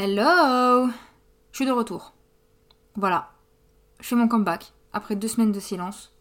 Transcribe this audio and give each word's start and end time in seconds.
Hello 0.00 0.86
Je 1.50 1.56
suis 1.56 1.66
de 1.66 1.72
retour. 1.72 2.14
Voilà. 2.94 3.32
Je 3.98 4.06
fais 4.06 4.14
mon 4.14 4.28
comeback 4.28 4.72
après 4.92 5.16
deux 5.16 5.26
semaines 5.26 5.50
de 5.50 5.58
silence. 5.58 6.14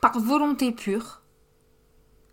Par 0.00 0.18
volonté 0.18 0.72
pure. 0.72 1.20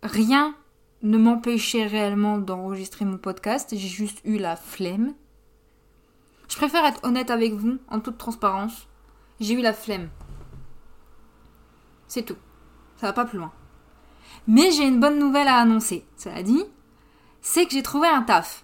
Rien 0.02 0.54
ne 1.02 1.18
m'empêchait 1.18 1.86
réellement 1.86 2.38
d'enregistrer 2.38 3.04
mon 3.04 3.18
podcast. 3.18 3.68
J'ai 3.76 3.88
juste 3.88 4.22
eu 4.24 4.38
la 4.38 4.56
flemme. 4.56 5.12
Je 6.48 6.56
préfère 6.56 6.86
être 6.86 7.04
honnête 7.04 7.30
avec 7.30 7.52
vous, 7.52 7.76
en 7.88 8.00
toute 8.00 8.16
transparence. 8.16 8.88
J'ai 9.40 9.52
eu 9.52 9.60
la 9.60 9.74
flemme. 9.74 10.08
C'est 12.08 12.22
tout. 12.22 12.38
Ça 12.96 13.08
va 13.08 13.12
pas 13.12 13.26
plus 13.26 13.36
loin. 13.36 13.52
Mais 14.46 14.70
j'ai 14.70 14.88
une 14.88 15.00
bonne 15.00 15.18
nouvelle 15.18 15.48
à 15.48 15.58
annoncer. 15.58 16.06
Cela 16.16 16.42
dit, 16.42 16.64
c'est 17.42 17.66
que 17.66 17.72
j'ai 17.72 17.82
trouvé 17.82 18.08
un 18.08 18.22
taf 18.22 18.61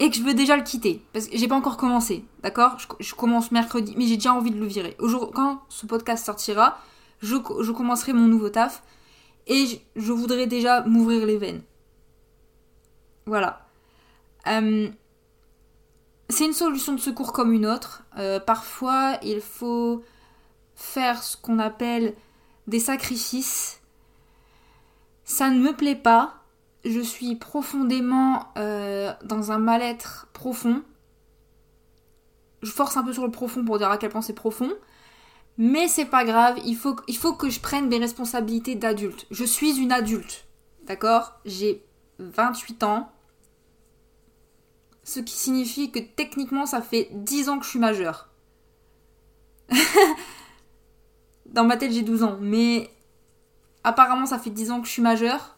et 0.00 0.08
que 0.10 0.16
je 0.16 0.22
veux 0.22 0.34
déjà 0.34 0.56
le 0.56 0.62
quitter. 0.62 1.04
Parce 1.12 1.26
que 1.26 1.36
j'ai 1.36 1.46
pas 1.46 1.54
encore 1.54 1.76
commencé, 1.76 2.24
d'accord? 2.42 2.78
Je, 2.98 3.14
commence 3.14 3.52
mercredi, 3.52 3.94
mais 3.96 4.06
j'ai 4.06 4.16
déjà 4.16 4.32
envie 4.32 4.50
de 4.50 4.58
le 4.58 4.66
virer. 4.66 4.96
Aujourd'hui, 4.98 5.30
quand 5.34 5.60
ce 5.68 5.86
podcast 5.86 6.24
sortira, 6.24 6.78
je, 7.20 7.36
commencerai 7.36 8.14
mon 8.14 8.26
nouveau 8.26 8.48
taf 8.48 8.82
et 9.46 9.66
je, 9.94 10.12
voudrais 10.12 10.46
déjà 10.46 10.80
m'ouvrir 10.82 11.26
les 11.26 11.36
veines. 11.36 11.62
Voilà. 13.26 13.66
Euh, 14.46 14.88
c'est 16.30 16.46
une 16.46 16.54
solution 16.54 16.94
de 16.94 17.00
secours 17.00 17.34
comme 17.34 17.52
une 17.52 17.66
autre. 17.66 18.02
Euh, 18.16 18.40
parfois, 18.40 19.18
il 19.22 19.42
faut 19.42 20.02
faire 20.74 21.22
ce 21.22 21.36
qu'on 21.36 21.58
appelle 21.58 22.14
des 22.66 22.80
sacrifices. 22.80 23.82
Ça 25.24 25.50
ne 25.50 25.60
me 25.60 25.76
plaît 25.76 25.94
pas 25.94 26.39
je 26.84 27.00
suis 27.00 27.36
profondément 27.36 28.48
euh, 28.56 29.12
dans 29.24 29.52
un 29.52 29.58
mal-être 29.58 30.28
profond. 30.32 30.82
Je 32.62 32.70
force 32.70 32.96
un 32.96 33.02
peu 33.02 33.12
sur 33.12 33.24
le 33.24 33.30
profond 33.30 33.64
pour 33.64 33.78
dire 33.78 33.90
à 33.90 33.98
quel 33.98 34.10
point 34.10 34.22
c'est 34.22 34.34
profond. 34.34 34.72
Mais 35.58 35.88
c'est 35.88 36.06
pas 36.06 36.24
grave, 36.24 36.58
il 36.64 36.76
faut, 36.76 36.96
il 37.06 37.16
faut 37.16 37.34
que 37.34 37.50
je 37.50 37.60
prenne 37.60 37.88
mes 37.88 37.98
responsabilités 37.98 38.76
d'adulte. 38.76 39.26
Je 39.30 39.44
suis 39.44 39.78
une 39.78 39.92
adulte, 39.92 40.46
d'accord? 40.84 41.38
J'ai 41.44 41.84
28 42.18 42.82
ans. 42.84 43.12
Ce 45.02 45.20
qui 45.20 45.34
signifie 45.34 45.90
que 45.90 45.98
techniquement 45.98 46.66
ça 46.66 46.80
fait 46.80 47.08
10 47.12 47.48
ans 47.50 47.58
que 47.58 47.64
je 47.64 47.70
suis 47.70 47.78
majeure. 47.78 48.28
Dans 51.46 51.64
ma 51.64 51.76
tête 51.76 51.92
j'ai 51.92 52.02
12 52.02 52.22
ans, 52.22 52.38
mais 52.40 52.90
apparemment 53.84 54.26
ça 54.26 54.38
fait 54.38 54.50
10 54.50 54.70
ans 54.70 54.80
que 54.80 54.86
je 54.86 54.92
suis 54.92 55.02
majeure 55.02 55.56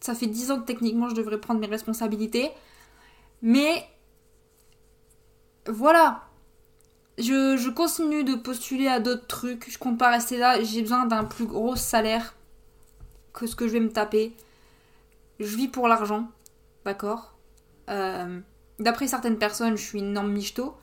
ça 0.00 0.14
fait 0.14 0.26
10 0.26 0.50
ans 0.50 0.60
que 0.60 0.66
techniquement 0.66 1.08
je 1.08 1.14
devrais 1.14 1.38
prendre 1.38 1.60
mes 1.60 1.66
responsabilités. 1.66 2.50
Mais 3.42 3.86
voilà. 5.66 6.22
Je, 7.18 7.68
continue 7.70 8.24
de 8.24 8.34
postuler 8.34 8.88
à 8.88 8.98
d'autres 8.98 9.26
trucs. 9.26 9.70
Je 9.70 9.78
compte 9.78 9.98
pas 9.98 10.10
rester 10.10 10.38
là. 10.38 10.62
J'ai 10.62 10.80
besoin 10.80 11.04
d'un 11.04 11.24
plus 11.24 11.44
gros 11.44 11.76
salaire 11.76 12.34
que 13.34 13.46
ce 13.46 13.54
que 13.54 13.68
je 13.68 13.74
vais 13.74 13.80
me 13.80 13.90
taper. 13.90 14.34
Je 15.38 15.56
vis 15.56 15.68
pour 15.68 15.86
l'argent. 15.86 16.28
D'accord? 16.84 17.34
Euh, 17.90 18.40
D'après 18.78 19.06
certaines 19.06 19.36
personnes, 19.36 19.76
je 19.76 19.82
suis 19.82 19.98
une 19.98 20.10
énorme 20.10 20.32
michto. 20.32 20.74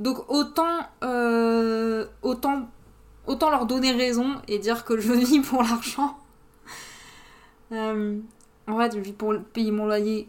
Donc 0.00 0.28
autant, 0.28 0.88
euh, 1.04 2.06
autant, 2.22 2.68
autant 3.26 3.50
leur 3.50 3.66
donner 3.66 3.92
raison 3.92 4.42
et 4.48 4.58
dire 4.58 4.84
que 4.84 4.98
je 4.98 5.12
vis 5.12 5.40
pour 5.40 5.62
l'argent. 5.62 6.18
Euh, 7.70 8.18
en 8.68 8.78
fait, 8.78 8.94
je 8.94 9.00
vis 9.00 9.12
pour 9.12 9.34
payer 9.52 9.70
mon 9.70 9.86
loyer 9.86 10.28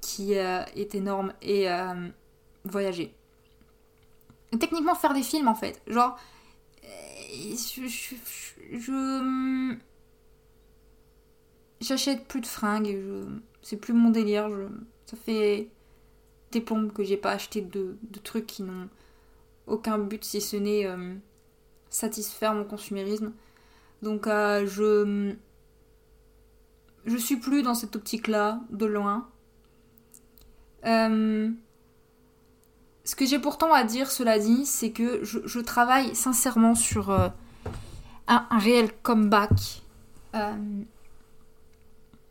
qui 0.00 0.36
euh, 0.36 0.64
est 0.74 0.94
énorme 0.94 1.32
et 1.40 1.70
euh, 1.70 2.08
voyager. 2.64 3.14
techniquement, 4.58 4.94
faire 4.94 5.14
des 5.14 5.22
films 5.22 5.48
en 5.48 5.54
fait. 5.54 5.80
Genre, 5.86 6.18
euh, 6.84 6.88
je. 8.72 9.76
J'achète 11.80 12.28
plus 12.28 12.40
de 12.40 12.46
fringues, 12.46 12.86
je, 12.86 13.24
c'est 13.60 13.76
plus 13.76 13.92
mon 13.92 14.10
délire. 14.10 14.48
Ça 15.06 15.16
fait 15.16 15.68
des 16.52 16.60
plombes 16.60 16.92
que 16.92 17.02
j'ai 17.02 17.16
pas 17.16 17.32
acheté 17.32 17.60
de, 17.60 17.96
trucs 18.22 18.46
qui 18.46 18.62
n'ont 18.62 18.88
aucun 19.66 19.98
but 19.98 20.24
si 20.24 20.40
ce 20.40 20.56
n'est 20.56 20.86
satisfaire 21.90 22.54
mon 22.54 22.64
consumérisme. 22.64 23.32
Donc, 24.00 24.26
je 24.26 25.34
je 27.04 27.16
suis 27.16 27.36
plus 27.36 27.62
dans 27.62 27.74
cette 27.74 27.96
optique-là, 27.96 28.60
de 28.70 28.86
loin. 28.86 29.28
Euh, 30.84 31.50
ce 33.04 33.16
que 33.16 33.26
j'ai 33.26 33.38
pourtant 33.38 33.72
à 33.72 33.84
dire, 33.84 34.10
cela 34.10 34.38
dit, 34.38 34.66
c'est 34.66 34.90
que 34.90 35.24
je, 35.24 35.60
travaille 35.60 36.14
sincèrement 36.14 36.74
sur 36.74 37.10
euh, 37.10 37.28
un, 38.28 38.46
réel 38.58 38.90
comeback. 39.02 39.82
Euh, 40.34 40.54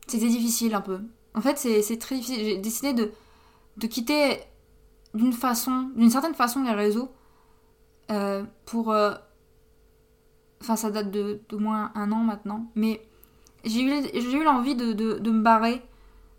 c'était 0.08 0.30
difficile 0.30 0.74
un 0.74 0.82
peu. 0.82 1.02
En 1.34 1.42
fait, 1.42 1.58
c'est 1.58 1.98
très 1.98 2.16
difficile. 2.16 2.44
J'ai 2.44 2.58
décidé 2.58 2.94
de, 2.94 3.88
quitter 3.88 4.40
d'une 5.14 5.34
façon, 5.34 5.92
d'une 5.96 6.10
certaine 6.10 6.36
façon 6.36 6.64
les 6.64 6.74
réseaux 6.74 7.12
pour. 8.66 8.94
Enfin, 10.62 10.76
ça 10.76 10.92
date 10.92 11.10
de 11.12 11.42
d'au 11.50 11.60
moins 11.60 11.92
un 11.96 12.12
an 12.12 12.24
maintenant, 12.24 12.70
mais 12.76 13.02
j'ai 13.64 13.82
eu, 13.82 14.04
j'ai 14.14 14.38
eu 14.38 14.44
l'envie 14.44 14.76
de, 14.76 15.30
me 15.30 15.42
barrer, 15.42 15.82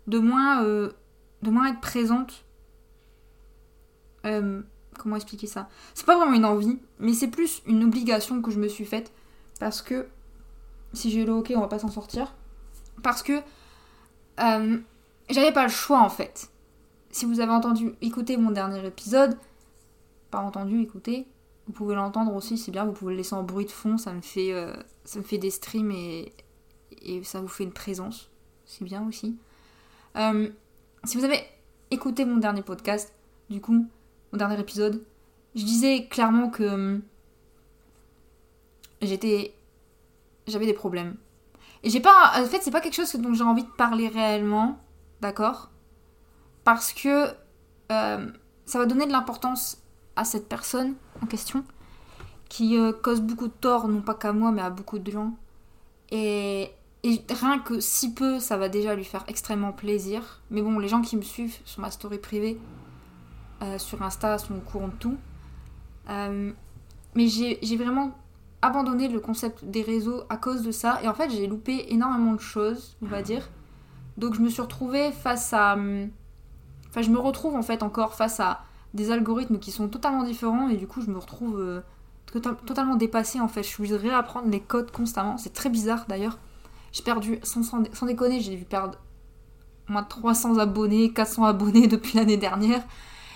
de 0.07 0.19
moins, 0.19 0.63
euh, 0.63 0.91
de 1.41 1.49
moins 1.49 1.71
être 1.71 1.81
présente. 1.81 2.43
Euh, 4.25 4.61
comment 4.97 5.15
expliquer 5.15 5.47
ça? 5.47 5.69
C'est 5.93 6.05
pas 6.05 6.17
vraiment 6.17 6.33
une 6.33 6.45
envie, 6.45 6.79
mais 6.99 7.13
c'est 7.13 7.29
plus 7.29 7.61
une 7.65 7.83
obligation 7.83 8.41
que 8.41 8.51
je 8.51 8.59
me 8.59 8.67
suis 8.67 8.85
faite. 8.85 9.11
Parce 9.59 9.81
que, 9.81 10.07
si 10.93 11.11
j'ai 11.11 11.25
le 11.25 11.33
ok, 11.33 11.53
on 11.55 11.61
va 11.61 11.67
pas 11.67 11.79
s'en 11.79 11.89
sortir. 11.89 12.33
Parce 13.01 13.23
que 13.23 13.39
euh, 14.39 14.77
j'avais 15.29 15.53
pas 15.53 15.63
le 15.63 15.69
choix 15.69 16.01
en 16.01 16.09
fait. 16.09 16.49
Si 17.09 17.25
vous 17.25 17.39
avez 17.39 17.51
entendu 17.51 17.93
écouter 18.01 18.37
mon 18.37 18.51
dernier 18.51 18.85
épisode, 18.85 19.37
pas 20.31 20.39
entendu, 20.39 20.81
écouter, 20.81 21.27
vous 21.67 21.73
pouvez 21.73 21.95
l'entendre 21.95 22.33
aussi, 22.35 22.57
c'est 22.57 22.71
bien, 22.71 22.85
vous 22.85 22.91
pouvez 22.91 23.11
le 23.11 23.17
laisser 23.17 23.35
en 23.35 23.43
bruit 23.43 23.65
de 23.65 23.71
fond, 23.71 23.97
ça 23.97 24.11
me 24.13 24.21
fait, 24.21 24.51
ça 25.05 25.19
me 25.19 25.23
fait 25.23 25.37
des 25.37 25.51
streams 25.51 25.91
et, 25.91 26.33
et 27.03 27.23
ça 27.23 27.41
vous 27.41 27.47
fait 27.47 27.63
une 27.63 27.73
présence. 27.73 28.29
C'est 28.65 28.83
bien 28.83 29.07
aussi. 29.07 29.37
Euh, 30.15 30.49
si 31.03 31.17
vous 31.17 31.23
avez 31.23 31.43
écouté 31.91 32.25
mon 32.25 32.37
dernier 32.37 32.61
podcast, 32.61 33.13
du 33.49 33.61
coup, 33.61 33.85
mon 34.31 34.37
dernier 34.37 34.59
épisode, 34.59 35.03
je 35.55 35.63
disais 35.63 36.07
clairement 36.07 36.49
que 36.49 36.63
hum, 36.63 37.01
j'étais. 39.01 39.53
J'avais 40.47 40.65
des 40.65 40.73
problèmes. 40.73 41.15
Et 41.83 41.89
j'ai 41.89 41.99
pas. 41.99 42.33
En 42.37 42.45
fait, 42.45 42.61
c'est 42.61 42.71
pas 42.71 42.81
quelque 42.81 42.95
chose 42.95 43.13
dont 43.15 43.33
j'ai 43.33 43.43
envie 43.43 43.63
de 43.63 43.69
parler 43.77 44.07
réellement, 44.07 44.79
d'accord? 45.21 45.69
Parce 46.63 46.93
que 46.93 47.27
euh, 47.91 48.31
ça 48.65 48.79
va 48.79 48.85
donner 48.85 49.05
de 49.05 49.11
l'importance 49.11 49.81
à 50.15 50.25
cette 50.25 50.47
personne 50.47 50.95
en 51.21 51.25
question 51.25 51.63
qui 52.49 52.77
euh, 52.77 52.93
cause 52.93 53.19
beaucoup 53.19 53.47
de 53.47 53.53
tort, 53.53 53.87
non 53.87 54.01
pas 54.01 54.13
qu'à 54.13 54.31
moi, 54.31 54.51
mais 54.51 54.61
à 54.61 54.69
beaucoup 54.69 54.99
de 54.99 55.11
gens. 55.11 55.33
Et 56.11 56.71
et 57.03 57.21
rien 57.29 57.59
que 57.59 57.81
si 57.81 58.13
peu, 58.13 58.39
ça 58.39 58.55
va 58.55 58.69
déjà 58.69 58.95
lui 58.95 59.03
faire 59.03 59.25
extrêmement 59.27 59.73
plaisir. 59.73 60.41
Mais 60.49 60.61
bon, 60.61 60.79
les 60.79 60.87
gens 60.87 61.01
qui 61.01 61.17
me 61.17 61.21
suivent 61.21 61.57
sur 61.65 61.81
ma 61.81 61.91
story 61.91 62.17
privée, 62.17 62.57
euh, 63.61 63.77
sur 63.77 64.01
Insta, 64.01 64.37
sont 64.37 64.55
au 64.55 64.61
courant 64.61 64.87
de 64.87 64.93
tout. 64.93 65.17
Euh, 66.09 66.51
mais 67.15 67.27
j'ai 67.27 67.77
vraiment 67.77 68.17
abandonné 68.61 69.09
le 69.09 69.19
concept 69.19 69.65
des 69.65 69.81
réseaux 69.81 70.23
à 70.29 70.37
cause 70.37 70.63
de 70.63 70.71
ça. 70.71 70.99
Et 71.03 71.09
en 71.09 71.13
fait, 71.13 71.29
j'ai 71.29 71.45
loupé 71.45 71.91
énormément 71.93 72.33
de 72.33 72.39
choses, 72.39 72.95
on 73.01 73.07
va 73.07 73.21
dire. 73.21 73.49
Donc 74.17 74.33
je 74.35 74.39
me 74.39 74.49
suis 74.49 74.61
retrouvée 74.61 75.11
face 75.11 75.53
à... 75.53 75.75
Enfin, 76.89 77.01
je 77.01 77.09
me 77.09 77.19
retrouve 77.19 77.55
en 77.55 77.63
fait 77.63 77.83
encore 77.83 78.13
face 78.13 78.39
à 78.39 78.61
des 78.93 79.11
algorithmes 79.11 79.59
qui 79.59 79.71
sont 79.71 79.89
totalement 79.89 80.23
différents. 80.23 80.69
Et 80.69 80.77
du 80.77 80.87
coup, 80.87 81.01
je 81.01 81.09
me 81.09 81.17
retrouve 81.17 81.59
euh, 81.59 81.81
totalement 82.65 82.95
dépassée 82.95 83.41
en 83.41 83.49
fait. 83.49 83.63
Je 83.63 83.67
suis 83.67 83.81
obligée 83.81 83.97
de 83.97 84.01
réapprendre 84.01 84.47
les 84.47 84.61
codes 84.61 84.91
constamment. 84.91 85.37
C'est 85.37 85.53
très 85.53 85.69
bizarre 85.69 86.05
d'ailleurs. 86.07 86.37
J'ai 86.93 87.01
perdu, 87.01 87.39
sans, 87.43 88.05
déconner, 88.05 88.39
j'ai 88.39 88.55
dû 88.55 88.65
perdre 88.65 88.99
moins 89.89 90.03
de 90.03 90.07
300 90.07 90.59
abonnés, 90.59 91.11
400 91.11 91.43
abonnés 91.43 91.87
depuis 91.89 92.17
l'année 92.17 92.37
dernière. 92.37 92.83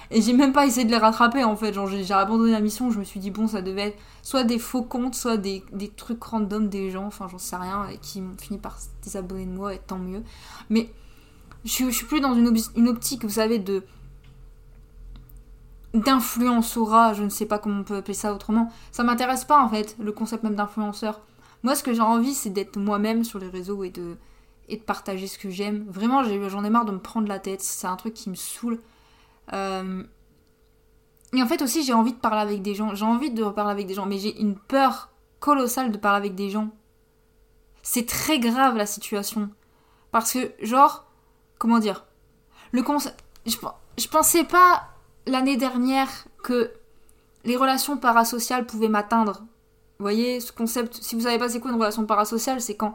Et 0.09 0.21
j'ai 0.21 0.31
même 0.31 0.54
pas 0.54 0.65
essayé 0.65 0.86
de 0.86 0.92
les 0.92 0.98
rattraper 0.98 1.44
en 1.44 1.57
fait. 1.57 1.74
J'ai 2.04 2.13
abandonné 2.13 2.51
la 2.51 2.62
mission. 2.62 2.92
Je 2.92 3.00
me 3.00 3.04
suis 3.04 3.19
dit, 3.19 3.31
bon, 3.31 3.48
ça 3.48 3.62
devait 3.62 3.89
être 3.89 3.98
soit 4.21 4.44
des 4.44 4.59
faux 4.59 4.83
comptes, 4.83 5.15
soit 5.15 5.38
des, 5.38 5.63
trucs 5.98 6.24
random 6.24 6.69
des 6.69 6.92
gens, 6.92 7.06
enfin, 7.06 7.27
j'en 7.30 7.39
sais 7.39 7.57
rien, 7.57 7.88
et 7.89 7.98
qui 7.98 8.21
m'ont 8.21 8.38
fini 8.38 8.59
par 8.59 8.77
désabonner 9.04 9.45
de 9.45 9.51
moi, 9.51 9.74
et 9.74 9.80
tant 9.80 9.98
mieux. 9.98 10.24
Mais 10.69 10.89
je, 11.65 11.89
suis 11.89 12.06
plus 12.06 12.21
dans 12.21 12.36
une, 12.36 12.88
optique, 12.88 13.25
vous 13.25 13.31
savez, 13.31 13.60
de 13.60 13.83
d'influence 15.94 16.77
je 17.15 17.24
ne 17.24 17.30
sais 17.30 17.48
pas 17.48 17.57
comment 17.57 17.80
on 17.80 17.83
peut 17.83 17.95
appeler 17.95 18.13
ça 18.13 18.33
autrement. 18.33 18.71
Ça 18.92 19.03
m'intéresse 19.03 19.45
pas 19.45 19.63
en 19.63 19.68
fait, 19.68 19.95
le 20.00 20.12
concept 20.12 20.44
même 20.44 20.56
d'influenceur. 20.56 21.21
Moi, 21.63 21.75
ce 21.75 21.83
que 21.83 21.94
j'ai 21.94 22.01
envie, 22.01 22.33
c'est 22.33 22.50
d'être 22.50 22.77
moi-même 22.77 23.24
sur 23.24 23.39
les 23.39 23.50
réseaux 23.50 23.83
et 23.83 23.89
de, 23.89 24.18
et 24.69 24.77
de 24.77 24.81
partager 24.81 25.27
ce 25.27 25.38
que 25.38 25.50
j'aime. 25.50 25.86
Vraiment, 25.88 26.24
j'en 26.24 26.63
ai, 26.63 26.69
marre 26.69 26.86
de 26.86 26.92
me 26.92 27.00
prendre 27.00 27.27
la 27.27 27.39
tête. 27.39 27.62
C'est 27.62 27.88
un 27.88 27.95
truc 27.95 28.13
qui 28.13 28.30
me 28.30 28.36
saoule. 28.36 28.80
Euh, 29.54 30.04
et 31.33 31.42
en 31.42 31.48
fait 31.48 31.62
aussi, 31.62 31.83
j'ai 31.83 31.94
envie 31.94 32.13
de 32.13 32.19
parler 32.19 32.42
avec 32.42 32.62
des 32.62 32.75
gens. 32.75 32.95
J'ai 32.95 33.06
envie 33.06 33.31
de 33.31 33.44
reparler 33.44 33.71
avec 33.71 33.88
des 33.88 33.94
gens, 33.94 34.06
mais 34.06 34.18
j'ai 34.18 34.39
une 34.39 34.56
peur 34.56 35.09
colossale 35.39 35.92
de 35.92 35.98
parler 35.98 36.18
avec 36.18 36.36
des 36.36 36.50
gens. 36.50 36.69
C'est 37.81 38.06
très 38.06 38.39
grave 38.39 38.75
la 38.77 38.86
situation. 38.86 39.50
Parce 40.12 40.33
que, 40.33 40.51
genre, 40.62 41.06
comment 41.57 41.80
dire? 41.80 42.06
Le 42.71 42.83
je, 43.45 43.57
je 43.98 44.07
pensais 44.07 44.44
pas 44.44 44.89
l'année 45.25 45.57
dernière 45.57 46.10
que 46.44 46.71
les 47.44 47.56
relations 47.56 47.98
parasociales 47.98 48.65
pouvaient 48.65 48.89
m'atteindre. 48.89 49.44
Vous 49.99 50.03
voyez, 50.03 50.39
ce 50.39 50.51
concept, 50.51 50.99
si 51.01 51.15
vous 51.15 51.21
savez 51.21 51.39
pas 51.39 51.49
c'est 51.49 51.59
quoi 51.59 51.71
une 51.71 51.77
relation 51.77 52.05
parasociale, 52.05 52.61
c'est 52.61 52.75
quand 52.75 52.94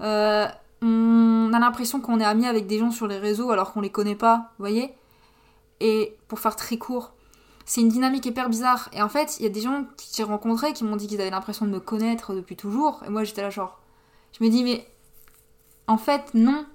euh, 0.00 0.46
on 0.82 1.52
a 1.52 1.58
l'impression 1.58 2.00
qu'on 2.00 2.18
est 2.18 2.24
ami 2.24 2.46
avec 2.46 2.66
des 2.66 2.78
gens 2.78 2.90
sur 2.90 3.06
les 3.06 3.18
réseaux 3.18 3.50
alors 3.50 3.72
qu'on 3.72 3.80
les 3.80 3.90
connaît 3.90 4.16
pas, 4.16 4.52
vous 4.58 4.64
voyez? 4.64 4.94
Et 5.80 6.16
pour 6.28 6.40
faire 6.40 6.56
très 6.56 6.78
court, 6.78 7.12
c'est 7.64 7.80
une 7.80 7.88
dynamique 7.88 8.26
hyper 8.26 8.48
bizarre. 8.48 8.88
Et 8.92 9.02
en 9.02 9.08
fait, 9.08 9.38
il 9.38 9.44
y 9.44 9.46
a 9.46 9.48
des 9.48 9.60
gens 9.60 9.84
que 9.84 10.02
j'ai 10.14 10.22
rencontrés 10.22 10.72
qui 10.72 10.84
m'ont 10.84 10.96
dit 10.96 11.06
qu'ils 11.06 11.20
avaient 11.20 11.30
l'impression 11.30 11.66
de 11.66 11.70
me 11.70 11.80
connaître 11.80 12.34
depuis 12.34 12.56
toujours. 12.56 13.02
Et 13.06 13.10
moi, 13.10 13.24
j'étais 13.24 13.42
là, 13.42 13.50
genre. 13.50 13.80
Je 14.38 14.44
me 14.44 14.50
dis, 14.50 14.64
mais. 14.64 14.86
En 15.86 15.98
fait, 15.98 16.34
non. 16.34 16.66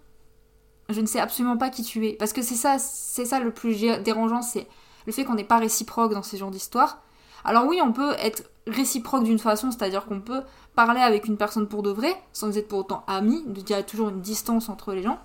Je 0.90 1.02
ne 1.02 1.06
sais 1.06 1.20
absolument 1.20 1.58
pas 1.58 1.70
qui 1.70 1.84
tu 1.84 2.06
es. 2.08 2.14
Parce 2.14 2.34
que 2.34 2.42
c'est 2.42 2.56
ça, 2.56 2.80
c'est 2.80 3.26
ça 3.26 3.40
le 3.40 3.52
plus 3.52 3.80
dérangeant, 4.04 4.42
c'est 4.42 4.68
le 5.06 5.12
fait 5.12 5.26
qu'on 5.26 5.36
n'est 5.36 5.44
pas 5.44 5.58
réciproque 5.58 6.14
dans 6.14 6.24
ces 6.24 6.38
genres 6.38 6.52
d'histoires. 6.52 7.02
Alors 7.44 7.66
oui, 7.66 7.80
on 7.82 7.92
peut 7.92 8.14
être 8.20 8.44
réciproque 8.68 9.24
d'une 9.24 9.40
façon, 9.40 9.72
c'est-à-dire 9.72 10.06
qu'on 10.06 10.22
peut 10.22 10.42
parler 10.76 11.02
avec 11.02 11.26
une 11.26 11.38
personne 11.38 11.68
pour 11.68 11.84
de 11.84 11.90
vrai, 11.90 12.16
sans 12.34 12.58
être 12.58 12.68
pour 12.68 12.80
autant 12.80 13.04
amis, 13.08 13.44
il 13.56 13.70
y 13.70 13.74
a 13.74 13.84
toujours 13.84 14.10
une 14.10 14.22
distance 14.22 14.70
entre 14.70 14.94
les 14.94 15.02
gens. 15.02 15.20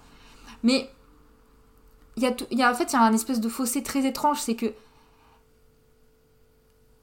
Mais 0.63 0.91
il 2.17 2.23
y 2.23 2.27
a, 2.63 2.71
en 2.71 2.75
fait, 2.75 2.93
il 2.93 2.95
y 2.95 2.97
a 2.97 3.03
un 3.03 3.13
espèce 3.13 3.41
de 3.41 3.49
fossé 3.49 3.83
très 3.83 4.07
étrange, 4.07 4.41
c'est 4.41 4.55
que 4.55 4.73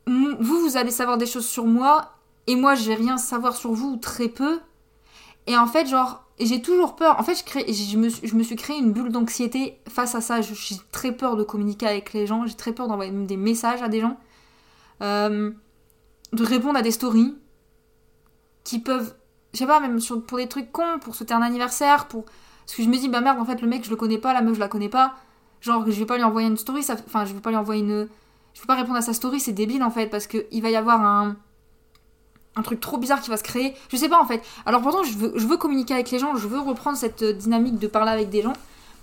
vous, 0.07 0.36
vous 0.39 0.77
allez 0.77 0.91
savoir 0.91 1.18
des 1.18 1.25
choses 1.25 1.47
sur 1.47 1.65
moi, 1.65 2.13
et 2.47 2.56
moi, 2.56 2.75
je 2.75 2.88
vais 2.88 2.95
rien 2.95 3.18
savoir 3.18 3.56
sur 3.56 3.71
vous, 3.71 3.94
ou 3.94 3.97
très 3.97 4.27
peu. 4.27 4.59
Et 5.45 5.57
en 5.57 5.68
fait, 5.68 5.88
genre, 5.88 6.25
j'ai 6.39 6.62
toujours 6.62 6.95
peur. 6.95 7.19
En 7.19 7.24
fait, 7.24 7.35
je 7.35 8.35
me 8.35 8.44
suis 8.44 8.56
créé 8.56 8.77
une 8.77 8.92
bulle 8.92 9.12
d'anxiété 9.12 9.80
face 9.88 10.15
à 10.15 10.21
ça. 10.21 10.42
J'ai 10.42 10.75
très 10.92 11.12
peur 11.12 11.35
de 11.35 11.44
communiquer 11.44 11.88
avec 11.88 12.13
les 12.13 12.25
gens, 12.25 12.45
j'ai 12.45 12.56
très 12.56 12.74
peur 12.74 12.88
d'envoyer 12.88 13.12
des 13.12 13.38
messages 13.38 13.81
à 13.81 13.89
des 13.89 14.00
gens. 14.00 14.18
Euh, 15.01 15.51
de 16.34 16.44
répondre 16.44 16.78
à 16.78 16.81
des 16.81 16.92
stories 16.92 17.36
qui 18.64 18.80
peuvent, 18.80 19.16
je 19.54 19.60
sais 19.60 19.66
pas, 19.66 19.80
même 19.80 20.00
pour 20.28 20.38
des 20.38 20.48
trucs 20.48 20.72
cons, 20.72 21.00
pour 21.02 21.16
souhaiter 21.16 21.34
un 21.34 21.42
anniversaire, 21.42 22.08
pour. 22.08 22.26
Parce 22.26 22.78
que 22.78 22.84
je 22.84 22.90
me 22.90 22.98
dis, 22.98 23.10
bah 23.10 23.22
merde, 23.22 23.40
en 23.40 23.46
fait, 23.46 23.62
le 23.62 23.68
mec, 23.68 23.84
je 23.84 23.90
le 23.90 23.96
connais 23.96 24.20
pas, 24.20 24.34
la 24.34 24.42
meuf, 24.42 24.54
je 24.54 24.60
la 24.60 24.68
connais 24.68 24.90
pas. 24.90 25.16
Genre, 25.62 25.84
je 25.88 26.00
vais 26.00 26.06
pas 26.06 26.18
lui 26.18 26.24
envoyer 26.24 26.48
une 26.48 26.58
story, 26.58 26.84
ça... 26.84 26.96
enfin, 27.08 27.26
je 27.26 27.34
vais 27.34 27.40
pas 27.40 27.50
lui 27.50 27.58
envoyer 27.58 27.81
une. 27.81 28.08
Je 28.54 28.62
vais 28.62 28.68
pas 28.68 28.76
répondre 28.76 28.98
à 28.98 29.02
sa 29.02 29.14
story, 29.14 29.40
c'est 29.40 29.54
débile 29.54 29.84
en 29.84 29.92
fait, 29.92 30.08
parce 30.08 30.28
qu'il 30.28 30.62
va 30.62 30.70
y 30.70 30.76
avoir 30.76 31.02
un. 31.02 31.36
Un 32.56 32.62
truc 32.62 32.80
trop 32.80 32.98
bizarre 32.98 33.22
qui 33.22 33.30
va 33.30 33.38
se 33.38 33.44
créer. 33.44 33.76
Je 33.90 33.96
sais 33.96 34.10
pas 34.10 34.22
en 34.22 34.26
fait. 34.26 34.44
Alors 34.66 34.81
pourtant, 34.81 35.04
je 35.04 35.18
veux, 35.18 35.58
communiquer 35.58 35.94
avec 35.94 36.12
les 36.12 36.20
gens, 36.20 36.36
je 36.36 36.48
veux 36.48 36.60
reprendre 36.60 36.98
cette 36.98 37.24
dynamique 37.24 37.78
de 37.78 37.88
parler 37.88 38.12
avec 38.12 38.30
des 38.30 38.42
gens. 38.42 38.54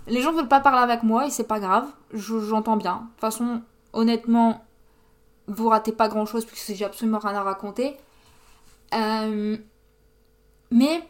Les 0.09 0.21
gens 0.21 0.33
veulent 0.33 0.49
pas 0.49 0.61
parler 0.61 0.83
avec 0.83 1.03
moi 1.05 1.27
et 1.27 1.31
c'est 1.31 1.45
pas 1.45 1.61
grave, 1.61 1.87
j'entends 2.13 2.77
bien. 2.77 2.95
De 2.95 3.01
toute 3.01 3.21
façon, 3.21 3.63
honnêtement, 3.93 4.66
vous 5.49 5.69
ratez 5.69 5.93
pas 5.93 6.09
grand 6.09 6.27
chose 6.27 6.45
puisque 6.45 6.75
j'ai 6.75 6.85
absolument 6.85 7.19
rien 7.19 7.35
à 7.35 7.43
raconter. 7.43 7.97
Euh, 8.95 9.57
mais 10.71 11.09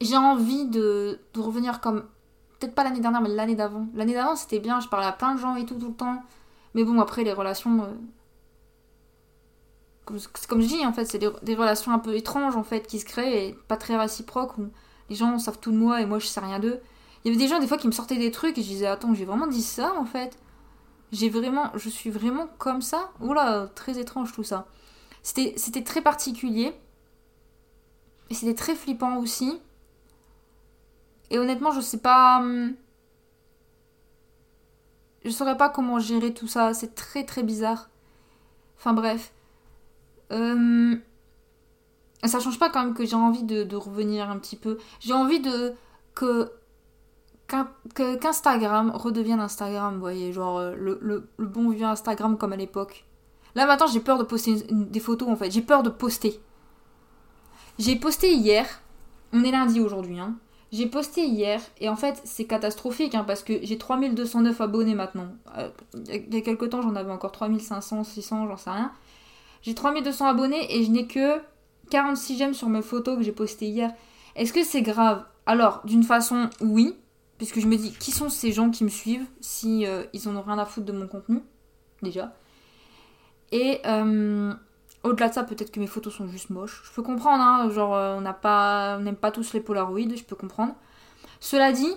j'ai 0.00 0.16
envie 0.16 0.66
de, 0.66 1.20
revenir 1.36 1.80
comme. 1.80 2.04
Peut-être 2.58 2.74
pas 2.74 2.84
l'année 2.84 3.00
dernière, 3.00 3.22
mais 3.22 3.30
l'année 3.30 3.54
d'avant. 3.54 3.86
L'année 3.94 4.12
d'avant, 4.12 4.36
c'était 4.36 4.58
bien, 4.58 4.80
je 4.80 4.88
parlais 4.88 5.06
à 5.06 5.12
plein 5.12 5.34
de 5.34 5.40
gens 5.40 5.56
et 5.56 5.64
tout, 5.64 5.76
tout 5.76 5.88
le 5.88 5.94
temps. 5.94 6.22
Mais 6.74 6.84
bon, 6.84 7.00
après, 7.00 7.24
les 7.24 7.32
relations. 7.32 7.82
Euh, 7.82 7.86
comme, 10.04 10.18
comme, 10.48 10.60
je 10.60 10.66
dis, 10.66 10.84
en 10.84 10.92
fait, 10.92 11.06
c'est 11.06 11.18
des, 11.18 11.54
relations 11.54 11.92
un 11.92 11.98
peu 11.98 12.14
étranges, 12.14 12.56
en 12.56 12.62
fait, 12.62 12.86
qui 12.86 12.98
se 12.98 13.06
créent 13.06 13.48
et 13.48 13.58
pas 13.68 13.76
très 13.76 13.96
réciproques, 13.96 14.58
où 14.58 14.68
les 15.08 15.16
gens 15.16 15.38
savent 15.38 15.58
tout 15.58 15.72
de 15.72 15.78
moi 15.78 16.02
et 16.02 16.06
moi, 16.06 16.18
je 16.18 16.26
sais 16.26 16.40
rien 16.40 16.58
d'eux. 16.58 16.80
Il 17.24 17.28
y 17.28 17.34
avait 17.34 17.42
des 17.42 17.48
gens, 17.48 17.58
des 17.60 17.66
fois, 17.66 17.78
qui 17.78 17.86
me 17.86 17.92
sortaient 17.92 18.18
des 18.18 18.30
trucs 18.30 18.58
et 18.58 18.62
je 18.62 18.68
disais, 18.68 18.86
attends, 18.86 19.14
j'ai 19.14 19.24
vraiment 19.24 19.46
dit 19.46 19.62
ça, 19.62 19.94
en 19.98 20.04
fait 20.04 20.38
j'ai 21.12 21.28
vraiment, 21.28 21.70
je 21.74 21.88
suis 21.88 22.10
vraiment 22.10 22.48
comme 22.58 22.82
ça. 22.82 23.10
Oula, 23.20 23.68
très 23.74 23.98
étrange 23.98 24.32
tout 24.32 24.44
ça. 24.44 24.66
C'était, 25.22 25.82
très 25.82 26.02
particulier. 26.02 26.72
Et 28.30 28.34
c'était 28.34 28.54
très 28.54 28.76
flippant 28.76 29.18
aussi. 29.18 29.60
Et 31.30 31.38
honnêtement, 31.38 31.72
je 31.72 31.80
sais 31.80 31.98
pas. 31.98 32.38
Hum, 32.38 32.74
je 35.24 35.30
saurais 35.30 35.56
pas 35.56 35.68
comment 35.68 35.98
gérer 35.98 36.32
tout 36.32 36.48
ça. 36.48 36.74
C'est 36.74 36.94
très 36.94 37.24
très 37.24 37.42
bizarre. 37.42 37.90
Enfin 38.78 38.92
bref. 38.92 39.32
Hum, 40.30 41.00
ça 42.24 42.38
change 42.38 42.58
pas 42.58 42.70
quand 42.70 42.84
même 42.84 42.94
que 42.94 43.04
j'ai 43.04 43.16
envie 43.16 43.42
de, 43.42 43.64
de 43.64 43.76
revenir 43.76 44.30
un 44.30 44.38
petit 44.38 44.56
peu. 44.56 44.78
J'ai 45.00 45.12
envie 45.12 45.40
de. 45.40 45.74
que 46.14 46.52
qu'Instagram 47.94 48.90
redevienne 48.94 49.40
Instagram, 49.40 49.94
vous 49.94 50.00
voyez, 50.00 50.32
genre 50.32 50.58
euh, 50.58 50.74
le, 50.76 51.28
bon 51.38 51.70
vieux 51.70 51.86
Instagram 51.86 52.36
comme 52.36 52.52
à 52.52 52.56
l'époque. 52.56 53.04
Là 53.54 53.66
maintenant 53.66 53.86
j'ai 53.86 54.00
peur 54.00 54.18
de 54.18 54.24
poster 54.24 54.54
des 54.70 55.00
photos 55.00 55.28
en 55.28 55.36
fait, 55.36 55.50
j'ai 55.50 55.62
peur 55.62 55.82
de 55.82 55.90
poster. 55.90 56.40
J'ai 57.78 57.96
posté 57.96 58.34
hier, 58.34 58.66
on 59.32 59.42
est 59.42 59.50
lundi 59.50 59.80
aujourd'hui, 59.80 60.18
hein. 60.18 60.36
J'ai 60.72 60.86
posté 60.86 61.26
hier 61.26 61.60
et 61.80 61.88
en 61.88 61.96
fait 61.96 62.20
c'est 62.24 62.44
catastrophique 62.44 63.16
hein, 63.16 63.24
parce 63.26 63.42
que 63.42 63.54
j'ai 63.62 63.76
3209 63.76 64.60
abonnés 64.60 64.94
maintenant. 64.94 65.28
Euh, 65.58 65.68
il 66.08 66.32
y 66.32 66.38
a 66.38 66.40
quelques 66.42 66.70
temps 66.70 66.80
j'en 66.80 66.94
avais 66.94 67.10
encore 67.10 67.32
3500, 67.32 68.04
600, 68.04 68.46
j'en 68.46 68.56
sais 68.56 68.70
rien. 68.70 68.92
J'ai 69.62 69.74
3200 69.74 70.26
abonnés 70.26 70.76
et 70.76 70.84
je 70.84 70.90
n'ai 70.90 71.08
que 71.08 71.40
46 71.90 72.38
j'aime 72.38 72.54
sur 72.54 72.68
mes 72.68 72.82
photos 72.82 73.16
que 73.16 73.24
j'ai 73.24 73.32
postées 73.32 73.66
hier. 73.66 73.92
Est-ce 74.36 74.52
que 74.52 74.62
c'est 74.62 74.82
grave? 74.82 75.24
Alors 75.44 75.80
d'une 75.84 76.04
façon 76.04 76.48
oui, 76.60 76.94
puisque 77.40 77.58
je 77.58 77.66
me 77.66 77.76
dis 77.76 77.92
qui 77.92 78.10
sont 78.10 78.28
ces 78.28 78.52
gens 78.52 78.68
qui 78.68 78.84
me 78.84 78.90
suivent 78.90 79.24
si 79.40 79.86
euh, 79.86 80.04
ils 80.12 80.28
en 80.28 80.36
ont 80.36 80.42
rien 80.42 80.58
à 80.58 80.66
foutre 80.66 80.84
de 80.84 80.92
mon 80.92 81.08
contenu 81.08 81.40
déjà. 82.02 82.34
Et 83.50 83.80
euh, 83.86 84.52
au-delà 85.04 85.30
de 85.30 85.32
ça 85.32 85.42
peut-être 85.44 85.72
que 85.72 85.80
mes 85.80 85.86
photos 85.86 86.14
sont 86.14 86.28
juste 86.28 86.50
moches. 86.50 86.82
Je 86.84 86.92
peux 86.92 87.00
comprendre 87.02 87.42
hein, 87.42 87.70
genre 87.70 87.94
euh, 87.94 88.14
on 88.14 88.20
n'a 88.20 88.34
pas 88.34 88.98
on 88.98 89.04
n'aime 89.04 89.16
pas 89.16 89.30
tous 89.30 89.54
les 89.54 89.62
polaroids 89.62 90.02
je 90.14 90.22
peux 90.22 90.36
comprendre. 90.36 90.74
Cela 91.40 91.72
dit 91.72 91.94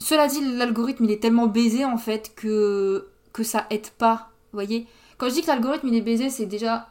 cela 0.00 0.26
dit 0.26 0.56
l'algorithme 0.56 1.04
il 1.04 1.10
est 1.10 1.20
tellement 1.20 1.46
baisé 1.46 1.84
en 1.84 1.98
fait 1.98 2.34
que 2.34 3.10
que 3.34 3.42
ça 3.42 3.66
aide 3.68 3.90
pas 3.98 4.30
vous 4.50 4.56
voyez. 4.56 4.86
Quand 5.18 5.28
je 5.28 5.34
dis 5.34 5.42
que 5.42 5.48
l'algorithme 5.48 5.88
il 5.88 5.94
est 5.94 6.00
baisé 6.00 6.30
c'est 6.30 6.46
déjà 6.46 6.88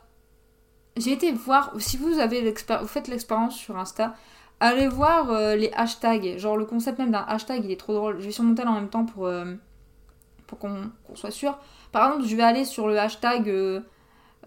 j'ai 0.96 1.12
été 1.12 1.32
voir, 1.32 1.74
si 1.80 1.98
vous 1.98 2.20
avez 2.20 2.52
vous 2.52 2.88
faites 2.88 3.08
l'expérience 3.08 3.56
sur 3.56 3.78
Insta, 3.78 4.16
Allez 4.60 4.88
voir 4.88 5.32
euh, 5.32 5.56
les 5.56 5.72
hashtags. 5.74 6.38
Genre 6.38 6.58
le 6.58 6.66
concept 6.66 7.00
même 7.00 7.12
d'un 7.12 7.26
hashtag, 7.28 7.64
il 7.66 7.72
est 7.72 7.80
trop 7.80 7.94
drôle. 7.94 8.20
Je 8.20 8.26
vais 8.26 8.32
sur 8.32 8.44
mon 8.44 8.56
tel 8.56 8.68
en 8.68 8.74
même 8.74 8.90
temps 8.90 9.06
pour, 9.06 9.28
euh, 9.28 9.54
pour 10.48 10.58
qu'on 10.58 10.92
soit 11.16 11.32
sûr. 11.32 11.58
Par 11.92 12.08
exemple, 12.08 12.28
je 12.28 12.36
vais 12.36 12.44
aller 12.44 12.66
sur 12.66 12.88
le 12.88 12.98
hashtag 12.98 13.82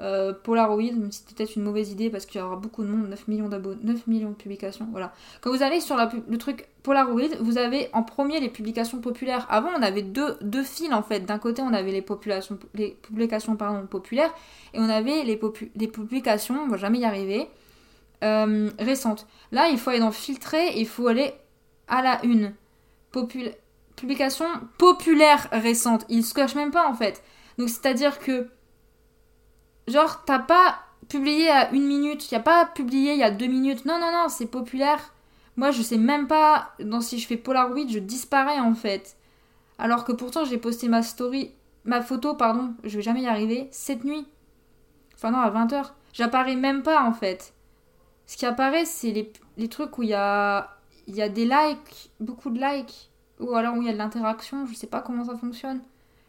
euh, 0.00 0.34
Polaroid, 0.42 0.92
même 0.92 1.10
si 1.10 1.20
c'était 1.20 1.34
peut-être 1.34 1.56
une 1.56 1.62
mauvaise 1.62 1.90
idée 1.90 2.10
parce 2.10 2.26
qu'il 2.26 2.40
y 2.40 2.44
aura 2.44 2.56
beaucoup 2.56 2.82
de 2.82 2.88
monde, 2.88 3.08
9 3.08 3.28
millions 3.28 3.48
d'abonnés, 3.48 3.80
9 3.82 4.06
millions 4.06 4.30
de 4.30 4.34
publications, 4.34 4.86
voilà. 4.90 5.12
Quand 5.40 5.50
vous 5.50 5.62
allez 5.62 5.80
sur 5.80 5.96
le 5.96 6.38
truc 6.38 6.68
Polaroid, 6.82 7.34
vous 7.40 7.56
avez 7.56 7.88
en 7.94 8.02
premier 8.02 8.38
les 8.38 8.50
publications 8.50 9.00
populaires. 9.00 9.46
Avant, 9.48 9.70
on 9.76 9.82
avait 9.82 10.02
deux, 10.02 10.36
deux 10.42 10.62
fils 10.62 10.92
en 10.92 11.02
fait. 11.02 11.20
D'un 11.20 11.38
côté, 11.38 11.62
on 11.62 11.72
avait 11.72 11.92
les, 11.92 12.02
populations, 12.02 12.58
les 12.74 12.90
publications 12.90 13.56
pardon, 13.56 13.86
populaires 13.86 14.32
et 14.74 14.80
on 14.80 14.88
avait 14.88 15.24
les, 15.24 15.40
les 15.76 15.88
publications, 15.88 16.60
on 16.62 16.68
va 16.68 16.76
jamais 16.76 16.98
y 16.98 17.04
arriver, 17.06 17.48
euh, 18.24 18.70
récente. 18.78 19.26
Là, 19.52 19.68
il 19.68 19.78
faut 19.78 19.90
aller 19.90 20.00
dans 20.00 20.10
filtrer, 20.10 20.78
il 20.78 20.86
faut 20.86 21.08
aller 21.08 21.34
à 21.88 22.02
la 22.02 22.24
une. 22.24 22.54
publication 23.96 24.46
populaire 24.78 25.48
récente. 25.52 26.04
Il 26.08 26.24
se 26.24 26.34
cache 26.34 26.54
même 26.54 26.70
pas 26.70 26.88
en 26.88 26.94
fait. 26.94 27.22
Donc 27.58 27.68
c'est-à-dire 27.68 28.18
que 28.18 28.48
genre 29.88 30.24
t'as 30.24 30.38
pas 30.38 30.80
publié 31.08 31.48
à 31.48 31.70
une 31.70 31.86
minute, 31.86 32.30
y 32.30 32.34
a 32.34 32.40
pas 32.40 32.66
publié 32.66 33.12
il 33.12 33.18
y 33.18 33.22
a 33.22 33.30
deux 33.30 33.46
minutes. 33.46 33.84
Non 33.84 33.98
non 33.98 34.12
non, 34.12 34.28
c'est 34.28 34.46
populaire. 34.46 35.14
Moi 35.56 35.70
je 35.70 35.82
sais 35.82 35.96
même 35.96 36.26
pas 36.26 36.72
dans 36.80 37.00
si 37.00 37.18
je 37.18 37.26
fais 37.26 37.36
Polaroid, 37.36 37.88
je 37.88 37.98
disparais 37.98 38.58
en 38.58 38.74
fait. 38.74 39.16
Alors 39.78 40.04
que 40.04 40.12
pourtant 40.12 40.44
j'ai 40.44 40.58
posté 40.58 40.88
ma 40.88 41.02
story, 41.02 41.52
ma 41.84 42.02
photo 42.02 42.34
pardon, 42.34 42.74
je 42.84 42.96
vais 42.96 43.02
jamais 43.02 43.22
y 43.22 43.28
arriver 43.28 43.68
cette 43.70 44.04
nuit. 44.04 44.26
Enfin 45.14 45.30
non 45.30 45.38
à 45.38 45.50
20h. 45.50 45.92
J'apparais 46.12 46.56
même 46.56 46.82
pas 46.82 47.02
en 47.02 47.12
fait. 47.12 47.54
Ce 48.26 48.36
qui 48.36 48.46
apparaît, 48.46 48.84
c'est 48.84 49.32
les, 49.56 49.68
trucs 49.68 49.98
où 49.98 50.02
il 50.02 50.08
y 50.10 50.14
a, 50.14 50.76
y 51.06 51.22
a 51.22 51.28
des 51.28 51.44
likes, 51.44 52.10
beaucoup 52.20 52.50
de 52.50 52.60
likes, 52.60 53.10
ou 53.38 53.54
alors 53.54 53.76
où 53.76 53.82
il 53.82 53.86
y 53.86 53.90
a 53.90 53.92
de 53.92 53.98
l'interaction, 53.98 54.66
je 54.66 54.74
sais 54.74 54.88
pas 54.88 55.00
comment 55.00 55.24
ça 55.24 55.36
fonctionne. 55.36 55.80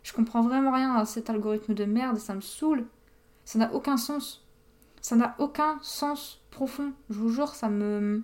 Je 0.03 0.13
comprends 0.13 0.41
vraiment 0.41 0.71
rien 0.71 0.95
à 0.95 1.05
cet 1.05 1.29
algorithme 1.29 1.73
de 1.73 1.85
merde, 1.85 2.17
ça 2.17 2.33
me 2.33 2.41
saoule. 2.41 2.85
Ça 3.45 3.59
n'a 3.59 3.73
aucun 3.73 3.97
sens. 3.97 4.45
Ça 5.01 5.15
n'a 5.15 5.35
aucun 5.39 5.79
sens 5.81 6.39
profond. 6.51 6.93
Je 7.09 7.17
vous 7.17 7.29
jure, 7.29 7.55
ça 7.55 7.69
me. 7.69 8.23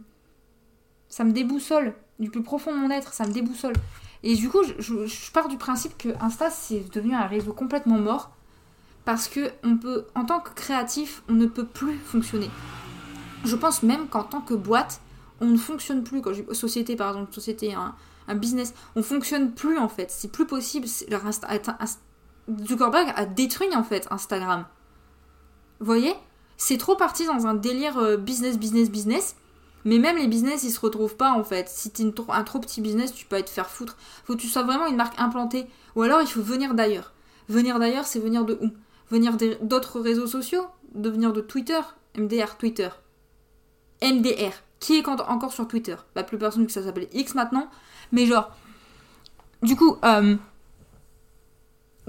Ça 1.10 1.24
me 1.24 1.32
déboussole. 1.32 1.94
Du 2.20 2.30
plus 2.30 2.44
profond 2.44 2.72
de 2.72 2.78
mon 2.78 2.90
être, 2.90 3.14
ça 3.14 3.26
me 3.26 3.34
déboussole. 3.34 3.74
Et 4.22 4.36
du 4.36 4.50
coup, 4.50 4.64
je, 4.64 5.06
je 5.06 5.32
pars 5.32 5.48
du 5.48 5.58
principe 5.58 5.98
que 5.98 6.10
Insta, 6.22 6.50
c'est 6.50 6.90
devenu 6.94 7.16
un 7.16 7.26
réseau 7.26 7.54
complètement 7.54 7.98
mort. 7.98 8.32
Parce 9.06 9.28
que 9.28 9.52
on 9.64 9.78
peut, 9.78 10.08
en 10.16 10.26
tant 10.26 10.40
que 10.40 10.54
créatif, 10.54 11.24
on 11.28 11.34
ne 11.34 11.46
peut 11.46 11.66
plus 11.66 11.98
fonctionner. 11.98 12.50
Je 13.44 13.56
pense 13.56 13.84
même 13.84 14.08
qu'en 14.08 14.24
tant 14.24 14.42
que 14.42 14.54
boîte, 14.54 15.02
on 15.42 15.48
ne 15.48 15.58
fonctionne 15.58 16.04
plus. 16.04 16.22
Quand 16.22 16.34
je 16.34 16.54
société, 16.54 16.96
par 16.96 17.10
exemple, 17.10 17.34
société, 17.34 17.74
un, 17.74 17.96
un 18.28 18.36
business, 18.36 18.74
on 18.96 19.04
fonctionne 19.04 19.52
plus 19.52 19.78
en 19.78 19.90
fait. 19.90 20.10
C'est 20.12 20.32
plus 20.32 20.46
possible. 20.46 20.88
Leur 21.10 21.24
Zuckerberg 22.66 23.14
a 23.16 23.26
détruit 23.26 23.74
en 23.76 23.84
fait 23.84 24.08
Instagram. 24.12 24.66
Vous 25.80 25.86
voyez? 25.86 26.14
C'est 26.58 26.78
trop 26.78 26.96
parti 26.96 27.26
dans 27.26 27.48
un 27.48 27.54
délire 27.54 27.98
euh, 27.98 28.18
business, 28.18 28.58
business, 28.58 28.90
business. 28.90 29.36
Mais 29.86 29.98
même 29.98 30.18
les 30.18 30.28
business, 30.28 30.64
ils 30.64 30.72
se 30.72 30.80
retrouvent 30.80 31.18
pas 31.18 31.34
en 31.34 31.44
fait. 31.44 31.68
Si 31.68 31.90
t'es 31.90 32.04
un 32.30 32.44
trop 32.44 32.60
petit 32.60 32.80
business, 32.80 33.14
tu 33.14 33.26
peux 33.26 33.36
être 33.36 33.50
faire 33.50 33.70
foutre. 33.70 33.98
Faut 34.24 34.36
que 34.36 34.42
tu 34.42 34.48
sois 34.48 34.64
vraiment 34.64 34.88
une 34.88 34.96
marque 34.96 35.20
implantée. 35.20 35.68
Ou 35.96 36.04
alors 36.04 36.22
il 36.22 36.28
faut 36.28 36.42
venir 36.42 36.74
d'ailleurs. 36.74 37.14
Venir 37.50 37.80
d'ailleurs, 37.80 38.06
c'est 38.06 38.20
venir 38.20 38.46
de 38.46 38.58
où? 38.62 38.70
Venir 39.10 39.36
d'autres 39.62 40.00
réseaux 40.00 40.28
sociaux? 40.28 40.66
De 40.96 41.10
venir 41.10 41.34
de 41.34 41.42
Twitter 41.42 41.82
MDR, 42.16 42.58
Twitter. 42.58 42.90
MDR. 44.04 44.52
Qui 44.80 44.98
est 44.98 45.08
encore 45.08 45.54
sur 45.54 45.68
Twitter 45.68 45.96
Bah 46.14 46.24
plus 46.24 46.38
personne 46.38 46.66
que 46.66 46.72
ça 46.72 46.84
s'appelle 46.84 47.08
X 47.14 47.36
maintenant. 47.36 47.70
Mais 48.12 48.26
genre. 48.26 48.52
Du 49.62 49.78
coup, 49.78 49.96
euh, 50.04 50.36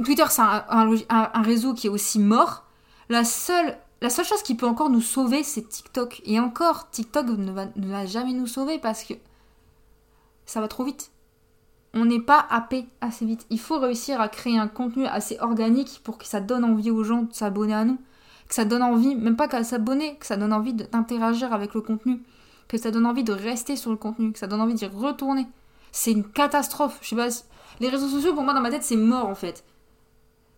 Twitter 0.03 0.25
c'est 0.29 0.43
un, 0.43 1.43
réseau 1.43 1.73
qui 1.73 1.87
est 1.87 1.91
aussi 1.91 2.19
mort. 2.19 2.65
La 3.09 3.25
seule, 3.25 3.79
la 4.01 4.11
seule 4.11 4.25
chose 4.25 4.43
qui 4.43 4.57
peut 4.57 4.67
encore 4.67 4.91
nous 4.91 5.01
sauver, 5.01 5.45
c'est 5.45 5.69
TikTok. 5.69 6.21
Et 6.25 6.41
encore, 6.41 6.91
TikTok 6.91 7.27
ne 7.27 7.53
va, 7.53 7.67
ne 7.77 7.89
va 7.89 8.07
jamais 8.07 8.33
nous 8.33 8.49
sauver 8.49 8.79
parce 8.79 9.05
que 9.05 9.15
ça 10.47 10.61
va 10.61 10.69
trop 10.69 10.83
vite. 10.83 11.13
On 11.95 12.07
n'est 12.07 12.21
pas 12.21 12.45
happé 12.51 12.87
assez 13.01 13.25
vite. 13.25 13.47
Il 13.51 13.61
faut 13.61 13.79
réussir 13.79 14.21
à 14.21 14.29
créer 14.29 14.59
un 14.59 14.67
contenu 14.67 15.07
assez 15.07 15.39
organique 15.39 16.01
pour 16.03 16.19
que 16.19 16.27
ça 16.27 16.41
donne 16.41 16.65
envie 16.65 16.91
aux 16.91 17.05
gens 17.05 17.23
de 17.23 17.33
s'abonner 17.33 17.75
à 17.75 17.85
nous. 17.85 17.99
Que 18.49 18.55
ça 18.55 18.65
donne 18.65 18.83
envie, 18.83 19.15
même 19.15 19.37
pas 19.37 19.49
qu'à 19.49 19.65
s'abonner, 19.65 20.17
que 20.17 20.27
ça 20.27 20.37
donne 20.37 20.53
envie 20.53 20.75
d'interagir 20.75 21.53
avec 21.53 21.75
le 21.75 21.81
contenu. 21.81 22.23
Que 22.69 22.79
ça 22.79 22.91
donne 22.91 23.07
envie 23.07 23.25
de 23.25 23.33
rester 23.33 23.77
sur 23.77 23.91
le 23.91 23.97
contenu. 23.97 24.33
Que 24.33 24.39
ça 24.39 24.47
donne 24.47 24.61
envie 24.61 24.75
d'y 24.75 24.87
retourner. 24.87 25.47
C'est 25.93 26.13
une 26.13 26.25
catastrophe. 26.25 26.99
Je 27.03 27.11
sais 27.11 27.17
pas. 27.17 27.29
Les 27.81 27.89
réseaux 27.89 28.09
sociaux, 28.09 28.35
pour 28.35 28.43
moi, 28.43 28.55
dans 28.55 28.61
ma 28.61 28.71
tête, 28.71 28.85
c'est 28.85 28.97
mort 28.97 29.29
en 29.29 29.35
fait. 29.35 29.65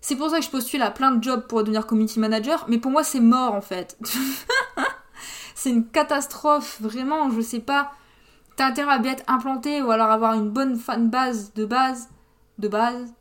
C'est 0.01 0.15
pour 0.15 0.31
ça 0.31 0.39
que 0.39 0.45
je 0.45 0.51
postule 0.51 0.83
à 0.83 0.93
plein 0.93 1.11
de 1.11 1.21
jobs 1.21 1.47
pour 1.49 1.65
devenir 1.65 1.85
community 1.85 2.21
manager, 2.21 2.65
mais 2.69 2.79
pour 2.79 2.93
moi 2.93 3.03
c'est 3.03 3.19
mort 3.19 3.55
en 3.55 3.61
fait. 3.61 3.99
c'est 5.57 5.71
une 5.71 5.85
catastrophe, 5.85 6.81
vraiment, 6.81 7.29
je 7.33 7.41
sais 7.41 7.59
pas. 7.59 7.91
T'as 8.55 8.67
intérêt 8.67 8.93
à 8.93 8.99
bien 8.99 9.15
être 9.15 9.25
implanté 9.27 9.83
ou 9.83 9.91
alors 9.91 10.13
avoir 10.13 10.35
une 10.35 10.49
bonne 10.49 10.77
fan 10.77 11.11
base 11.11 11.53
de 11.55 11.65
base. 11.65 12.09
De 12.59 12.69
base. 12.69 13.13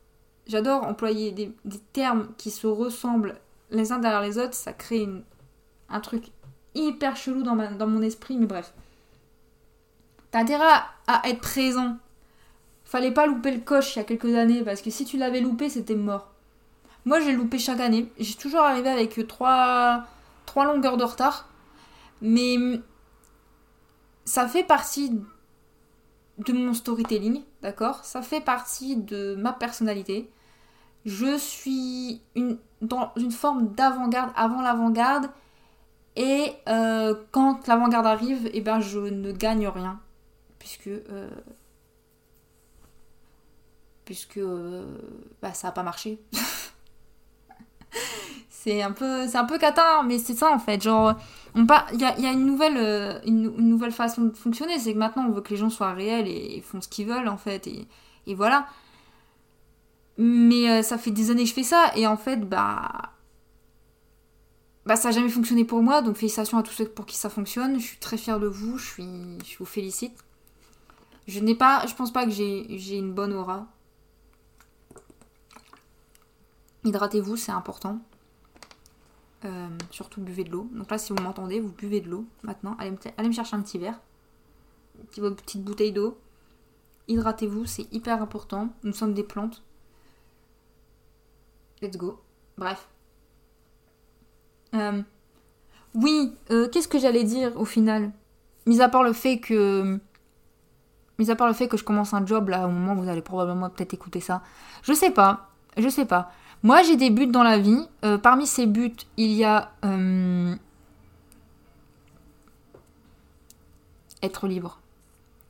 J'adore 0.46 0.84
employer 0.84 1.32
des, 1.32 1.52
termes 1.92 2.28
qui 2.38 2.52
se 2.52 2.68
ressemblent 2.68 3.34
les 3.70 3.92
uns 3.92 3.98
derrière 3.98 4.22
les 4.22 4.38
autres, 4.38 4.54
ça 4.54 4.72
crée 4.72 5.08
un 5.88 6.00
truc 6.00 6.26
hyper 6.74 7.16
chelou 7.16 7.42
dans, 7.42 7.56
dans 7.56 7.86
mon 7.86 8.02
esprit, 8.02 8.36
mais 8.36 8.46
bref. 8.46 8.72
T'as 10.30 10.40
intérêt 10.40 10.64
à 11.06 11.28
être 11.28 11.40
présent. 11.40 11.96
Fallait 12.84 13.12
pas 13.12 13.26
louper 13.26 13.50
le 13.50 13.60
coche 13.60 13.96
il 13.96 13.98
y 13.98 14.02
a 14.02 14.04
quelques 14.04 14.34
années, 14.34 14.62
parce 14.62 14.82
que 14.82 14.90
si 14.90 15.04
tu 15.04 15.16
l'avais 15.16 15.40
loupé, 15.40 15.68
c'était 15.68 15.94
mort. 15.94 16.32
Moi, 17.04 17.20
j'ai 17.20 17.32
loupé 17.32 17.58
chaque 17.58 17.80
année. 17.80 18.10
J'ai 18.18 18.34
toujours 18.34 18.60
arrivé 18.60 18.88
avec 18.88 19.26
trois, 19.28 20.04
trois 20.44 20.64
longueurs 20.64 20.96
de 20.96 21.04
retard. 21.04 21.48
Mais 22.20 22.56
ça 24.24 24.48
fait 24.48 24.64
partie 24.64 25.20
de 26.38 26.52
mon 26.52 26.74
storytelling, 26.74 27.42
d'accord? 27.62 28.04
Ça 28.04 28.22
fait 28.22 28.40
partie 28.40 28.96
de 28.96 29.36
ma 29.36 29.52
personnalité. 29.52 30.30
Je 31.06 31.38
suis 31.38 32.20
une, 32.34 32.58
dans 32.82 33.12
une 33.16 33.30
forme 33.30 33.72
d'avant-garde 33.74 34.32
avant 34.34 34.60
l'avant-garde. 34.60 35.30
Et 36.16 36.52
euh, 36.68 37.14
quand 37.30 37.68
l'avant-garde 37.68 38.06
arrive, 38.06 38.50
eh 38.52 38.60
ben, 38.60 38.80
je 38.80 38.98
ne 38.98 39.30
gagne 39.30 39.68
rien. 39.68 40.00
Puisque. 40.58 40.88
Euh, 40.88 41.30
puisque 44.04 44.38
euh, 44.38 44.98
bah, 45.40 45.54
ça 45.54 45.68
n'a 45.68 45.72
pas 45.72 45.84
marché. 45.84 46.18
c'est 48.50 48.82
un 48.82 48.90
peu 48.90 49.28
c'est 49.28 49.38
un 49.38 49.44
peu 49.44 49.58
catin 49.58 50.02
mais 50.04 50.18
c'est 50.18 50.34
ça 50.34 50.50
en 50.50 50.58
fait 50.58 50.82
genre 50.82 51.14
il 51.54 52.00
y 52.00 52.04
a, 52.04 52.32
une 52.32 52.44
nouvelle 52.44 53.22
une, 53.24 53.56
nouvelle 53.56 53.92
façon 53.92 54.22
de 54.22 54.36
fonctionner 54.36 54.78
c'est 54.78 54.92
que 54.92 54.98
maintenant 54.98 55.24
on 55.26 55.30
veut 55.30 55.40
que 55.40 55.50
les 55.50 55.56
gens 55.56 55.70
soient 55.70 55.92
réels 55.92 56.28
et, 56.28 56.60
font 56.62 56.80
ce 56.80 56.88
qu'ils 56.88 57.06
veulent 57.06 57.28
en 57.28 57.38
fait 57.38 57.68
et 57.68 58.34
voilà 58.34 58.66
mais 60.18 60.70
euh, 60.70 60.82
ça 60.82 60.98
fait 60.98 61.10
des 61.10 61.30
années 61.30 61.44
que 61.44 61.48
je 61.48 61.54
fais 61.54 61.62
ça 61.62 61.92
et 61.96 62.06
en 62.06 62.16
fait 62.16 62.48
bah 62.48 63.12
bah 64.86 64.96
ça 64.96 65.08
a 65.08 65.12
jamais 65.12 65.28
fonctionné 65.28 65.64
pour 65.64 65.82
moi 65.82 66.02
donc 66.02 66.16
félicitations 66.16 66.58
à 66.58 66.62
tous 66.62 66.72
ceux 66.72 66.88
pour 66.88 67.06
qui 67.06 67.16
ça 67.16 67.28
fonctionne 67.28 67.78
je 67.78 67.84
suis 67.84 67.98
très 67.98 68.16
fière 68.16 68.40
de 68.40 68.46
vous 68.46 68.78
je 68.78 69.58
vous 69.58 69.64
félicite 69.64 70.16
je 71.26 71.40
n'ai 71.40 71.54
pas 71.54 71.84
je 71.86 71.94
pense 71.94 72.12
pas 72.12 72.24
que 72.24 72.30
j'ai 72.30 72.96
une 72.96 73.12
bonne 73.12 73.32
aura 73.32 73.66
hydratez-vous 76.84 77.36
c'est 77.36 77.52
important 77.52 78.00
euh, 79.46 79.68
surtout 79.90 80.20
buvez 80.20 80.44
de 80.44 80.50
l'eau. 80.50 80.68
Donc 80.72 80.90
là, 80.90 80.98
si 80.98 81.12
vous 81.12 81.22
m'entendez, 81.22 81.60
vous 81.60 81.72
buvez 81.72 82.00
de 82.00 82.08
l'eau 82.08 82.26
maintenant. 82.42 82.76
Allez, 82.78 83.28
me 83.28 83.32
chercher 83.32 83.56
un 83.56 83.62
petit 83.62 83.78
verre. 83.78 84.00
Une 85.16 85.36
petite 85.36 85.62
bouteille 85.62 85.92
d'eau. 85.92 86.18
Hydratez-vous, 87.08 87.66
c'est 87.66 87.92
hyper 87.92 88.22
important. 88.22 88.70
Nous 88.82 88.92
sommes 88.92 89.14
des 89.14 89.22
plantes. 89.22 89.62
Let's 91.82 91.96
go. 91.96 92.20
Bref. 92.56 92.88
Euh, 94.74 95.02
oui, 95.94 96.32
euh, 96.50 96.68
qu'est-ce 96.68 96.88
que 96.88 96.98
j'allais 96.98 97.24
dire 97.24 97.52
au 97.56 97.64
final? 97.64 98.12
Mis 98.66 98.80
à 98.80 98.88
part 98.88 99.02
le 99.02 99.12
fait 99.12 99.38
que. 99.38 99.98
Mis 101.18 101.30
à 101.30 101.36
part 101.36 101.46
le 101.46 101.54
fait 101.54 101.68
que 101.68 101.76
je 101.76 101.84
commence 101.84 102.12
un 102.12 102.26
job 102.26 102.48
là, 102.48 102.66
au 102.66 102.70
moment 102.70 102.92
où 102.92 103.02
vous 103.02 103.08
allez 103.08 103.22
probablement 103.22 103.70
peut-être 103.70 103.94
écouter 103.94 104.20
ça. 104.20 104.42
Je 104.82 104.92
sais 104.92 105.10
pas. 105.10 105.50
Je 105.76 105.88
sais 105.88 106.04
pas. 106.04 106.30
Moi, 106.62 106.82
j'ai 106.82 106.96
des 106.96 107.10
buts 107.10 107.26
dans 107.26 107.42
la 107.42 107.58
vie. 107.58 107.86
Euh, 108.04 108.18
parmi 108.18 108.46
ces 108.46 108.66
buts, 108.66 108.96
il 109.16 109.32
y 109.32 109.44
a 109.44 109.72
être 114.22 114.46
libre. 114.46 114.80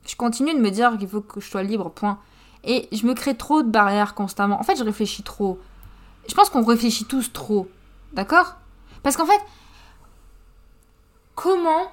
Je 0.05 0.15
continue 0.15 0.53
de 0.53 0.59
me 0.59 0.69
dire 0.69 0.97
qu'il 0.97 1.07
faut 1.07 1.21
que 1.21 1.41
je 1.41 1.49
sois 1.49 1.63
libre, 1.63 1.89
point. 1.89 2.19
Et 2.63 2.87
je 2.91 3.05
me 3.05 3.13
crée 3.13 3.35
trop 3.35 3.61
de 3.61 3.69
barrières 3.69 4.15
constamment. 4.15 4.59
En 4.59 4.63
fait, 4.63 4.77
je 4.77 4.83
réfléchis 4.83 5.23
trop. 5.23 5.59
Je 6.27 6.33
pense 6.33 6.49
qu'on 6.49 6.63
réfléchit 6.63 7.05
tous 7.05 7.31
trop. 7.31 7.69
D'accord? 8.13 8.57
Parce 9.03 9.15
qu'en 9.17 9.25
fait, 9.25 9.41
comment... 11.35 11.91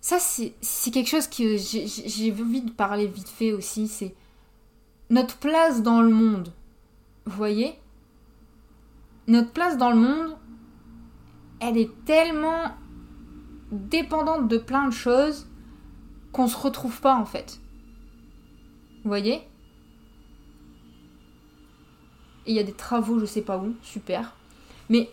Ça, 0.00 0.18
c'est 0.20 0.90
quelque 0.92 1.08
chose 1.08 1.26
que 1.26 1.56
j'ai 1.56 2.32
envie 2.32 2.60
de 2.60 2.70
parler 2.70 3.08
vite 3.08 3.28
fait 3.28 3.52
aussi. 3.52 3.88
C'est 3.88 4.14
notre 5.10 5.36
place 5.38 5.82
dans 5.82 6.00
le 6.00 6.10
monde. 6.10 6.52
Vous 7.24 7.36
voyez? 7.36 7.76
Notre 9.26 9.50
place 9.50 9.76
dans 9.76 9.90
le 9.90 9.96
monde, 9.96 10.36
elle 11.58 11.76
est 11.76 11.90
tellement 12.04 12.76
dépendante 13.72 14.46
de 14.46 14.58
plein 14.58 14.86
de 14.86 14.92
choses 14.92 15.48
qu'on 16.32 16.46
se 16.46 16.56
retrouve 16.56 17.00
pas 17.00 17.16
en 17.16 17.24
fait. 17.24 17.58
Vous 19.02 19.08
voyez? 19.08 19.42
Et 22.46 22.52
il 22.52 22.56
y 22.56 22.60
a 22.60 22.62
des 22.62 22.72
travaux, 22.72 23.18
je 23.18 23.26
sais 23.26 23.42
pas 23.42 23.58
où, 23.58 23.74
super. 23.82 24.34
Mais 24.88 25.10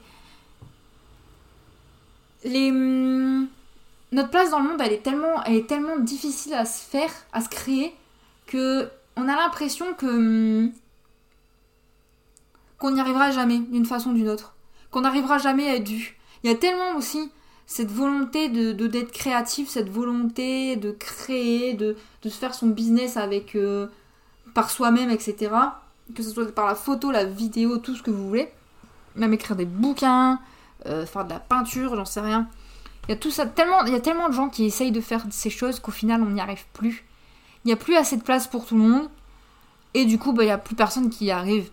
hum, 2.45 3.47
notre 4.11 4.29
place 4.29 4.51
dans 4.51 4.59
le 4.59 4.69
monde, 4.69 4.81
elle 4.81 4.93
est 4.93 5.03
tellement 5.03 5.43
elle 5.45 5.55
est 5.55 5.67
tellement 5.67 5.97
difficile 5.97 6.53
à 6.53 6.65
se 6.65 6.83
faire, 6.83 7.11
à 7.31 7.41
se 7.41 7.49
créer 7.49 7.93
que 8.45 8.89
on 9.15 9.27
a 9.27 9.35
l'impression 9.35 9.93
que 9.93 10.05
hum, 10.05 10.71
qu'on 12.77 12.91
n'y 12.91 12.99
arrivera 12.99 13.31
jamais 13.31 13.59
d'une 13.59 13.85
façon 13.85 14.11
ou 14.11 14.13
d'une 14.13 14.29
autre. 14.29 14.55
Qu'on 14.91 15.01
n'arrivera 15.01 15.37
jamais 15.37 15.69
à 15.69 15.75
être 15.75 15.87
vu. 15.87 16.17
Il 16.43 16.51
y 16.51 16.53
a 16.53 16.57
tellement 16.57 16.97
aussi 16.97 17.31
cette 17.65 17.91
volonté 17.91 18.49
de 18.49 18.73
d'être 18.87 19.11
créatif, 19.11 19.69
cette 19.69 19.89
volonté 19.89 20.75
de 20.75 20.91
créer, 20.91 21.73
de, 21.73 21.95
de 22.21 22.29
se 22.29 22.37
faire 22.37 22.53
son 22.53 22.67
business 22.67 23.15
avec 23.17 23.55
euh, 23.55 23.87
par 24.53 24.69
soi-même, 24.69 25.09
etc. 25.09 25.51
Que 26.15 26.22
ce 26.22 26.31
soit 26.31 26.53
par 26.53 26.67
la 26.67 26.75
photo, 26.75 27.12
la 27.12 27.25
vidéo, 27.25 27.77
tout 27.77 27.95
ce 27.95 28.03
que 28.03 28.12
vous 28.12 28.27
voulez. 28.27 28.51
Même 29.15 29.33
écrire 29.33 29.55
des 29.55 29.65
bouquins, 29.65 30.39
euh, 30.86 31.05
faire 31.05 31.25
de 31.25 31.29
la 31.31 31.39
peinture, 31.39 31.95
j'en 31.95 32.05
sais 32.05 32.22
rien. 32.22 32.50
Il 33.07 33.12
y 33.12 33.13
a 33.13 33.17
tout 33.17 33.31
ça, 33.31 33.45
tellement, 33.45 33.83
il 33.86 33.93
y 33.93 33.95
a 33.95 34.00
tellement 34.00 34.29
de 34.29 34.33
gens 34.33 34.50
qui 34.50 34.65
essayent 34.65 34.91
de 34.91 35.01
faire 35.01 35.25
ces 35.29 35.50
choses 35.50 35.79
qu'au 35.79 35.91
final 35.91 36.22
on 36.22 36.31
n'y 36.31 36.41
arrive 36.41 36.65
plus. 36.74 37.05
Il 37.63 37.67
n'y 37.67 37.74
a 37.74 37.77
plus 37.77 37.95
assez 37.95 38.17
de 38.17 38.24
place 38.24 38.48
pour 38.48 38.65
tout 38.65 38.75
le 38.75 38.83
monde. 38.83 39.10
Et 39.93 40.05
du 40.05 40.17
coup, 40.17 40.33
bah, 40.33 40.43
il 40.43 40.48
n'y 40.48 40.51
a 40.51 40.57
plus 40.57 40.75
personne 40.75 41.10
qui 41.10 41.25
y 41.25 41.31
arrive. 41.31 41.69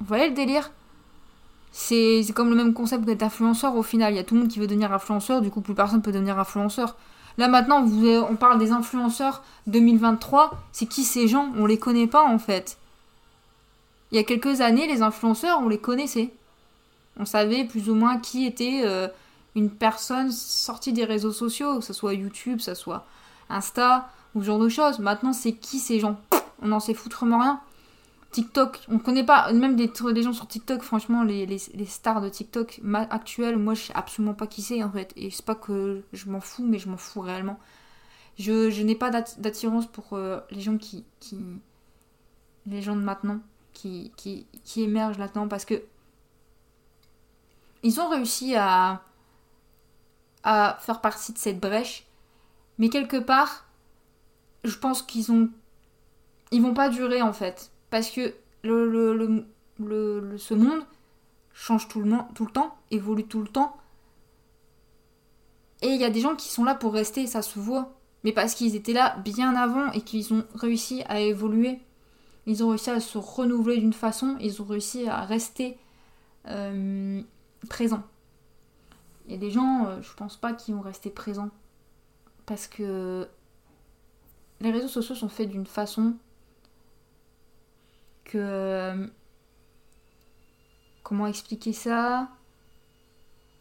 Vous 0.00 0.06
voyez 0.06 0.28
le 0.28 0.34
délire? 0.34 0.70
C'est 1.72 2.24
comme 2.34 2.50
le 2.50 2.54
même 2.54 2.72
concept 2.72 3.04
d'être 3.04 3.24
influenceur 3.24 3.74
au 3.74 3.82
final. 3.82 4.12
Il 4.12 4.16
y 4.16 4.20
a 4.20 4.24
tout 4.24 4.34
le 4.34 4.42
monde 4.42 4.50
qui 4.50 4.60
veut 4.60 4.66
devenir 4.66 4.92
influenceur, 4.92 5.40
du 5.40 5.50
coup 5.50 5.60
plus 5.60 5.74
personne 5.74 6.02
peut 6.02 6.12
devenir 6.12 6.38
influenceur. 6.38 6.96
Là 7.36 7.48
maintenant, 7.48 7.84
on 7.84 8.36
parle 8.36 8.58
des 8.58 8.70
influenceurs 8.70 9.42
2023. 9.66 10.52
C'est 10.72 10.86
qui 10.86 11.04
ces 11.04 11.26
gens? 11.26 11.52
On 11.56 11.66
les 11.66 11.78
connaît 11.78 12.06
pas 12.06 12.24
en 12.24 12.38
fait. 12.38 12.78
Il 14.12 14.16
y 14.16 14.20
a 14.20 14.24
quelques 14.24 14.60
années, 14.60 14.86
les 14.86 15.02
influenceurs, 15.02 15.58
on 15.60 15.68
les 15.68 15.78
connaissait. 15.78 16.32
On 17.18 17.24
savait 17.24 17.64
plus 17.64 17.90
ou 17.90 17.94
moins 17.94 18.18
qui 18.18 18.46
était 18.46 18.82
euh, 18.84 19.08
une 19.56 19.70
personne 19.70 20.30
sortie 20.30 20.92
des 20.92 21.04
réseaux 21.04 21.32
sociaux, 21.32 21.78
que 21.78 21.84
ce 21.84 21.92
soit 21.92 22.14
YouTube, 22.14 22.58
que 22.58 22.64
ce 22.64 22.74
soit 22.74 23.04
Insta, 23.48 24.08
ou 24.34 24.40
ce 24.40 24.46
genre 24.46 24.58
de 24.58 24.68
choses. 24.68 24.98
Maintenant, 24.98 25.32
c'est 25.32 25.52
qui 25.52 25.78
ces 25.78 26.00
gens? 26.00 26.20
On 26.62 26.68
n'en 26.68 26.80
sait 26.80 26.94
foutrement 26.94 27.40
rien. 27.40 27.60
TikTok, 28.34 28.80
on 28.88 28.98
connaît 28.98 29.22
pas, 29.22 29.52
même 29.52 29.76
des, 29.76 29.92
gens 29.94 30.32
sur 30.32 30.48
TikTok, 30.48 30.82
franchement, 30.82 31.22
les, 31.22 31.56
stars 31.86 32.20
de 32.20 32.28
TikTok 32.28 32.80
actuelles, 33.08 33.56
moi 33.56 33.74
je 33.74 33.82
sais 33.82 33.92
absolument 33.94 34.34
pas 34.34 34.48
qui 34.48 34.60
c'est 34.60 34.82
en 34.82 34.90
fait. 34.90 35.12
Et 35.14 35.30
c'est 35.30 35.44
pas 35.44 35.54
que 35.54 36.02
je 36.12 36.28
m'en 36.28 36.40
fous, 36.40 36.64
mais 36.64 36.80
je 36.80 36.88
m'en 36.88 36.96
fous 36.96 37.20
réellement. 37.20 37.60
Je, 38.36 38.82
n'ai 38.82 38.96
pas 38.96 39.10
d'attirance 39.12 39.86
pour 39.86 40.14
euh, 40.14 40.40
les 40.50 40.60
gens 40.60 40.78
qui, 40.78 41.04
qui. 41.20 41.38
les 42.66 42.82
gens 42.82 42.96
de 42.96 43.02
maintenant, 43.02 43.38
qui, 43.72 44.10
qui, 44.16 44.48
qui 44.64 44.82
émergent 44.82 45.18
maintenant 45.18 45.46
parce 45.46 45.64
que. 45.64 45.80
Ils 47.84 48.00
ont 48.00 48.08
réussi 48.08 48.56
à. 48.56 49.00
à 50.42 50.76
faire 50.80 51.00
partie 51.00 51.32
de 51.32 51.38
cette 51.38 51.60
brèche, 51.60 52.04
mais 52.78 52.88
quelque 52.88 53.18
part, 53.18 53.68
je 54.64 54.76
pense 54.76 55.02
qu'ils 55.02 55.30
ont. 55.30 55.50
Ils 56.50 56.62
vont 56.62 56.74
pas 56.74 56.88
durer 56.88 57.22
en 57.22 57.32
fait 57.32 57.70
parce 57.94 58.10
que 58.10 58.34
ce 58.64 60.54
monde 60.54 60.82
change 61.52 61.86
tout 61.86 62.00
le, 62.00 62.10
tout 62.34 62.44
le 62.44 62.50
temps, 62.50 62.76
évolue 62.90 63.22
tout 63.24 63.40
le 63.40 63.46
temps. 63.46 63.76
Et 65.80 65.90
il 65.90 66.00
y 66.00 66.04
a 66.04 66.10
des 66.10 66.18
gens 66.18 66.34
qui 66.34 66.48
sont 66.48 66.64
là 66.64 66.74
pour 66.74 66.92
rester, 66.92 67.28
ça 67.28 67.40
se 67.40 67.56
voit. 67.60 67.94
Mais 68.24 68.32
parce 68.32 68.56
qu'ils 68.56 68.74
étaient 68.74 68.94
là 68.94 69.16
bien 69.18 69.54
avant 69.54 69.92
et 69.92 70.00
qu'ils 70.00 70.34
ont 70.34 70.44
réussi 70.56 71.04
à 71.08 71.20
évoluer. 71.20 71.78
Ils 72.46 72.64
ont 72.64 72.70
réussi 72.70 72.90
à 72.90 72.98
se 72.98 73.16
renouveler 73.16 73.78
d'une 73.78 73.92
façon, 73.92 74.38
ils 74.40 74.60
ont 74.60 74.64
réussi 74.64 75.06
à 75.06 75.20
rester 75.20 75.78
euh, 76.48 77.22
présents. 77.68 78.02
Il 79.26 79.34
y 79.34 79.36
a 79.36 79.38
des 79.38 79.52
gens, 79.52 79.86
euh, 79.86 80.02
je 80.02 80.12
pense 80.14 80.36
pas, 80.36 80.52
qui 80.52 80.74
ont 80.74 80.80
resté 80.80 81.10
présents. 81.10 81.50
Parce 82.44 82.66
que 82.66 83.28
les 84.60 84.72
réseaux 84.72 84.88
sociaux 84.88 85.14
sont 85.14 85.28
faits 85.28 85.48
d'une 85.48 85.66
façon 85.66 86.16
que... 88.34 89.10
Comment 91.02 91.26
expliquer 91.26 91.72
ça? 91.72 92.28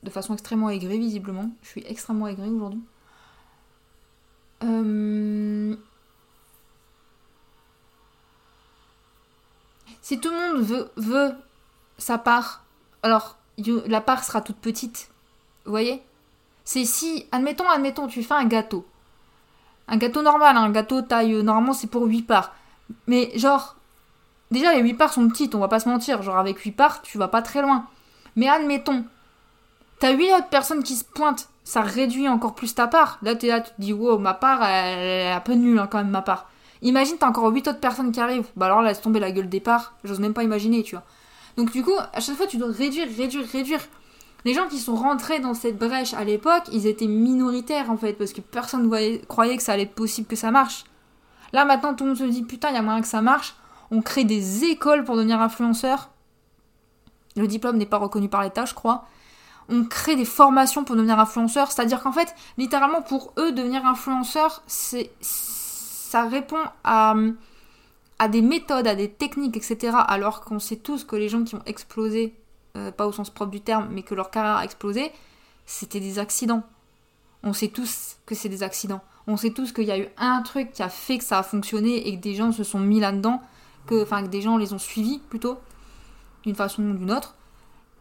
De 0.01 0.09
façon 0.09 0.33
extrêmement 0.33 0.69
aigrie, 0.69 0.99
visiblement. 0.99 1.51
Je 1.61 1.67
suis 1.69 1.83
extrêmement 1.87 2.27
aigrie 2.27 2.49
aujourd'hui. 2.49 2.83
Euh, 4.63 5.75
si 10.01 10.19
tout 10.19 10.29
le 10.29 10.35
monde 10.35 10.63
veut, 10.63 10.89
veut 10.95 11.33
sa 11.97 12.17
part, 12.17 12.63
alors 13.03 13.37
la 13.57 14.01
part 14.01 14.23
sera 14.23 14.41
toute 14.41 14.57
petite. 14.57 15.09
Vous 15.65 15.71
voyez? 15.71 16.01
C'est 16.63 16.85
si, 16.85 17.27
admettons, 17.31 17.69
admettons, 17.69 18.07
tu 18.07 18.23
fais 18.23 18.33
un 18.33 18.45
gâteau. 18.45 18.85
Un 19.89 19.97
gâteau 19.97 20.21
normal, 20.21 20.55
un 20.55 20.71
gâteau 20.71 21.01
taille, 21.01 21.43
normalement 21.43 21.73
c'est 21.73 21.87
pour 21.87 22.05
8 22.05 22.21
parts. 22.23 22.55
Mais 23.07 23.37
genre, 23.37 23.75
Déjà, 24.53 24.75
les 24.75 24.81
8 24.81 24.93
parts 24.93 25.11
sont 25.11 25.27
petites, 25.29 25.55
on 25.55 25.59
va 25.59 25.67
pas 25.67 25.79
se 25.79 25.89
mentir. 25.89 26.21
Genre, 26.21 26.37
avec 26.37 26.59
8 26.59 26.73
parts, 26.73 27.01
tu 27.01 27.17
vas 27.17 27.27
pas 27.27 27.41
très 27.41 27.63
loin. 27.63 27.87
Mais 28.35 28.47
admettons, 28.47 29.03
t'as 29.97 30.13
8 30.13 30.31
autres 30.33 30.49
personnes 30.49 30.83
qui 30.83 30.93
se 30.93 31.03
pointent, 31.03 31.49
ça 31.63 31.81
réduit 31.81 32.27
encore 32.27 32.53
plus 32.53 32.75
ta 32.75 32.85
part. 32.85 33.17
Là, 33.23 33.33
t'es 33.33 33.47
là, 33.47 33.61
tu 33.61 33.71
te 33.71 33.81
dis, 33.81 33.93
wow, 33.93 34.19
ma 34.19 34.35
part, 34.35 34.63
elle, 34.63 34.99
est 34.99 35.31
un 35.31 35.39
peu 35.39 35.53
nulle 35.53 35.79
hein, 35.79 35.87
quand 35.89 35.97
même, 35.97 36.11
ma 36.11 36.21
part. 36.21 36.51
Imagine, 36.83 37.17
t'as 37.17 37.27
encore 37.27 37.51
8 37.51 37.67
autres 37.69 37.79
personnes 37.79 38.11
qui 38.11 38.19
arrivent. 38.19 38.45
Bah 38.55 38.67
alors, 38.67 38.83
laisse 38.83 39.01
tomber 39.01 39.19
la 39.19 39.31
gueule 39.31 39.49
des 39.49 39.59
parts. 39.59 39.95
J'ose 40.03 40.19
même 40.19 40.35
pas 40.35 40.43
imaginer, 40.43 40.83
tu 40.83 40.93
vois. 40.93 41.03
Donc, 41.57 41.71
du 41.71 41.83
coup, 41.83 41.97
à 42.13 42.19
chaque 42.19 42.35
fois, 42.35 42.45
tu 42.45 42.57
dois 42.57 42.71
réduire, 42.71 43.07
réduire, 43.17 43.47
réduire. 43.51 43.81
Les 44.45 44.53
gens 44.53 44.67
qui 44.67 44.77
sont 44.77 44.93
rentrés 44.95 45.39
dans 45.39 45.55
cette 45.55 45.79
brèche 45.79 46.13
à 46.13 46.23
l'époque, 46.23 46.65
ils 46.71 46.85
étaient 46.85 47.07
minoritaires 47.07 47.89
en 47.89 47.97
fait, 47.97 48.13
parce 48.13 48.33
que 48.33 48.41
personne 48.41 48.87
ne 48.87 49.17
croyait 49.25 49.57
que 49.57 49.63
ça 49.63 49.73
allait 49.73 49.83
être 49.83 49.95
possible 49.95 50.27
que 50.27 50.35
ça 50.35 50.51
marche. 50.51 50.83
Là 51.53 51.65
maintenant, 51.65 51.95
tout 51.95 52.03
le 52.03 52.11
monde 52.11 52.19
se 52.19 52.25
dit 52.25 52.43
putain, 52.43 52.69
il 52.69 52.75
y 52.75 52.77
a 52.77 52.81
moyen 52.81 53.01
que 53.01 53.07
ça 53.07 53.21
marche 53.21 53.55
on 53.91 54.01
crée 54.01 54.23
des 54.23 54.63
écoles 54.65 55.03
pour 55.03 55.15
devenir 55.15 55.41
influenceur. 55.41 56.09
Le 57.35 57.47
diplôme 57.47 57.77
n'est 57.77 57.85
pas 57.85 57.97
reconnu 57.97 58.29
par 58.29 58.43
l'État, 58.43 58.65
je 58.65 58.73
crois. 58.73 59.05
On 59.69 59.85
crée 59.85 60.15
des 60.15 60.25
formations 60.25 60.83
pour 60.83 60.95
devenir 60.95 61.19
influenceur, 61.19 61.71
c'est-à-dire 61.71 62.01
qu'en 62.01 62.11
fait, 62.11 62.35
littéralement 62.57 63.01
pour 63.01 63.33
eux, 63.37 63.51
devenir 63.51 63.85
influenceur, 63.85 64.61
ça 64.67 66.23
répond 66.27 66.59
à, 66.83 67.15
à 68.19 68.27
des 68.27 68.41
méthodes, 68.41 68.87
à 68.87 68.95
des 68.95 69.09
techniques, 69.09 69.57
etc. 69.57 69.97
Alors 70.07 70.41
qu'on 70.41 70.59
sait 70.59 70.75
tous 70.75 71.05
que 71.05 71.15
les 71.15 71.29
gens 71.29 71.43
qui 71.43 71.55
ont 71.55 71.63
explosé, 71.65 72.35
euh, 72.75 72.91
pas 72.91 73.07
au 73.07 73.11
sens 73.11 73.29
propre 73.29 73.51
du 73.51 73.61
terme, 73.61 73.87
mais 73.91 74.03
que 74.03 74.15
leur 74.15 74.31
carrière 74.31 74.57
a 74.57 74.65
explosé, 74.65 75.11
c'était 75.65 76.01
des 76.01 76.19
accidents. 76.19 76.63
On 77.43 77.53
sait 77.53 77.69
tous 77.69 78.17
que 78.25 78.35
c'est 78.35 78.49
des 78.49 78.63
accidents. 78.63 79.01
On 79.27 79.37
sait 79.37 79.51
tous 79.51 79.71
qu'il 79.71 79.85
y 79.85 79.91
a 79.91 79.97
eu 79.97 80.07
un 80.17 80.41
truc 80.41 80.71
qui 80.71 80.83
a 80.83 80.89
fait 80.89 81.17
que 81.17 81.23
ça 81.23 81.39
a 81.39 81.43
fonctionné 81.43 82.07
et 82.07 82.17
que 82.17 82.21
des 82.21 82.35
gens 82.35 82.51
se 82.51 82.63
sont 82.63 82.79
mis 82.79 82.99
là-dedans 82.99 83.41
que, 83.87 84.03
enfin, 84.03 84.23
que 84.23 84.27
des 84.27 84.41
gens 84.41 84.57
les 84.57 84.73
ont 84.73 84.79
suivis 84.79 85.19
plutôt, 85.29 85.59
d'une 86.43 86.55
façon 86.55 86.83
ou 86.83 86.93
d'une 86.93 87.11
autre. 87.11 87.35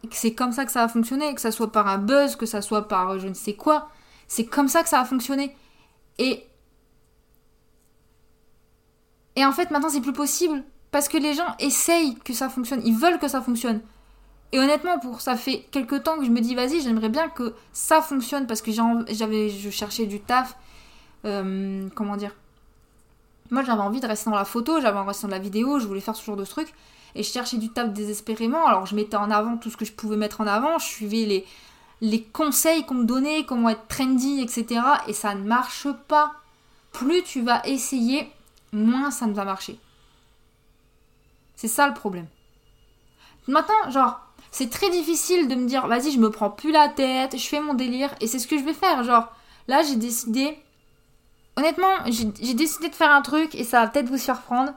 Et 0.03 0.07
que 0.07 0.15
c'est 0.15 0.33
comme 0.33 0.51
ça 0.51 0.65
que 0.65 0.71
ça 0.71 0.83
a 0.83 0.87
fonctionné, 0.87 1.33
que 1.33 1.41
ça 1.41 1.51
soit 1.51 1.71
par 1.71 1.87
un 1.87 1.97
buzz, 1.97 2.35
que 2.35 2.45
ça 2.45 2.61
soit 2.61 2.87
par 2.87 3.11
euh, 3.11 3.19
je 3.19 3.27
ne 3.27 3.33
sais 3.33 3.53
quoi. 3.53 3.89
C'est 4.27 4.45
comme 4.45 4.67
ça 4.67 4.83
que 4.83 4.89
ça 4.89 4.99
a 4.99 5.05
fonctionné. 5.05 5.55
Et. 6.17 6.45
Et 9.35 9.45
en 9.45 9.51
fait, 9.51 9.71
maintenant, 9.71 9.89
c'est 9.89 10.01
plus 10.01 10.13
possible. 10.13 10.63
Parce 10.91 11.07
que 11.07 11.17
les 11.17 11.33
gens 11.33 11.55
essayent 11.59 12.15
que 12.19 12.33
ça 12.33 12.49
fonctionne. 12.49 12.81
Ils 12.85 12.95
veulent 12.95 13.17
que 13.17 13.27
ça 13.27 13.41
fonctionne. 13.41 13.81
Et 14.51 14.59
honnêtement, 14.59 14.99
pour 14.99 15.21
ça 15.21 15.35
fait 15.35 15.65
quelques 15.71 16.03
temps 16.03 16.19
que 16.19 16.25
je 16.25 16.29
me 16.29 16.39
dis, 16.39 16.53
vas-y, 16.53 16.81
j'aimerais 16.81 17.09
bien 17.09 17.29
que 17.29 17.55
ça 17.71 18.01
fonctionne. 18.01 18.45
Parce 18.45 18.61
que 18.61 18.71
j'avais, 18.71 19.49
je 19.49 19.69
cherchais 19.69 20.05
du 20.05 20.19
taf. 20.19 20.55
Euh, 21.25 21.87
comment 21.95 22.17
dire 22.17 22.35
moi, 23.51 23.63
j'avais 23.63 23.81
envie 23.81 23.99
de 23.99 24.07
rester 24.07 24.29
dans 24.29 24.35
la 24.35 24.45
photo, 24.45 24.81
j'avais 24.81 24.97
envie 24.97 25.05
de 25.05 25.09
rester 25.09 25.27
dans 25.27 25.33
la 25.33 25.39
vidéo, 25.39 25.79
je 25.79 25.87
voulais 25.87 25.99
faire 25.99 26.15
ce 26.15 26.23
genre 26.23 26.35
de 26.35 26.45
truc. 26.45 26.73
Et 27.15 27.23
je 27.23 27.31
cherchais 27.31 27.57
du 27.57 27.69
taf 27.69 27.91
désespérément. 27.91 28.65
Alors, 28.65 28.85
je 28.85 28.95
mettais 28.95 29.17
en 29.17 29.29
avant 29.29 29.57
tout 29.57 29.69
ce 29.69 29.77
que 29.77 29.85
je 29.85 29.91
pouvais 29.91 30.17
mettre 30.17 30.41
en 30.41 30.47
avant. 30.47 30.79
Je 30.79 30.85
suivais 30.85 31.45
les, 32.01 32.23
conseils 32.23 32.85
qu'on 32.85 32.95
me 32.95 33.05
donnait, 33.05 33.45
comment 33.45 33.69
être 33.69 33.87
trendy, 33.87 34.41
etc. 34.41 34.81
Et 35.07 35.13
ça 35.13 35.35
ne 35.35 35.43
marche 35.43 35.87
pas. 36.07 36.33
Plus 36.91 37.23
tu 37.23 37.41
vas 37.41 37.61
essayer, 37.67 38.31
moins 38.71 39.11
ça 39.11 39.27
ne 39.27 39.33
va 39.33 39.45
marcher. 39.45 39.79
C'est 41.55 41.67
ça 41.67 41.87
le 41.87 41.93
problème. 41.93 42.27
Maintenant, 43.47 43.89
genre, 43.91 44.19
c'est 44.51 44.69
très 44.69 44.89
difficile 44.89 45.47
de 45.47 45.55
me 45.55 45.67
dire, 45.67 45.87
vas-y, 45.87 46.11
je 46.11 46.19
me 46.19 46.29
prends 46.29 46.49
plus 46.49 46.71
la 46.71 46.89
tête, 46.89 47.37
je 47.37 47.47
fais 47.47 47.59
mon 47.59 47.73
délire, 47.73 48.13
et 48.21 48.27
c'est 48.27 48.39
ce 48.39 48.47
que 48.47 48.57
je 48.57 48.63
vais 48.63 48.73
faire. 48.73 49.03
Genre, 49.03 49.27
là, 49.67 49.83
j'ai 49.83 49.95
décidé 49.95 50.57
honnêtement, 51.57 51.93
j'ai 52.07 52.53
décidé 52.53 52.89
de 52.89 52.95
faire 52.95 53.11
un 53.11 53.21
truc 53.21 53.55
et 53.55 53.63
ça 53.63 53.81
va 53.81 53.87
peut-être 53.87 54.09
vous 54.09 54.17
surprendre. 54.17 54.73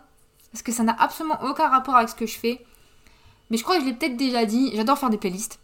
Parce 0.52 0.62
que 0.62 0.72
ça 0.72 0.82
n'a 0.82 0.96
absolument 0.98 1.38
aucun 1.42 1.68
rapport 1.68 1.96
avec 1.96 2.08
ce 2.08 2.14
que 2.14 2.26
je 2.26 2.38
fais. 2.38 2.64
Mais 3.50 3.56
je 3.56 3.62
crois 3.62 3.76
que 3.76 3.82
je 3.82 3.86
l'ai 3.86 3.94
peut-être 3.94 4.16
déjà 4.16 4.44
dit, 4.44 4.72
j'adore 4.74 4.98
faire 4.98 5.10
des 5.10 5.18
playlists. 5.18 5.58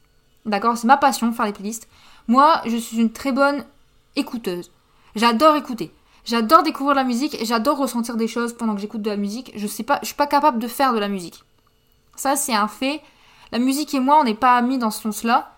D'accord 0.45 0.77
C'est 0.77 0.87
ma 0.87 0.97
passion, 0.97 1.33
faire 1.33 1.47
des 1.47 1.53
playlists. 1.53 1.89
Moi, 2.29 2.61
je 2.67 2.77
suis 2.77 2.99
une 2.99 3.13
très 3.13 3.33
bonne 3.33 3.65
écouteuse. 4.17 4.71
J'adore 5.15 5.57
écouter. 5.57 5.93
J'adore 6.25 6.63
découvrir 6.63 6.95
la 6.95 7.05
musique 7.05 7.37
j'adore 7.45 7.79
ressentir 7.79 8.17
des 8.17 8.29
choses 8.29 8.53
pendant 8.53 8.75
que 8.75 8.81
j'écoute 8.81 9.03
de 9.03 9.11
la 9.11 9.17
musique. 9.17 9.53
Je 9.57 9.67
sais 9.67 9.83
pas, 9.83 9.99
je 10.03 10.07
suis 10.07 10.15
pas 10.15 10.27
capable 10.27 10.59
de 10.59 10.69
faire 10.69 10.93
de 10.93 10.99
la 10.99 11.09
musique. 11.09 11.43
Ça, 12.15 12.37
c'est 12.37 12.55
un 12.55 12.69
fait. 12.69 13.01
La 13.51 13.59
musique 13.59 13.93
et 13.95 14.01
moi, 14.01 14.21
on 14.21 14.25
n'est 14.25 14.35
pas 14.35 14.57
amis 14.57 14.79
dans 14.79 14.91
ce 14.91 15.03
sens-là 15.03 15.53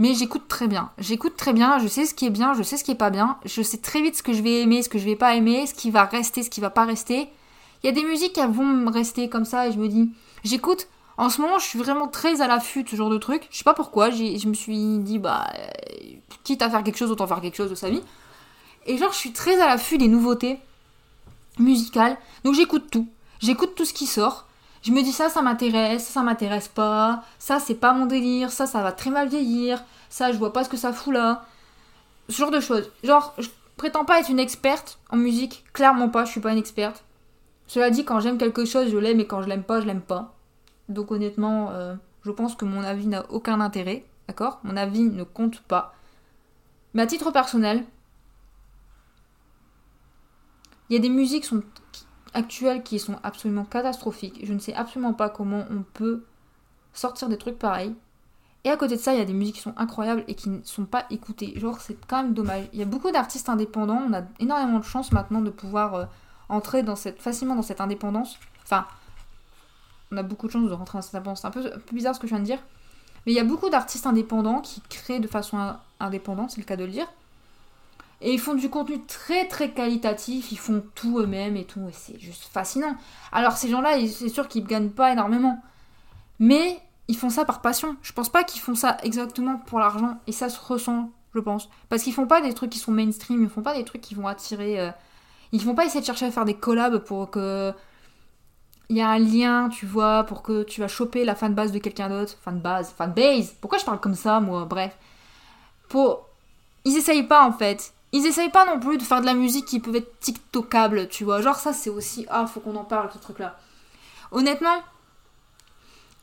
mais 0.00 0.14
j'écoute 0.14 0.48
très 0.48 0.66
bien. 0.66 0.90
J'écoute 0.98 1.36
très 1.36 1.52
bien, 1.52 1.78
je 1.78 1.86
sais 1.86 2.06
ce 2.06 2.14
qui 2.14 2.24
est 2.24 2.30
bien, 2.30 2.54
je 2.54 2.62
sais 2.62 2.78
ce 2.78 2.84
qui 2.84 2.90
est 2.90 2.96
pas 2.96 3.10
bien, 3.10 3.36
je 3.44 3.60
sais 3.60 3.76
très 3.76 4.00
vite 4.00 4.16
ce 4.16 4.22
que 4.22 4.32
je 4.32 4.42
vais 4.42 4.62
aimer, 4.62 4.82
ce 4.82 4.88
que 4.88 4.98
je 4.98 5.04
vais 5.04 5.14
pas 5.14 5.36
aimer, 5.36 5.66
ce 5.66 5.74
qui 5.74 5.90
va 5.90 6.04
rester, 6.04 6.42
ce 6.42 6.48
qui 6.48 6.62
va 6.62 6.70
pas 6.70 6.86
rester. 6.86 7.28
Il 7.82 7.86
y 7.86 7.88
a 7.90 7.92
des 7.92 8.02
musiques 8.02 8.32
qui 8.32 8.40
vont 8.40 8.90
rester 8.90 9.28
comme 9.28 9.44
ça 9.44 9.68
et 9.68 9.72
je 9.72 9.78
me 9.78 9.88
dis, 9.88 10.10
j'écoute. 10.42 10.88
En 11.18 11.28
ce 11.28 11.42
moment, 11.42 11.58
je 11.58 11.66
suis 11.66 11.78
vraiment 11.78 12.08
très 12.08 12.40
à 12.40 12.46
l'affût 12.46 12.82
de 12.82 12.88
ce 12.88 12.96
genre 12.96 13.10
de 13.10 13.18
truc. 13.18 13.46
Je 13.50 13.58
sais 13.58 13.64
pas 13.64 13.74
pourquoi, 13.74 14.08
je 14.08 14.48
me 14.48 14.54
suis 14.54 14.98
dit, 15.00 15.18
bah, 15.18 15.46
euh, 15.54 15.66
quitte 16.44 16.62
à 16.62 16.70
faire 16.70 16.82
quelque 16.82 16.96
chose, 16.96 17.10
autant 17.10 17.26
faire 17.26 17.42
quelque 17.42 17.56
chose 17.56 17.68
de 17.68 17.74
sa 17.74 17.90
vie. 17.90 18.02
Et 18.86 18.96
genre, 18.96 19.12
je 19.12 19.18
suis 19.18 19.32
très 19.32 19.60
à 19.60 19.66
l'affût 19.66 19.98
des 19.98 20.08
nouveautés 20.08 20.58
musicales. 21.58 22.16
Donc 22.44 22.54
j'écoute 22.54 22.90
tout. 22.90 23.06
J'écoute 23.40 23.74
tout 23.74 23.84
ce 23.84 23.92
qui 23.92 24.06
sort. 24.06 24.46
Je 24.82 24.92
me 24.92 25.02
dis 25.02 25.12
ça, 25.12 25.28
ça 25.28 25.42
m'intéresse, 25.42 26.06
ça, 26.06 26.22
m'intéresse 26.22 26.68
pas, 26.68 27.22
ça, 27.38 27.60
c'est 27.60 27.74
pas 27.74 27.92
mon 27.92 28.06
délire, 28.06 28.50
ça, 28.50 28.66
ça 28.66 28.82
va 28.82 28.92
très 28.92 29.10
mal 29.10 29.28
vieillir, 29.28 29.82
ça, 30.08 30.32
je 30.32 30.38
vois 30.38 30.52
pas 30.52 30.64
ce 30.64 30.70
que 30.70 30.76
ça 30.78 30.92
fout 30.92 31.12
là. 31.12 31.44
Ce 32.28 32.36
genre 32.36 32.50
de 32.50 32.60
choses. 32.60 32.90
Genre, 33.04 33.34
je 33.38 33.48
prétends 33.76 34.04
pas 34.04 34.20
être 34.20 34.30
une 34.30 34.38
experte 34.38 34.98
en 35.10 35.16
musique, 35.16 35.64
clairement 35.72 36.08
pas, 36.08 36.24
je 36.24 36.30
suis 36.30 36.40
pas 36.40 36.52
une 36.52 36.58
experte. 36.58 37.04
Cela 37.66 37.90
dit, 37.90 38.04
quand 38.04 38.20
j'aime 38.20 38.38
quelque 38.38 38.64
chose, 38.64 38.90
je 38.90 38.96
l'aime, 38.96 39.20
et 39.20 39.26
quand 39.26 39.42
je 39.42 39.48
l'aime 39.48 39.62
pas, 39.62 39.80
je 39.80 39.86
l'aime 39.86 40.00
pas. 40.00 40.34
Donc 40.88 41.10
honnêtement, 41.10 41.70
euh, 41.70 41.94
je 42.24 42.30
pense 42.30 42.54
que 42.54 42.64
mon 42.64 42.82
avis 42.82 43.06
n'a 43.06 43.30
aucun 43.30 43.60
intérêt, 43.60 44.04
d'accord? 44.28 44.60
Mon 44.64 44.76
avis 44.76 45.02
ne 45.02 45.24
compte 45.24 45.60
pas. 45.60 45.94
Mais 46.94 47.02
à 47.02 47.06
titre 47.06 47.30
personnel, 47.30 47.84
il 50.88 50.94
y 50.94 50.96
a 50.96 51.00
des 51.00 51.08
musiques 51.08 51.44
sont, 51.44 51.62
actuelles 52.34 52.82
qui 52.82 52.98
sont 52.98 53.16
absolument 53.22 53.64
catastrophiques. 53.64 54.40
Je 54.44 54.52
ne 54.52 54.58
sais 54.58 54.74
absolument 54.74 55.14
pas 55.14 55.28
comment 55.28 55.64
on 55.70 55.82
peut 55.82 56.24
sortir 56.92 57.28
des 57.28 57.38
trucs 57.38 57.58
pareils. 57.58 57.94
Et 58.64 58.70
à 58.70 58.76
côté 58.76 58.96
de 58.96 59.00
ça, 59.00 59.14
il 59.14 59.18
y 59.18 59.22
a 59.22 59.24
des 59.24 59.32
musiques 59.32 59.56
qui 59.56 59.62
sont 59.62 59.74
incroyables 59.76 60.24
et 60.28 60.34
qui 60.34 60.50
ne 60.50 60.60
sont 60.64 60.84
pas 60.84 61.06
écoutées. 61.10 61.58
Genre, 61.58 61.80
c'est 61.80 61.96
quand 62.06 62.22
même 62.22 62.34
dommage. 62.34 62.64
Il 62.72 62.78
y 62.78 62.82
a 62.82 62.86
beaucoup 62.86 63.10
d'artistes 63.10 63.48
indépendants. 63.48 64.02
On 64.08 64.12
a 64.12 64.22
énormément 64.38 64.78
de 64.78 64.84
chance 64.84 65.12
maintenant 65.12 65.40
de 65.40 65.50
pouvoir 65.50 65.94
euh, 65.94 66.04
entrer 66.48 66.82
dans 66.82 66.96
cette, 66.96 67.22
facilement 67.22 67.54
dans 67.54 67.62
cette 67.62 67.80
indépendance. 67.80 68.38
Enfin, 68.64 68.86
on 70.12 70.16
a 70.18 70.22
beaucoup 70.22 70.46
de 70.46 70.52
chance 70.52 70.68
de 70.68 70.74
rentrer 70.74 70.98
dans 70.98 71.02
cette 71.02 71.14
indépendance. 71.14 71.40
C'est 71.40 71.46
un 71.46 71.50
peu, 71.50 71.66
un 71.66 71.78
peu 71.78 71.96
bizarre 71.96 72.14
ce 72.14 72.20
que 72.20 72.26
je 72.26 72.34
viens 72.34 72.40
de 72.40 72.44
dire. 72.44 72.58
Mais 73.24 73.32
il 73.32 73.34
y 73.34 73.40
a 73.40 73.44
beaucoup 73.44 73.70
d'artistes 73.70 74.06
indépendants 74.06 74.60
qui 74.60 74.82
créent 74.82 75.20
de 75.20 75.28
façon 75.28 75.76
indépendante, 75.98 76.50
c'est 76.50 76.60
le 76.60 76.66
cas 76.66 76.76
de 76.76 76.84
le 76.84 76.90
dire. 76.90 77.06
Et 78.22 78.34
ils 78.34 78.38
font 78.38 78.54
du 78.54 78.68
contenu 78.68 79.02
très 79.06 79.48
très 79.48 79.70
qualitatif, 79.70 80.52
ils 80.52 80.58
font 80.58 80.84
tout 80.94 81.20
eux-mêmes 81.20 81.56
et 81.56 81.64
tout, 81.64 81.88
et 81.88 81.92
c'est 81.92 82.18
juste 82.18 82.44
fascinant. 82.44 82.94
Alors 83.32 83.52
ces 83.52 83.70
gens-là, 83.70 83.96
c'est 84.08 84.28
sûr 84.28 84.46
qu'ils 84.46 84.64
ne 84.64 84.68
gagnent 84.68 84.90
pas 84.90 85.12
énormément. 85.12 85.58
Mais 86.38 86.80
ils 87.08 87.16
font 87.16 87.30
ça 87.30 87.46
par 87.46 87.62
passion. 87.62 87.96
Je 88.02 88.12
pense 88.12 88.28
pas 88.28 88.44
qu'ils 88.44 88.60
font 88.60 88.74
ça 88.74 88.98
exactement 89.02 89.56
pour 89.56 89.78
l'argent, 89.78 90.18
et 90.26 90.32
ça 90.32 90.50
se 90.50 90.60
ressent, 90.60 91.10
je 91.34 91.40
pense. 91.40 91.70
Parce 91.88 92.02
qu'ils 92.02 92.12
font 92.12 92.26
pas 92.26 92.42
des 92.42 92.52
trucs 92.52 92.70
qui 92.70 92.78
sont 92.78 92.92
mainstream, 92.92 93.42
ils 93.42 93.48
font 93.48 93.62
pas 93.62 93.74
des 93.74 93.84
trucs 93.84 94.02
qui 94.02 94.14
vont 94.14 94.26
attirer... 94.26 94.78
Euh, 94.80 94.90
ils 95.52 95.64
vont 95.64 95.74
pas 95.74 95.84
essayer 95.84 96.00
de 96.00 96.06
chercher 96.06 96.26
à 96.26 96.30
faire 96.30 96.44
des 96.44 96.54
collabs 96.54 96.98
pour 96.98 97.30
que... 97.30 97.72
Il 98.90 98.96
y 98.96 99.00
a 99.00 99.08
un 99.08 99.18
lien, 99.18 99.68
tu 99.68 99.86
vois, 99.86 100.24
pour 100.24 100.42
que 100.42 100.64
tu 100.64 100.80
vas 100.80 100.88
choper 100.88 101.24
la 101.24 101.36
fanbase 101.36 101.70
de 101.72 101.78
quelqu'un 101.78 102.08
d'autre. 102.08 102.36
Fanbase, 102.42 102.90
fanbase. 102.90 103.54
Pourquoi 103.60 103.78
je 103.78 103.84
parle 103.84 104.00
comme 104.00 104.16
ça, 104.16 104.40
moi? 104.40 104.64
Bref. 104.64 104.96
Pour... 105.88 106.26
Ils 106.84 106.96
essayent 106.96 107.26
pas, 107.26 107.46
en 107.46 107.52
fait 107.52 107.94
ils 108.12 108.26
essayent 108.26 108.50
pas 108.50 108.66
non 108.66 108.80
plus 108.80 108.98
de 108.98 109.02
faire 109.02 109.20
de 109.20 109.26
la 109.26 109.34
musique 109.34 109.66
qui 109.66 109.80
peut 109.80 109.94
être 109.94 110.18
tiktokable, 110.20 111.08
tu 111.08 111.24
vois. 111.24 111.40
Genre 111.40 111.56
ça 111.56 111.72
c'est 111.72 111.90
aussi 111.90 112.26
ah 112.28 112.46
faut 112.46 112.60
qu'on 112.60 112.76
en 112.76 112.84
parle 112.84 113.10
ce 113.12 113.18
truc 113.18 113.38
là. 113.38 113.56
Honnêtement, 114.32 114.82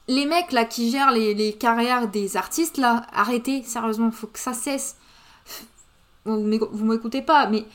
les 0.07 0.25
mecs 0.25 0.51
là 0.51 0.65
qui 0.65 0.91
gèrent 0.91 1.11
les, 1.11 1.53
carrières 1.53 2.07
des 2.07 2.37
artistes 2.37 2.77
là, 2.77 3.05
arrêtez 3.13 3.63
sérieusement, 3.63 4.11
faut 4.11 4.27
que 4.27 4.39
ça 4.39 4.53
cesse. 4.53 4.97
Vous 6.25 6.85
m'écoutez 6.85 7.21
pas, 7.21 7.47
mais 7.47 7.65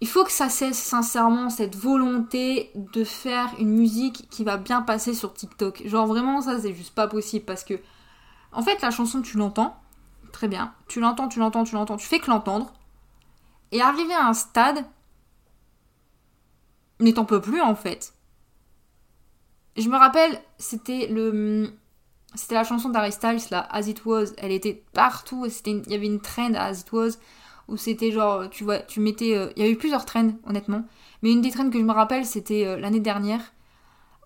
il 0.00 0.08
faut 0.08 0.24
que 0.24 0.32
ça 0.32 0.50
cesse 0.50 0.78
sincèrement 0.78 1.48
cette 1.48 1.74
volonté 1.74 2.70
de 2.74 3.02
faire 3.02 3.50
une 3.58 3.70
musique 3.70 4.28
qui 4.30 4.44
va 4.44 4.58
bien 4.58 4.82
passer 4.82 5.14
sur 5.14 5.32
TikTok. 5.32 5.82
Genre 5.86 6.06
vraiment 6.06 6.42
ça 6.42 6.60
c'est 6.60 6.74
juste 6.74 6.94
pas 6.94 7.08
possible 7.08 7.46
parce 7.46 7.64
que 7.64 7.74
en 8.52 8.62
fait 8.62 8.80
la 8.82 8.90
chanson 8.90 9.22
tu 9.22 9.38
l'entends 9.38 9.76
très 10.32 10.48
bien, 10.48 10.74
tu 10.86 11.00
l'entends, 11.00 11.28
tu 11.28 11.38
l'entends, 11.38 11.64
tu 11.64 11.74
l'entends, 11.74 11.96
tu 11.96 12.06
fais 12.06 12.18
que 12.18 12.30
l'entendre 12.30 12.72
et 13.72 13.80
arriver 13.80 14.14
à 14.14 14.26
un 14.26 14.34
stade, 14.34 14.84
t'en 17.14 17.24
peux 17.24 17.40
plus 17.40 17.60
en 17.60 17.74
fait. 17.74 18.14
Je 19.76 19.88
me 19.88 19.96
rappelle, 19.96 20.40
c'était 20.58 21.06
le, 21.06 21.72
c'était 22.34 22.54
la 22.54 22.64
chanson 22.64 22.88
d'Harry 22.88 23.12
Styles 23.12 23.40
là, 23.50 23.68
As 23.70 23.88
It 23.88 24.04
Was. 24.04 24.32
Elle 24.38 24.52
était 24.52 24.82
partout. 24.92 25.46
C'était, 25.48 25.70
il 25.86 25.92
y 25.92 25.94
avait 25.94 26.06
une 26.06 26.20
trend 26.20 26.52
à 26.54 26.64
As 26.64 26.80
It 26.80 26.92
Was 26.92 27.18
où 27.68 27.76
c'était 27.76 28.10
genre, 28.10 28.48
tu 28.50 28.64
vois, 28.64 28.78
tu 28.78 28.98
mettais, 28.98 29.36
euh, 29.36 29.52
il 29.54 29.60
y 29.60 29.62
avait 29.62 29.72
eu 29.72 29.76
plusieurs 29.76 30.06
trends 30.06 30.32
honnêtement, 30.46 30.84
mais 31.22 31.30
une 31.30 31.42
des 31.42 31.50
trends 31.50 31.68
que 31.68 31.78
je 31.78 31.84
me 31.84 31.92
rappelle, 31.92 32.24
c'était 32.24 32.66
euh, 32.66 32.78
l'année 32.78 33.00
dernière 33.00 33.52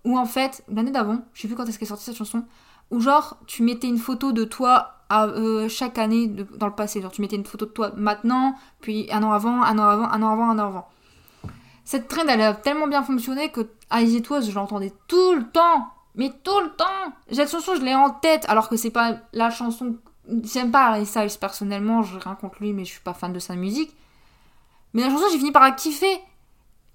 où 0.04 0.18
en 0.18 0.26
fait, 0.26 0.64
l'année 0.68 0.90
d'avant, 0.90 1.24
je 1.32 1.42
sais 1.42 1.48
plus 1.48 1.56
quand 1.56 1.68
est-ce 1.68 1.78
qu'est 1.78 1.86
sortie 1.86 2.04
cette 2.04 2.16
chanson, 2.16 2.44
où 2.90 3.00
genre 3.00 3.38
tu 3.46 3.62
mettais 3.62 3.88
une 3.88 3.98
photo 3.98 4.32
de 4.32 4.44
toi 4.44 5.01
euh, 5.20 5.68
chaque 5.68 5.98
année 5.98 6.28
dans 6.56 6.66
le 6.66 6.74
passé. 6.74 7.00
Genre 7.02 7.12
tu 7.12 7.20
mettais 7.20 7.36
une 7.36 7.44
photo 7.44 7.66
de 7.66 7.70
toi 7.70 7.92
maintenant, 7.96 8.54
puis 8.80 9.08
un 9.10 9.22
an 9.22 9.32
avant, 9.32 9.62
un 9.62 9.78
an 9.78 9.88
avant, 9.88 10.04
un 10.04 10.22
an 10.22 10.32
avant, 10.32 10.50
un 10.50 10.58
an 10.58 10.66
avant. 10.68 10.88
Cette 11.84 12.08
trend 12.08 12.26
elle 12.28 12.40
a 12.40 12.54
tellement 12.54 12.86
bien 12.86 13.02
fonctionné 13.02 13.50
que 13.50 13.68
Easy 13.92 14.18
It 14.18 14.30
Was 14.30 14.42
je 14.42 14.54
l'entendais 14.54 14.92
tout 15.08 15.34
le 15.34 15.50
temps. 15.50 15.88
Mais 16.14 16.30
tout 16.44 16.60
le 16.60 16.70
temps 16.76 17.14
Cette 17.30 17.50
chanson 17.50 17.74
je 17.74 17.80
l'ai 17.80 17.94
en 17.94 18.10
tête 18.10 18.44
alors 18.48 18.68
que 18.68 18.76
c'est 18.76 18.90
pas 18.90 19.16
la 19.32 19.50
chanson... 19.50 19.96
J'aime 20.44 20.70
pas 20.70 20.88
Harry 20.88 21.06
Styles 21.06 21.38
personnellement, 21.40 22.02
je 22.02 22.18
rien 22.18 22.34
contre 22.34 22.56
lui 22.60 22.72
mais 22.72 22.84
je 22.84 22.90
suis 22.92 23.00
pas 23.00 23.14
fan 23.14 23.32
de 23.32 23.38
sa 23.38 23.54
musique. 23.54 23.96
Mais 24.92 25.02
la 25.02 25.10
chanson 25.10 25.24
j'ai 25.32 25.38
fini 25.38 25.52
par 25.52 25.62
la 25.62 25.72
kiffer 25.72 26.20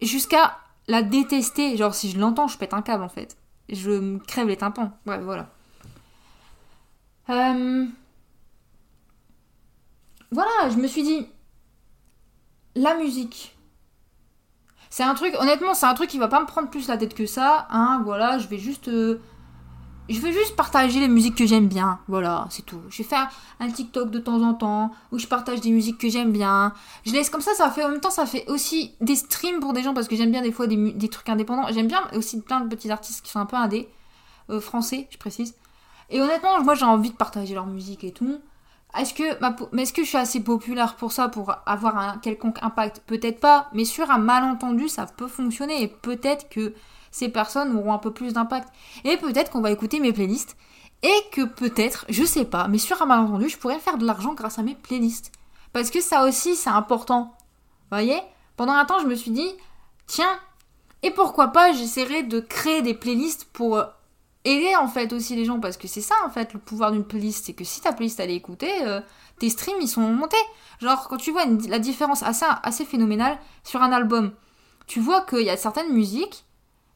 jusqu'à 0.02 0.58
la 0.88 1.02
détester. 1.02 1.76
Genre 1.78 1.94
si 1.94 2.12
je 2.12 2.20
l'entends 2.20 2.48
je 2.48 2.58
pète 2.58 2.74
un 2.74 2.82
câble 2.82 3.04
en 3.04 3.10
fait. 3.10 3.38
Je 3.70 3.92
me 3.92 4.20
crève 4.20 4.48
les 4.48 4.58
tympans. 4.58 4.92
Bref 5.06 5.22
voilà. 5.24 5.50
Euh, 7.30 7.86
voilà, 10.32 10.70
je 10.70 10.78
me 10.78 10.88
suis 10.88 11.04
dit, 11.04 11.28
la 12.76 12.96
musique. 12.98 13.58
C'est 14.90 15.04
un 15.04 15.14
truc, 15.16 15.34
honnêtement, 15.40 15.74
c'est 15.74 15.86
un 15.86 15.94
truc 15.94 16.10
qui 16.10 16.18
va 16.18 16.28
pas 16.28 16.40
me 16.40 16.46
prendre 16.46 16.70
plus 16.70 16.88
la 16.88 16.98
tête 16.98 17.14
que 17.14 17.26
ça. 17.26 17.68
Hein, 17.70 18.02
voilà, 18.06 18.40
je 18.40 18.48
vais 18.48 18.58
juste. 18.58 18.88
Euh, 18.88 19.22
je 20.10 20.22
vais 20.22 20.32
juste 20.32 20.56
partager 20.56 21.02
les 21.02 21.10
musiques 21.10 21.36
que 21.36 21.46
j'aime 21.46 21.68
bien. 21.68 22.00
Voilà, 22.08 22.48
c'est 22.50 22.66
tout. 22.66 22.82
Je 22.90 23.00
vais 23.00 23.04
faire 23.04 23.30
un 23.60 23.70
TikTok 23.70 24.10
de 24.10 24.20
temps 24.20 24.42
en 24.42 24.54
temps 24.54 24.92
où 25.12 25.20
je 25.20 25.28
partage 25.28 25.60
des 25.60 25.72
musiques 25.72 25.98
que 25.98 26.10
j'aime 26.10 26.32
bien. 26.32 26.74
Je 27.06 27.12
laisse 27.12 27.30
comme 27.30 27.42
ça, 27.42 27.54
ça 27.56 27.70
fait 27.72 27.84
en 27.84 27.90
même 27.90 28.00
temps, 28.00 28.10
ça 28.10 28.26
fait 28.26 28.46
aussi 28.48 28.96
des 29.02 29.18
streams 29.18 29.60
pour 29.60 29.74
des 29.74 29.84
gens 29.84 29.94
parce 29.94 30.08
que 30.08 30.16
j'aime 30.16 30.32
bien 30.32 30.42
des 30.42 30.54
fois 30.54 30.66
des, 30.68 31.10
trucs 31.10 31.28
indépendants. 31.28 31.68
J'aime 31.72 31.88
bien 31.88 32.02
aussi 32.14 32.42
plein 32.42 32.62
de 32.62 32.70
petits 32.70 32.90
artistes 32.90 33.26
qui 33.26 33.32
sont 33.32 33.40
un 33.40 33.46
peu 33.46 33.58
indés, 33.58 33.90
euh, 34.50 34.62
français, 34.62 35.08
je 35.10 35.18
précise. 35.18 35.56
Et 36.10 36.22
honnêtement, 36.22 36.64
moi 36.64 36.76
j'ai 36.76 36.86
envie 36.86 37.12
de 37.12 37.18
partager 37.18 37.54
leur 37.54 37.66
musique 37.66 38.06
et 38.06 38.14
tout. 38.14 38.40
Est-ce 38.96 39.14
que, 39.14 40.04
je 40.04 40.08
suis 40.08 40.18
assez 40.18 40.40
populaire 40.40 40.96
pour 40.96 41.12
ça, 41.12 41.30
pour 41.30 41.54
avoir 41.66 41.98
un 41.98 42.18
quelconque 42.18 42.58
impact? 42.64 43.02
Peut-être 43.06 43.40
pas, 43.40 43.70
mais 43.74 43.86
sur 43.86 44.10
un 44.10 44.18
malentendu, 44.18 44.88
ça 44.88 45.06
peut 45.06 45.28
fonctionner 45.28 45.84
et 45.84 45.88
peut-être 45.88 46.50
que 46.50 46.74
ces 47.12 47.30
personnes 47.30 47.76
auront 47.78 47.94
un 47.94 48.00
peu 48.00 48.12
plus 48.12 48.34
d'impact. 48.34 48.70
Et 49.04 49.18
peut-être 49.18 49.52
qu'on 49.52 49.62
va 49.62 49.72
écouter 49.72 50.00
mes 50.00 50.14
playlists 50.14 50.58
et 51.04 51.16
que 51.32 51.44
peut-être, 51.44 52.06
je 52.10 52.24
sais 52.24 52.46
pas, 52.46 52.68
mais 52.68 52.80
sur 52.80 53.02
un 53.02 53.06
malentendu, 53.06 53.50
je 53.50 53.58
pourrais 53.58 53.80
faire 53.80 53.98
de 53.98 54.06
l'argent 54.06 54.34
grâce 54.34 54.58
à 54.58 54.64
mes 54.64 54.76
playlists. 54.76 55.32
Parce 55.74 55.92
que 55.92 56.02
ça 56.02 56.24
aussi, 56.24 56.56
c'est 56.56 56.70
important. 56.70 57.36
Vous 57.92 57.98
voyez? 57.98 58.20
Pendant 58.56 58.74
un 58.74 58.86
temps, 58.86 59.00
je 59.00 59.06
me 59.06 59.16
suis 59.16 59.32
dit, 59.32 59.52
tiens, 60.08 60.40
et 61.04 61.12
pourquoi 61.12 61.50
pas, 61.50 61.72
j'essaierai 61.74 62.24
de 62.24 62.40
créer 62.40 62.82
des 62.82 62.96
playlists 62.96 63.46
pour 63.54 63.84
aider 64.48 64.76
en 64.76 64.88
fait 64.88 65.12
aussi 65.14 65.36
les 65.36 65.46
gens 65.46 65.60
parce 65.60 65.78
que 65.78 65.88
c'est 65.88 66.02
ça 66.02 66.16
en 66.26 66.30
fait 66.30 66.54
le 66.54 66.60
pouvoir 66.60 66.92
d'une 66.92 67.04
playlist 67.04 67.46
c'est 67.46 67.54
que 67.54 67.66
si 67.66 67.82
ta 67.82 67.92
playlist 67.92 68.20
elle 68.20 68.32
est 68.32 68.36
écoutée 68.36 68.72
euh, 68.86 69.02
tes 69.40 69.50
streams 69.50 69.82
ils 69.82 69.88
sont 69.88 70.02
montés. 70.02 70.38
Genre 70.80 71.08
quand 71.10 71.18
tu 71.18 71.32
vois 71.32 71.46
la 71.68 71.80
différence 71.80 72.24
assez, 72.24 72.46
assez 72.64 72.86
phénoménale 72.86 73.38
sur 73.64 73.82
un 73.82 73.92
album 73.92 74.32
tu 74.88 75.02
vois 75.02 75.22
qu'il 75.22 75.42
y 75.42 75.50
a 75.50 75.58
certaines 75.58 75.92
musiques 75.92 76.46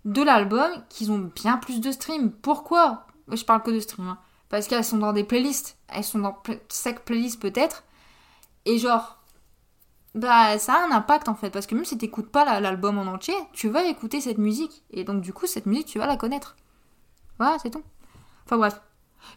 de 0.06 0.24
l'album 0.24 0.72
qui 0.90 1.10
ont 1.10 1.30
bien 1.36 1.58
plus 1.58 1.82
de 1.82 1.92
streams. 1.92 2.32
Pourquoi? 2.32 3.06
Je 3.30 3.44
parle 3.44 3.62
que 3.62 3.72
de 3.72 3.80
streams 3.80 4.08
hein. 4.08 4.18
parce 4.50 4.68
qu'elles 4.68 4.86
sont 4.86 4.98
dans 4.98 5.14
des 5.14 5.26
playlists. 5.26 5.78
Elles 5.90 6.04
sont 6.04 6.20
dans 6.20 6.38
chaque 6.70 7.04
playlist 7.04 7.40
peut-être. 7.42 7.84
Et 8.66 8.78
genre 8.78 9.18
bah 10.16 10.58
ça 10.58 10.74
a 10.76 10.88
un 10.88 10.92
impact 10.92 11.28
en 11.28 11.36
fait. 11.36 11.50
Parce 11.50 11.68
que 11.68 11.76
même 11.76 11.86
si 11.86 11.98
t'écoutes 11.98 12.32
pas 12.32 12.60
l'album 12.62 12.98
en 12.98 13.12
entier 13.12 13.36
tu 13.52 13.68
vas 13.68 13.84
écouter 13.84 14.22
cette 14.22 14.38
musique. 14.38 14.84
Et 14.92 15.04
donc 15.04 15.22
du 15.22 15.34
coup 15.34 15.48
cette 15.48 15.66
musique 15.66 15.88
tu 15.88 16.00
vas 16.00 16.08
la 16.08 16.16
connaître 16.18 16.56
voilà, 17.42 17.58
c'est 17.58 17.72
tout. 17.72 17.82
Enfin 18.46 18.58
bref. 18.58 18.80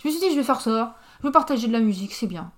Je 0.03 0.09
me 0.09 0.13
suis 0.13 0.21
dit, 0.21 0.31
je 0.31 0.37
vais 0.37 0.45
faire 0.45 0.61
ça. 0.61 0.97
Je 1.21 1.27
vais 1.27 1.33
partager 1.33 1.69
de 1.69 1.73
la 1.73 1.81
musique, 1.81 2.13
c'est 2.13 2.27
bien. 2.27 2.53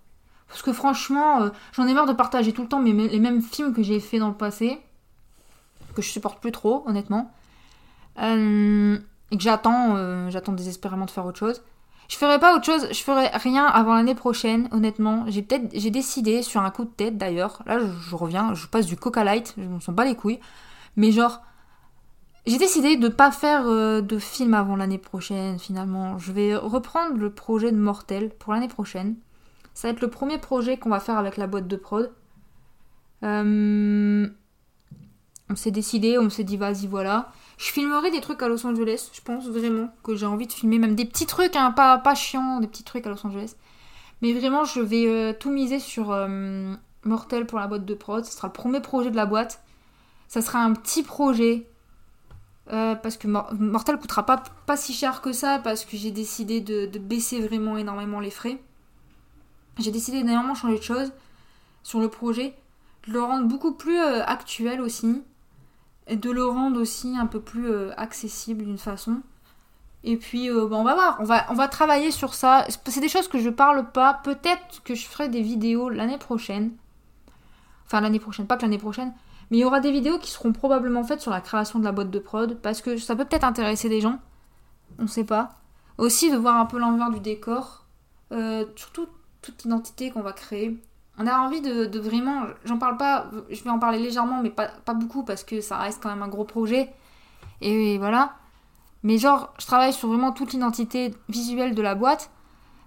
Parce 0.49 0.61
que 0.61 0.73
franchement, 0.73 1.43
euh, 1.43 1.51
j'en 1.73 1.87
ai 1.87 1.95
marre 1.95 2.07
de 2.07 2.13
partager 2.13 2.53
tout 2.53 2.63
le 2.63 2.69
temps 2.69 2.83
les 2.83 2.93
mêmes 2.93 3.41
films 3.41 3.73
que 3.73 3.83
j'ai 3.83 4.01
fait 4.01 4.19
dans 4.19 4.29
le 4.29 4.35
passé. 4.35 4.81
Que 5.95 6.03
je 6.03 6.11
supporte 6.11 6.41
plus 6.41 6.51
trop, 6.51 6.83
honnêtement. 6.87 7.33
Euh, 8.21 8.99
et 9.31 9.37
que 9.37 9.43
j'attends, 9.43 9.95
euh, 9.95 10.31
j'attends 10.31 10.53
désespérément 10.53 11.05
de 11.05 11.11
faire 11.13 11.27
autre 11.27 11.39
chose. 11.39 11.63
Je 12.09 12.17
ferai 12.17 12.41
pas 12.41 12.55
autre 12.55 12.65
chose, 12.65 12.89
je 12.91 13.03
ferai 13.03 13.29
rien 13.29 13.67
avant 13.67 13.95
l'année 13.95 14.17
prochaine, 14.17 14.69
honnêtement. 14.73 15.25
J'ai 15.29 15.43
peut-être, 15.43 15.69
j'ai 15.75 15.91
décidé 15.91 16.43
sur 16.43 16.61
un 16.61 16.71
coup 16.71 16.85
de 16.85 16.91
tête 16.91 17.19
d'ailleurs. 17.19 17.63
Là, 17.67 17.79
je, 17.79 18.17
reviens, 18.17 18.53
je 18.55 18.67
passe 18.67 18.87
du 18.87 18.97
Coca 18.97 19.23
Light, 19.23 19.55
je 19.57 19.63
me 19.63 19.79
sens 19.79 19.95
pas 19.95 20.05
les 20.05 20.17
couilles. 20.17 20.41
Mais 20.97 21.13
genre, 21.13 21.41
j'ai 22.47 22.59
décidé 22.59 22.97
de 22.97 23.09
ne 23.09 23.13
pas 23.13 23.33
faire 23.33 23.67
euh, 23.67 24.01
de 24.01 24.19
film 24.19 24.55
avant 24.55 24.77
l'année 24.77 24.99
prochaine 24.99 25.59
finalement. 25.59 26.19
Je 26.19 26.33
vais 26.33 26.55
reprendre 26.55 27.17
le 27.17 27.31
projet 27.31 27.73
de 27.73 27.77
Mortel 27.77 28.31
pour 28.31 28.53
l'année 28.53 28.69
prochaine. 28.69 29.17
Ça 29.75 29.89
va 29.89 29.93
être 29.93 30.01
le 30.01 30.11
premier 30.11 30.39
projet 30.39 30.77
qu'on 30.77 30.91
va 30.91 31.01
faire 31.01 31.19
avec 31.19 31.37
la 31.37 31.49
boîte 31.49 31.67
de 31.67 31.77
prod. 31.77 32.13
Euh, 33.25 34.29
on 35.51 35.57
s'est 35.57 35.71
décidé, 35.73 36.19
on 36.19 36.31
s'est 36.31 36.45
dit 36.45 36.57
vas-y 36.57 36.87
voilà. 36.87 37.33
Je 37.59 37.73
filmerai 37.73 38.11
des 38.11 38.21
trucs 38.21 38.41
à 38.43 38.49
Los 38.49 38.65
Angeles, 38.65 39.11
je 39.13 39.21
pense 39.23 39.49
vraiment 39.49 39.89
que 40.05 40.15
j'ai 40.15 40.27
envie 40.27 40.47
de 40.47 40.53
filmer 40.53 40.79
même 40.79 40.95
des 40.95 41.05
petits 41.05 41.27
trucs, 41.27 41.57
hein, 41.57 41.73
pas, 41.73 41.99
pas 41.99 42.15
chiants, 42.15 42.61
des 42.61 42.67
petits 42.69 42.85
trucs 42.85 43.07
à 43.07 43.11
Los 43.11 43.27
Angeles. 43.27 43.57
Mais 44.23 44.33
vraiment 44.33 44.65
je 44.65 44.81
vais 44.81 45.07
euh, 45.09 45.33
tout 45.33 45.51
miser 45.51 45.81
sur 45.81 46.17
Mortel 47.03 47.47
pour 47.47 47.59
la 47.59 47.67
boîte 47.67 47.85
de 47.85 47.95
prod. 47.95 48.25
Ce 48.25 48.33
sera 48.33 48.47
le 48.47 48.53
premier 48.53 48.81
projet 48.81 49.11
de 49.11 49.17
la 49.17 49.27
boîte. 49.27 49.63
Ça 50.29 50.43
sera 50.43 50.61
un 50.61 50.75
petit 50.75 51.03
projet 51.03 51.67
Euh, 52.73 52.97
parce 52.97 53.17
que 53.17 53.29
Mortal 53.29 53.99
coûtera 53.99 54.27
pas, 54.27 54.43
pas 54.67 54.77
si 54.77 54.93
cher 54.93 55.23
que 55.23 55.33
ça, 55.33 55.61
parce 55.63 55.85
que 55.85 55.97
j'ai 55.97 56.11
décidé 56.11 56.61
de, 56.61 56.87
baisser 56.99 57.41
vraiment 57.41 57.77
énormément 57.77 58.19
les 58.19 58.31
frais. 58.31 58.61
J'ai 59.79 59.93
décidé 59.93 60.23
d'énormément 60.23 60.55
changer 60.55 60.79
de 60.79 60.83
choses 60.83 61.13
sur 61.85 62.01
le 62.01 62.09
projet, 62.09 62.57
de 63.07 63.13
le 63.13 63.23
rendre 63.23 63.47
beaucoup 63.47 63.73
plus 63.73 63.99
euh, 63.99 64.25
actuel 64.25 64.81
aussi, 64.81 65.23
et 66.09 66.17
de 66.17 66.31
le 66.31 66.45
rendre 66.45 66.81
aussi 66.81 67.17
un 67.17 67.27
peu 67.27 67.41
plus 67.41 67.71
euh, 67.71 67.93
accessible 67.97 68.65
d'une 68.65 68.79
façon. 68.79 69.23
Et 70.03 70.17
puis, 70.17 70.51
on 70.53 70.85
va 70.85 70.95
voir, 70.95 71.17
on 71.19 71.25
va, 71.25 71.47
on 71.51 71.55
va 71.55 71.67
travailler 71.67 72.13
sur 72.13 72.35
ça. 72.35 72.65
C'est 72.87 73.01
des 73.01 73.09
choses 73.09 73.27
que 73.27 73.41
je 73.41 73.51
parle 73.51 73.91
pas. 73.91 74.15
Peut-être 74.23 74.85
que 74.85 74.95
je 74.95 75.05
ferai 75.05 75.29
des 75.29 75.43
vidéos 75.43 75.89
l'année 75.89 76.19
prochaine. 76.19 76.71
Enfin, 77.87 78.01
l'année 78.01 78.21
prochaine, 78.21 78.47
pas 78.47 78.57
que 78.57 78.63
l'année 78.63 78.79
prochaine. 78.79 79.13
Mais 79.51 79.59
il 79.59 79.61
y 79.61 79.65
aura 79.65 79.81
des 79.81 79.93
vidéos 79.93 80.19
qui 80.19 80.31
seront 80.31 80.53
probablement 80.53 81.05
faites 81.05 81.21
sur 81.21 81.31
la 81.31 81.41
création 81.41 81.79
de 81.79 81.85
la 81.85 81.93
boîte 81.93 82.11
de 82.11 82.19
prod, 82.19 82.59
parce 82.61 82.83
que 82.83 82.97
ça 82.97 83.15
peut 83.15 83.25
peut-être 83.25 83.45
intéresser 83.45 83.89
des 83.89 84.01
gens. 84.01 84.19
On 84.99 85.07
sait 85.07 85.25
pas. 85.25 85.57
Aussi 85.99 86.31
de 86.31 86.37
voir 86.37 86.57
un 86.57 86.67
peu 86.67 86.79
l'envers 86.79 87.11
du 87.11 87.21
décor, 87.21 87.87
euh, 88.33 88.65
surtout 88.75 89.07
toute 89.43 89.63
l'identité 89.65 90.11
qu'on 90.11 90.23
va 90.23 90.33
créer. 90.33 90.77
On 91.19 91.27
a 91.27 91.39
envie 91.39 91.63
de, 91.63 91.99
vraiment, 91.99 92.43
j'en 92.65 92.79
parle 92.79 92.99
pas, 92.99 93.31
je 93.51 93.63
vais 93.63 93.71
en 93.71 93.79
parler 93.79 93.99
légèrement, 93.99 94.43
mais 94.43 94.51
pas, 94.51 94.69
pas, 94.85 94.93
beaucoup 94.93 95.23
parce 95.23 95.45
que 95.45 95.63
ça 95.63 95.79
reste 95.79 96.03
quand 96.03 96.11
même 96.11 96.23
un 96.23 96.29
gros 96.29 96.45
projet. 96.45 96.93
Et, 97.63 97.97
voilà. 97.99 98.35
Mais 99.03 99.17
genre, 99.17 99.55
je 99.59 99.67
travaille 99.67 99.93
sur 99.93 100.09
vraiment 100.09 100.33
toute 100.33 100.53
l'identité 100.53 101.15
visuelle 101.29 101.75
de 101.75 101.83
la 101.83 101.95
boîte, 101.95 102.31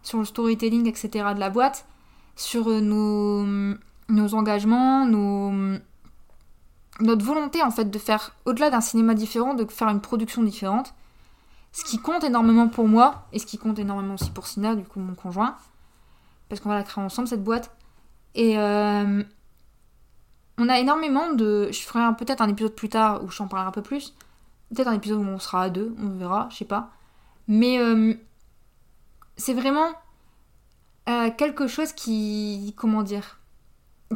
sur 0.04 0.20
le 0.20 0.26
storytelling, 0.26 0.88
etc. 0.88 1.10
de 1.34 1.40
la 1.40 1.50
boîte, 1.50 1.88
sur 2.36 2.70
euh, 2.70 2.82
nos, 2.82 3.46
nos 4.10 4.34
engagements, 4.36 5.06
nos, 5.06 5.80
notre 7.00 7.26
volonté 7.26 7.62
en 7.64 7.72
fait 7.72 7.86
de 7.86 8.00
faire, 8.00 8.32
au-delà 8.46 8.70
d'un 8.70 8.82
cinéma 8.82 9.14
différent, 9.14 9.54
de 9.54 9.66
faire 9.66 9.90
une 9.90 10.02
production 10.02 10.44
différente. 10.44 10.94
Ce 11.72 11.84
qui 11.84 12.00
compte 12.00 12.24
énormément 12.24 12.68
pour 12.68 12.88
moi, 12.88 13.28
et 13.32 13.40
ce 13.40 13.46
qui 13.46 13.58
compte 13.58 13.78
énormément 13.80 14.16
aussi 14.16 14.32
pour 14.32 14.48
Sina, 14.48 14.76
du 14.76 14.84
coup 14.84 15.00
mon 15.00 15.14
conjoint, 15.14 15.56
parce 16.50 16.62
qu'on 16.62 16.70
va 16.70 16.76
la 16.76 16.84
créer 16.84 17.04
ensemble 17.04 17.28
cette 17.28 17.44
boîte. 17.44 17.72
Et 18.36 18.58
euh, 18.58 19.24
on 20.58 20.70
a 20.70 20.80
énormément 20.80 21.32
de... 21.32 21.70
Je 21.72 21.80
ferai 21.82 22.16
peut-être 22.16 22.42
un 22.42 22.50
épisode 22.50 22.74
plus 22.74 22.90
tard 22.90 23.24
où 23.24 23.30
j'en 23.30 23.48
parlerai 23.48 23.70
un 23.70 23.72
peu 23.72 23.84
plus. 23.84 24.16
Peut-être 24.74 24.88
un 24.88 24.94
épisode 24.94 25.20
où 25.20 25.28
on 25.28 25.40
sera 25.40 25.64
à 25.64 25.70
deux, 25.70 25.96
on 26.00 26.10
verra, 26.10 26.48
je 26.52 26.58
sais 26.58 26.66
pas. 26.66 26.92
Mais 27.48 27.80
euh, 27.80 28.14
c'est 29.38 29.54
vraiment 29.54 29.90
euh, 31.08 31.30
quelque 31.38 31.68
chose 31.68 31.94
qui... 31.94 32.74
Comment 32.78 33.04
dire 33.04 33.39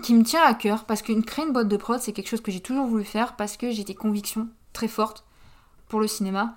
qui 0.02 0.16
me 0.16 0.24
tient 0.24 0.44
à 0.44 0.54
cœur 0.54 0.86
parce 0.86 1.02
que 1.02 1.14
créer 1.22 1.46
une 1.46 1.54
boîte 1.54 1.68
de 1.68 1.78
prod, 1.78 2.00
c'est 2.00 2.14
quelque 2.14 2.30
chose 2.30 2.42
que 2.42 2.52
j'ai 2.52 2.62
toujours 2.62 2.88
voulu 2.88 3.04
faire 3.04 3.36
parce 3.36 3.58
que 3.58 3.72
j'ai 3.72 3.84
des 3.84 3.96
convictions 3.96 4.48
très 4.74 4.88
fortes 4.88 5.24
pour 5.88 6.00
le 6.00 6.08
cinéma. 6.08 6.56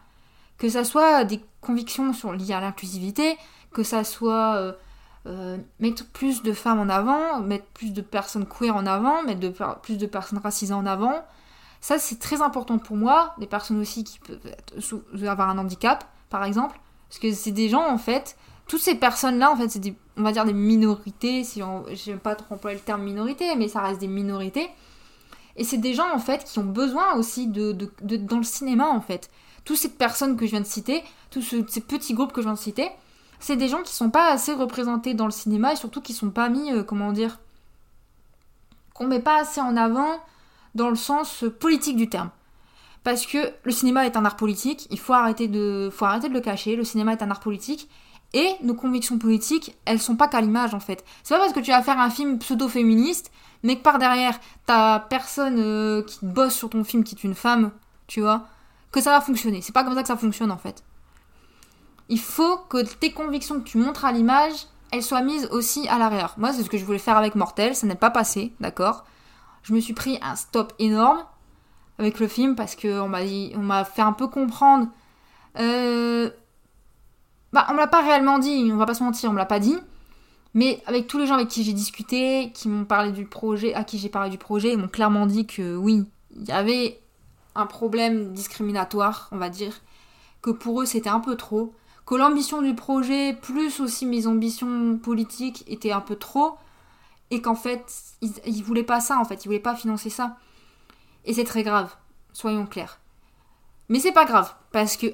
Que 0.58 0.68
ça 0.68 0.84
soit 0.84 1.24
des 1.24 1.40
convictions 1.60 2.12
sur, 2.14 2.32
liées 2.32 2.54
à 2.54 2.60
l'inclusivité, 2.60 3.36
que 3.72 3.82
ça 3.82 4.04
soit 4.04 4.56
euh, 4.56 4.72
euh, 5.26 5.58
mettre 5.80 6.06
plus 6.06 6.42
de 6.42 6.52
femmes 6.52 6.80
en 6.80 6.88
avant, 6.88 7.40
mettre 7.40 7.66
plus 7.66 7.92
de 7.92 8.00
personnes 8.00 8.46
queer 8.46 8.74
en 8.74 8.86
avant, 8.86 9.22
mettre 9.22 9.80
plus 9.82 9.98
de 9.98 10.06
personnes 10.06 10.38
racisées 10.38 10.72
en 10.72 10.86
avant. 10.86 11.22
Ça, 11.82 11.98
c'est 11.98 12.18
très 12.18 12.40
important 12.40 12.78
pour 12.78 12.96
moi. 12.96 13.34
Des 13.38 13.46
personnes 13.46 13.78
aussi 13.80 14.02
qui 14.02 14.18
peuvent 14.18 15.28
avoir 15.28 15.50
un 15.50 15.58
handicap, 15.58 16.04
par 16.30 16.44
exemple. 16.44 16.80
Parce 17.08 17.18
que 17.18 17.32
c'est 17.32 17.50
des 17.50 17.68
gens, 17.68 17.86
en 17.86 17.98
fait, 17.98 18.36
toutes 18.68 18.80
ces 18.80 18.96
personnes-là, 18.96 19.50
en 19.50 19.56
fait, 19.56 19.68
c'est 19.68 19.78
des, 19.78 19.94
on 20.16 20.22
va 20.22 20.32
dire 20.32 20.44
des 20.44 20.52
minorités, 20.52 21.44
si 21.44 21.62
on, 21.62 21.84
j'aime 21.92 22.18
pas 22.18 22.34
trop 22.34 22.54
employer 22.54 22.76
le 22.76 22.82
terme 22.82 23.02
minorité, 23.02 23.54
mais 23.56 23.68
ça 23.68 23.80
reste 23.80 24.00
des 24.00 24.08
minorités. 24.08 24.68
Et 25.56 25.64
c'est 25.64 25.78
des 25.78 25.94
gens, 25.94 26.12
en 26.12 26.18
fait, 26.18 26.44
qui 26.44 26.58
ont 26.58 26.64
besoin 26.64 27.14
aussi 27.14 27.46
de, 27.46 27.72
dans 28.02 28.38
le 28.38 28.42
cinéma, 28.42 28.88
en 28.88 29.00
fait. 29.00 29.30
Toutes 29.64 29.76
ces 29.76 29.90
personnes 29.90 30.36
que 30.36 30.46
je 30.46 30.50
viens 30.50 30.60
de 30.60 30.66
citer, 30.66 31.02
tous 31.30 31.42
ces 31.42 31.80
petits 31.80 32.14
groupes 32.14 32.32
que 32.32 32.40
je 32.40 32.46
viens 32.46 32.54
de 32.54 32.58
citer, 32.58 32.90
c'est 33.38 33.56
des 33.56 33.68
gens 33.68 33.82
qui 33.82 33.92
sont 33.92 34.10
pas 34.10 34.30
assez 34.30 34.52
représentés 34.52 35.14
dans 35.14 35.26
le 35.26 35.30
cinéma 35.30 35.72
et 35.72 35.76
surtout 35.76 36.00
qui 36.00 36.12
sont 36.12 36.30
pas 36.30 36.48
mis, 36.48 36.72
euh, 36.72 36.82
comment 36.82 37.12
dire, 37.12 37.38
qu'on 38.94 39.06
met 39.06 39.20
pas 39.20 39.40
assez 39.40 39.60
en 39.60 39.76
avant 39.76 40.20
dans 40.74 40.88
le 40.88 40.96
sens 40.96 41.44
politique 41.60 41.96
du 41.96 42.08
terme. 42.08 42.30
Parce 43.04 43.26
que 43.26 43.52
le 43.62 43.70
cinéma 43.70 44.06
est 44.06 44.16
un 44.16 44.24
art 44.24 44.36
politique, 44.36 44.88
il 44.90 44.98
faut 44.98 45.12
arrêter 45.12 45.48
de, 45.48 45.90
faut 45.92 46.06
arrêter 46.06 46.28
de 46.28 46.34
le 46.34 46.40
cacher, 46.40 46.76
le 46.76 46.84
cinéma 46.84 47.12
est 47.12 47.22
un 47.22 47.30
art 47.30 47.40
politique, 47.40 47.88
et 48.32 48.48
nos 48.62 48.74
convictions 48.74 49.18
politiques, 49.18 49.76
elles 49.84 50.00
sont 50.00 50.16
pas 50.16 50.28
qu'à 50.28 50.40
l'image 50.40 50.74
en 50.74 50.80
fait. 50.80 51.04
C'est 51.22 51.34
pas 51.34 51.40
parce 51.40 51.52
que 51.52 51.60
tu 51.60 51.70
vas 51.70 51.82
faire 51.82 51.98
un 51.98 52.10
film 52.10 52.38
pseudo-féministe, 52.38 53.30
mais 53.62 53.76
que 53.76 53.82
par 53.82 53.98
derrière, 53.98 54.38
ta 54.66 55.06
personne 55.08 55.58
euh, 55.58 56.02
qui 56.02 56.18
bosse 56.22 56.54
sur 56.54 56.70
ton 56.70 56.84
film 56.84 57.04
qui 57.04 57.14
est 57.14 57.24
une 57.24 57.34
femme, 57.34 57.70
tu 58.06 58.20
vois, 58.20 58.46
que 58.92 59.00
ça 59.00 59.10
va 59.10 59.20
fonctionner. 59.20 59.62
C'est 59.62 59.72
pas 59.72 59.84
comme 59.84 59.94
ça 59.94 60.02
que 60.02 60.08
ça 60.08 60.16
fonctionne 60.16 60.50
en 60.50 60.58
fait. 60.58 60.82
Il 62.08 62.20
faut 62.20 62.58
que 62.68 62.84
tes 62.84 63.12
convictions 63.12 63.58
que 63.60 63.64
tu 63.64 63.78
montres 63.78 64.04
à 64.04 64.12
l'image, 64.12 64.54
elles 64.92 65.02
soient 65.02 65.22
mises 65.22 65.48
aussi 65.50 65.88
à 65.88 65.98
l'arrière. 65.98 66.34
Moi, 66.36 66.52
c'est 66.52 66.62
ce 66.62 66.70
que 66.70 66.78
je 66.78 66.84
voulais 66.84 66.98
faire 66.98 67.16
avec 67.16 67.34
Mortel, 67.34 67.74
ça 67.74 67.86
n'est 67.86 67.96
pas 67.96 68.10
passé, 68.10 68.52
d'accord? 68.60 69.04
Je 69.62 69.72
me 69.72 69.80
suis 69.80 69.94
pris 69.94 70.18
un 70.22 70.36
stop 70.36 70.72
énorme 70.78 71.24
avec 71.98 72.20
le 72.20 72.28
film 72.28 72.54
parce 72.54 72.76
qu'on 72.76 73.08
m'a 73.08 73.20
m'a 73.56 73.84
fait 73.84 74.02
un 74.02 74.12
peu 74.12 74.28
comprendre. 74.28 74.86
Euh, 75.58 76.30
bah, 77.56 77.66
on 77.70 77.72
me 77.72 77.78
l'a 77.78 77.86
pas 77.86 78.02
réellement 78.02 78.38
dit, 78.38 78.68
on 78.70 78.76
va 78.76 78.84
pas 78.84 78.92
se 78.92 79.02
mentir, 79.02 79.30
on 79.30 79.32
me 79.32 79.38
l'a 79.38 79.46
pas 79.46 79.60
dit. 79.60 79.78
Mais 80.52 80.82
avec 80.84 81.06
tous 81.06 81.16
les 81.16 81.26
gens 81.26 81.36
avec 81.36 81.48
qui 81.48 81.64
j'ai 81.64 81.72
discuté, 81.72 82.52
qui 82.52 82.68
m'ont 82.68 82.84
parlé 82.84 83.12
du 83.12 83.24
projet, 83.24 83.72
à 83.72 83.82
qui 83.82 83.98
j'ai 83.98 84.10
parlé 84.10 84.28
du 84.28 84.36
projet, 84.36 84.74
ils 84.74 84.78
m'ont 84.78 84.88
clairement 84.88 85.24
dit 85.24 85.46
que 85.46 85.74
oui, 85.74 86.04
il 86.36 86.46
y 86.46 86.52
avait 86.52 87.00
un 87.54 87.64
problème 87.64 88.34
discriminatoire, 88.34 89.30
on 89.32 89.38
va 89.38 89.48
dire, 89.48 89.80
que 90.42 90.50
pour 90.50 90.82
eux 90.82 90.84
c'était 90.84 91.08
un 91.08 91.20
peu 91.20 91.34
trop, 91.34 91.72
que 92.04 92.14
l'ambition 92.14 92.60
du 92.60 92.74
projet, 92.74 93.32
plus 93.32 93.80
aussi 93.80 94.04
mes 94.04 94.26
ambitions 94.26 94.98
politiques, 94.98 95.64
étaient 95.66 95.92
un 95.92 96.02
peu 96.02 96.16
trop, 96.16 96.58
et 97.30 97.40
qu'en 97.40 97.54
fait, 97.54 97.90
ils, 98.20 98.34
ils 98.44 98.62
voulaient 98.62 98.82
pas 98.82 99.00
ça, 99.00 99.18
en 99.18 99.24
fait, 99.24 99.46
ils 99.46 99.48
voulaient 99.48 99.60
pas 99.60 99.74
financer 99.74 100.10
ça. 100.10 100.36
Et 101.24 101.32
c'est 101.32 101.44
très 101.44 101.62
grave, 101.62 101.96
soyons 102.34 102.66
clairs. 102.66 103.00
Mais 103.88 103.98
c'est 103.98 104.12
pas 104.12 104.26
grave, 104.26 104.54
parce 104.72 104.98
que 104.98 105.06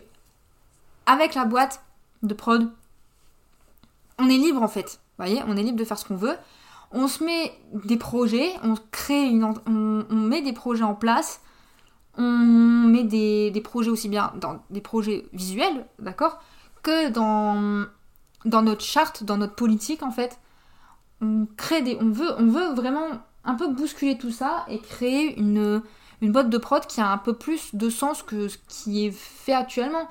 avec 1.07 1.37
la 1.37 1.45
boîte, 1.45 1.81
de 2.23 2.35
prod, 2.35 2.71
on 4.19 4.29
est 4.29 4.39
libre 4.39 4.63
en 4.63 4.69
fait. 4.69 5.01
Vous 5.19 5.25
voyez, 5.25 5.43
on 5.47 5.57
est 5.57 5.63
libre 5.63 5.79
de 5.79 5.85
faire 5.85 5.99
ce 5.99 6.05
qu'on 6.05 6.17
veut. 6.17 6.37
On 6.93 7.09
se 7.09 7.25
met 7.25 7.53
des 7.73 7.97
projets, 7.97 8.53
on 8.63 8.75
crée 8.91 9.25
une, 9.25 9.45
on, 9.67 10.15
met 10.15 10.43
des 10.43 10.53
projets 10.53 10.85
en 10.85 10.95
place, 10.95 11.41
on 12.19 12.23
met 12.23 13.05
des, 13.05 13.61
projets 13.65 13.91
aussi 13.91 14.09
bien 14.09 14.33
dans 14.37 14.63
des 14.69 14.83
projets 14.83 15.25
visuels, 15.33 15.87
d'accord, 15.99 16.43
que 16.83 17.09
dans, 17.09 17.87
notre 18.45 18.85
charte, 18.85 19.25
dans 19.25 19.39
notre 19.39 19.55
politique 19.55 20.03
en 20.03 20.11
fait. 20.11 20.39
On 21.23 21.47
crée 21.57 21.83
des, 21.83 21.97
on 22.01 22.11
veut, 22.11 22.35
on 22.39 22.47
veut 22.47 22.75
vraiment 22.75 23.07
un 23.45 23.55
peu 23.55 23.69
bousculer 23.69 24.19
tout 24.19 24.33
ça 24.33 24.67
et 24.69 24.79
créer 24.79 25.39
une, 25.39 25.83
une 26.21 26.33
boîte 26.33 26.51
de 26.51 26.59
prod 26.59 26.85
qui 26.87 27.01
a 27.01 27.11
un 27.11 27.19
peu 27.19 27.33
plus 27.33 27.75
de 27.75 27.89
sens 27.89 28.23
que 28.23 28.49
ce 28.49 28.59
qui 28.69 29.07
est 29.07 29.13
fait 29.13 29.55
actuellement. 29.55 30.09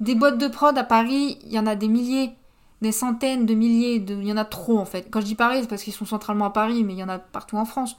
Des 0.00 0.14
boîtes 0.14 0.38
de 0.38 0.48
prod 0.48 0.76
à 0.76 0.84
Paris, 0.84 1.38
il 1.44 1.52
y 1.52 1.58
en 1.58 1.66
a 1.66 1.76
des 1.76 1.88
milliers, 1.88 2.32
des 2.80 2.92
centaines 2.92 3.44
de 3.44 3.54
milliers, 3.54 4.00
de... 4.00 4.14
il 4.14 4.26
y 4.26 4.32
en 4.32 4.38
a 4.38 4.46
trop 4.46 4.78
en 4.78 4.86
fait. 4.86 5.08
Quand 5.10 5.20
je 5.20 5.26
dis 5.26 5.34
Paris, 5.34 5.58
c'est 5.60 5.68
parce 5.68 5.82
qu'ils 5.82 5.92
sont 5.92 6.06
centralement 6.06 6.46
à 6.46 6.50
Paris, 6.50 6.84
mais 6.84 6.94
il 6.94 6.98
y 6.98 7.04
en 7.04 7.08
a 7.08 7.18
partout 7.18 7.58
en 7.58 7.66
France. 7.66 7.96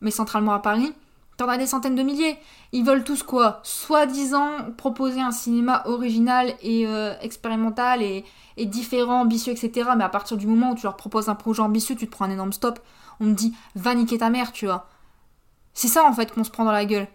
Mais 0.00 0.10
centralement 0.10 0.54
à 0.54 0.60
Paris, 0.60 0.94
t'en 1.36 1.48
as 1.48 1.58
des 1.58 1.66
centaines 1.66 1.94
de 1.94 2.02
milliers. 2.02 2.38
Ils 2.72 2.84
veulent 2.84 3.04
tous 3.04 3.22
quoi? 3.22 3.60
Soi-disant 3.64 4.72
proposer 4.78 5.20
un 5.20 5.30
cinéma 5.30 5.82
original 5.84 6.54
et 6.62 6.86
euh, 6.86 7.14
expérimental 7.20 8.02
et, 8.02 8.24
différent, 8.56 9.20
ambitieux, 9.20 9.52
etc. 9.52 9.90
Mais 9.96 10.04
à 10.04 10.08
partir 10.08 10.38
du 10.38 10.46
moment 10.46 10.70
où 10.70 10.74
tu 10.74 10.84
leur 10.84 10.96
proposes 10.96 11.28
un 11.28 11.34
projet 11.34 11.62
ambitieux, 11.62 11.96
tu 11.96 12.06
te 12.06 12.10
prends 12.10 12.24
un 12.24 12.30
énorme 12.30 12.52
stop. 12.52 12.80
On 13.20 13.26
te 13.26 13.32
dit, 13.32 13.54
va 13.74 13.94
niquer 13.94 14.18
ta 14.18 14.30
mère, 14.30 14.52
tu 14.52 14.64
vois. 14.64 14.88
C'est 15.74 15.88
ça 15.88 16.04
en 16.04 16.12
fait 16.12 16.32
qu'on 16.32 16.44
se 16.44 16.50
prend 16.50 16.64
dans 16.64 16.72
la 16.72 16.86
gueule 16.86 17.08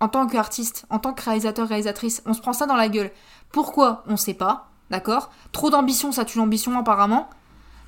en 0.00 0.08
tant 0.08 0.26
qu'artiste, 0.26 0.86
en 0.90 0.98
tant 0.98 1.12
que 1.12 1.22
réalisateur, 1.22 1.68
réalisatrice, 1.68 2.22
on 2.26 2.32
se 2.32 2.40
prend 2.40 2.52
ça 2.52 2.66
dans 2.66 2.76
la 2.76 2.88
gueule. 2.88 3.10
Pourquoi 3.52 4.02
On 4.06 4.16
sait 4.16 4.34
pas, 4.34 4.70
d'accord? 4.90 5.30
Trop 5.52 5.70
d'ambition, 5.70 6.10
ça 6.10 6.24
tue 6.24 6.38
l'ambition 6.38 6.76
apparemment. 6.78 7.28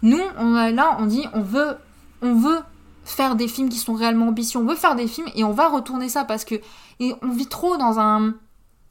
Nous, 0.02 0.20
on 0.38 0.52
là, 0.52 0.96
on 1.00 1.06
dit, 1.06 1.24
on 1.32 1.42
veut, 1.42 1.76
on 2.20 2.34
veut 2.34 2.60
faire 3.04 3.34
des 3.34 3.48
films 3.48 3.68
qui 3.68 3.78
sont 3.78 3.94
réellement 3.94 4.28
ambitieux, 4.28 4.60
on 4.60 4.66
veut 4.66 4.76
faire 4.76 4.94
des 4.94 5.06
films 5.06 5.28
et 5.34 5.44
on 5.44 5.52
va 5.52 5.68
retourner 5.68 6.08
ça 6.08 6.24
parce 6.24 6.44
que 6.44 6.56
on 7.00 7.30
vit 7.30 7.48
trop 7.48 7.76
dans 7.76 7.98
un, 7.98 8.34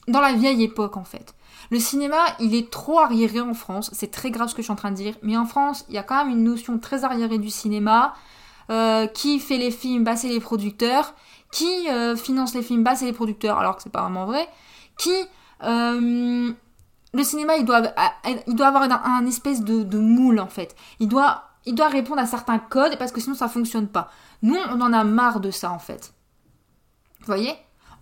dans 0.07 0.21
la 0.21 0.33
vieille 0.33 0.63
époque 0.63 0.97
en 0.97 1.03
fait. 1.03 1.35
Le 1.69 1.79
cinéma, 1.79 2.17
il 2.39 2.55
est 2.55 2.69
trop 2.69 2.99
arriéré 2.99 3.39
en 3.39 3.53
France. 3.53 3.89
C'est 3.93 4.11
très 4.11 4.31
grave 4.31 4.49
ce 4.49 4.55
que 4.55 4.61
je 4.61 4.65
suis 4.65 4.73
en 4.73 4.75
train 4.75 4.91
de 4.91 4.97
dire. 4.97 5.15
Mais 5.21 5.37
en 5.37 5.45
France, 5.45 5.85
il 5.87 5.95
y 5.95 5.97
a 5.97 6.03
quand 6.03 6.17
même 6.17 6.35
une 6.35 6.43
notion 6.43 6.79
très 6.79 7.05
arriérée 7.05 7.37
du 7.37 7.49
cinéma. 7.49 8.13
Euh, 8.69 9.07
qui 9.07 9.39
fait 9.39 9.57
les 9.57 9.71
films 9.71 10.03
Bah, 10.05 10.15
c'est 10.15 10.29
les 10.29 10.39
producteurs 10.39 11.13
qui 11.51 11.89
euh, 11.89 12.15
finance 12.15 12.55
les 12.55 12.61
films 12.61 12.83
bas, 12.83 12.95
c'est 12.95 13.05
les 13.05 13.13
producteurs, 13.13 13.59
alors 13.59 13.75
que 13.75 13.83
c'est 13.83 13.91
pas 13.91 14.01
vraiment 14.01 14.25
vrai, 14.25 14.47
qui... 14.97 15.13
Euh, 15.63 16.53
le 17.13 17.23
cinéma, 17.23 17.57
il 17.57 17.65
doit, 17.65 17.83
avoir 18.65 19.05
un, 19.05 19.25
espèce 19.25 19.61
de, 19.61 19.97
moule, 19.99 20.39
en 20.39 20.47
fait. 20.47 20.77
Il 20.99 21.09
doit, 21.09 21.43
il 21.65 21.75
doit 21.75 21.89
répondre 21.89 22.21
à 22.21 22.25
certains 22.25 22.57
codes, 22.57 22.97
parce 22.97 23.11
que 23.11 23.19
sinon 23.19 23.35
ça 23.35 23.49
fonctionne 23.49 23.87
pas. 23.87 24.09
Nous, 24.41 24.55
on 24.55 24.79
en 24.79 24.93
a 24.93 25.03
marre 25.03 25.41
de 25.41 25.51
ça, 25.51 25.71
en 25.71 25.79
fait. 25.79 26.13
Vous 27.19 27.25
voyez? 27.25 27.53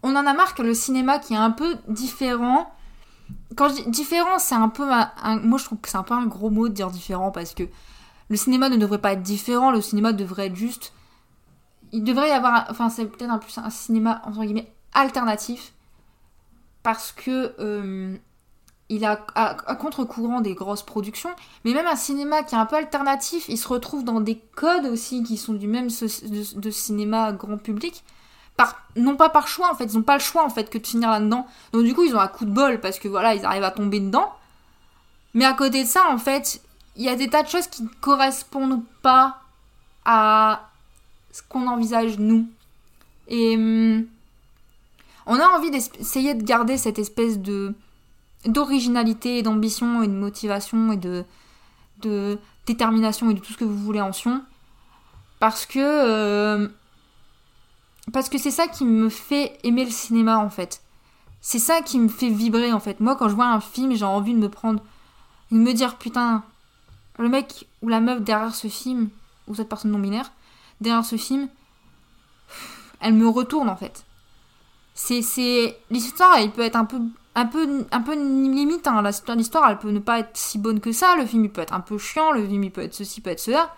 On 0.03 0.15
en 0.15 0.27
a 0.27 0.33
marre 0.33 0.53
que 0.53 0.62
le 0.62 0.75
cinéma 0.75 1.17
qui 1.17 1.33
est 1.33 1.38
un 1.38 1.49
peu 1.49 1.75
différent. 1.88 2.71
Quand 3.55 3.69
je 3.69 3.81
dis 3.81 3.89
différent, 3.89 4.38
c'est 4.38 4.55
un 4.55 4.69
peu. 4.69 4.85
moi, 4.85 5.57
je 5.57 5.65
trouve 5.65 5.79
que 5.79 5.89
c'est 5.89 5.97
un 5.97 6.03
peu 6.03 6.13
un 6.13 6.27
gros 6.27 6.51
mot 6.51 6.69
de 6.69 6.73
dire 6.73 6.91
différent 6.91 7.31
parce 7.31 7.55
que 7.55 7.63
le 8.29 8.38
cinéma 8.38 8.69
ne 8.69 8.77
devrait 8.77 9.01
pas 9.01 9.13
être 9.13 9.23
différent, 9.23 9.71
le 9.71 9.81
cinéma 9.81 10.13
devrait 10.13 10.47
être 10.47 10.55
juste. 10.55 10.93
Il 11.91 12.04
devrait 12.04 12.30
y 12.30 12.32
avoir. 12.32 12.67
Enfin, 12.69 12.89
c'est 12.89 13.06
peut-être 13.06 13.32
un 13.32 13.38
plus 13.38 13.58
un 13.58 13.69
cinéma, 13.69 14.21
entre 14.25 14.41
guillemets, 14.41 14.71
alternatif. 14.93 15.73
Parce 16.84 17.12
que. 17.12 17.56
Euh, 17.60 18.17
il 18.89 19.06
a 19.06 19.23
à, 19.36 19.54
contre-courant 19.75 20.41
des 20.41 20.56
grosses 20.56 20.82
productions, 20.82 21.30
mais 21.63 21.73
même 21.73 21.86
un 21.86 21.95
cinéma 21.95 22.43
qui 22.43 22.56
est 22.56 22.58
un 22.58 22.65
peu 22.65 22.75
alternatif, 22.75 23.45
il 23.47 23.58
se 23.58 23.67
retrouve 23.67 24.04
dans 24.04 24.19
des 24.19 24.39
codes 24.56 24.88
aussi 24.88 25.23
qui 25.23 25.38
sont 25.38 25.54
du 25.54 25.67
même 25.67 25.89
de, 25.89 26.71
cinéma 26.71 27.32
grand 27.32 27.58
public. 27.58 28.04
Non 28.97 29.15
pas 29.15 29.30
par 29.30 29.47
choix 29.47 29.71
en 29.71 29.75
fait, 29.75 29.86
ils 29.86 29.95
n'ont 29.95 30.04
pas 30.04 30.15
le 30.15 30.21
choix 30.21 30.43
en 30.43 30.49
fait 30.49 30.69
que 30.69 30.80
de 30.80 30.86
finir 30.86 31.10
là-dedans. 31.12 31.47
Donc 31.71 31.84
du 31.84 31.93
coup 31.93 32.04
ils 32.04 32.15
ont 32.15 32.19
un 32.19 32.28
coup 32.28 32.45
de 32.45 32.52
bol 32.52 32.82
parce 32.82 32.99
que 32.99 33.08
voilà, 33.08 33.36
ils 33.36 33.45
arrivent 33.45 33.63
à 33.63 33.71
tomber 33.71 33.99
dedans. 33.99 34.34
Mais 35.34 35.45
à 35.45 35.54
côté 35.54 35.84
de 35.84 35.88
ça 35.88 36.10
en 36.10 36.17
fait, 36.17 36.62
il 36.97 37.04
y 37.04 37.10
a 37.10 37.15
des 37.15 37.30
tas 37.30 37.43
de 37.43 37.47
choses 37.47 37.67
qui 37.67 37.84
ne 37.84 37.89
correspondent 38.02 38.84
pas 39.02 39.38
à 40.04 40.68
ce 41.31 41.41
qu'on 41.47 41.67
envisage 41.67 42.19
nous. 42.19 42.47
Et 43.27 43.55
hum, 43.55 44.05
on 45.25 45.39
a 45.39 45.45
envie 45.47 45.71
d'essayer 45.71 46.33
de 46.33 46.43
garder 46.43 46.77
cette 46.77 46.99
espèce 46.99 47.39
de 47.39 47.73
d'originalité, 48.45 49.41
d'ambition 49.41 50.01
et 50.01 50.07
de 50.07 50.13
motivation 50.13 50.93
et 50.93 50.97
de, 50.97 51.25
de 52.01 52.39
détermination 52.65 53.29
et 53.29 53.33
de 53.33 53.39
tout 53.39 53.51
ce 53.51 53.57
que 53.57 53.65
vous 53.65 53.77
voulez 53.77 54.01
en 54.01 54.13
Sion. 54.13 54.41
Parce 55.39 55.65
que. 55.65 55.79
Euh, 55.79 56.67
parce 58.13 58.29
que 58.29 58.37
c'est 58.37 58.51
ça 58.51 58.67
qui 58.67 58.85
me 58.85 59.09
fait 59.09 59.57
aimer 59.63 59.85
le 59.85 59.91
cinéma 59.91 60.37
en 60.37 60.49
fait. 60.49 60.81
C'est 61.41 61.59
ça 61.59 61.81
qui 61.81 61.99
me 61.99 62.09
fait 62.09 62.29
vibrer 62.29 62.73
en 62.73 62.79
fait. 62.79 62.99
Moi 62.99 63.15
quand 63.15 63.29
je 63.29 63.35
vois 63.35 63.47
un 63.47 63.61
film, 63.61 63.93
j'ai 63.93 64.05
envie 64.05 64.33
de 64.33 64.39
me 64.39 64.49
prendre. 64.49 64.83
de 65.51 65.57
me 65.57 65.73
dire 65.73 65.97
putain, 65.97 66.43
le 67.19 67.29
mec 67.29 67.67
ou 67.81 67.89
la 67.89 67.99
meuf 67.99 68.21
derrière 68.21 68.55
ce 68.55 68.67
film, 68.67 69.09
ou 69.47 69.55
cette 69.55 69.69
personne 69.69 69.91
non 69.91 69.99
binaire, 69.99 70.31
derrière 70.81 71.05
ce 71.05 71.15
film, 71.15 71.49
elle 72.99 73.13
me 73.13 73.27
retourne 73.27 73.69
en 73.69 73.75
fait. 73.75 74.05
C'est. 74.93 75.77
L'histoire, 75.89 76.37
elle 76.37 76.51
peut 76.51 76.61
être 76.61 76.75
un 76.75 76.85
peu 76.85 76.99
un 77.35 77.45
peu, 77.45 77.87
un 77.91 78.01
peu 78.01 78.15
limite. 78.15 78.87
Hein. 78.87 79.01
L'histoire, 79.35 79.69
elle 79.69 79.77
peut 79.77 79.91
ne 79.91 79.99
pas 79.99 80.19
être 80.19 80.35
si 80.35 80.57
bonne 80.57 80.79
que 80.79 80.91
ça. 80.91 81.15
Le 81.15 81.25
film, 81.25 81.45
il 81.45 81.51
peut 81.51 81.61
être 81.61 81.73
un 81.73 81.79
peu 81.79 81.97
chiant. 81.97 82.31
Le 82.31 82.45
film, 82.45 82.63
il 82.63 82.71
peut 82.71 82.81
être 82.81 82.93
ceci, 82.93 83.21
peut 83.21 83.29
être 83.29 83.39
cela. 83.39 83.73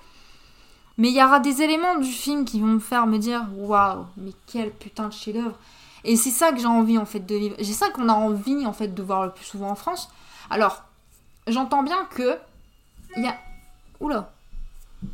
Mais 0.97 1.09
il 1.09 1.15
y 1.15 1.23
aura 1.23 1.39
des 1.39 1.61
éléments 1.61 1.95
du 1.95 2.11
film 2.11 2.45
qui 2.45 2.59
vont 2.59 2.67
me 2.67 2.79
faire 2.79 3.07
me 3.07 3.17
dire 3.17 3.45
waouh, 3.55 4.05
mais 4.17 4.31
quel 4.47 4.71
putain 4.71 5.07
de 5.07 5.13
chef-d'œuvre. 5.13 5.57
Et 6.03 6.15
c'est 6.15 6.31
ça 6.31 6.51
que 6.51 6.59
j'ai 6.59 6.65
envie 6.65 6.97
en 6.97 7.05
fait 7.05 7.21
de 7.21 7.35
vivre. 7.35 7.55
C'est 7.59 7.73
ça 7.73 7.89
qu'on 7.89 8.09
a 8.09 8.13
envie 8.13 8.65
en 8.65 8.73
fait 8.73 8.89
de 8.89 9.03
voir 9.03 9.25
le 9.25 9.31
plus 9.31 9.45
souvent 9.45 9.69
en 9.69 9.75
France. 9.75 10.09
Alors, 10.49 10.83
j'entends 11.47 11.83
bien 11.83 12.05
que 12.05 12.37
il 13.17 13.23
y 13.23 13.27
a 13.27 13.35
oula, 13.99 14.31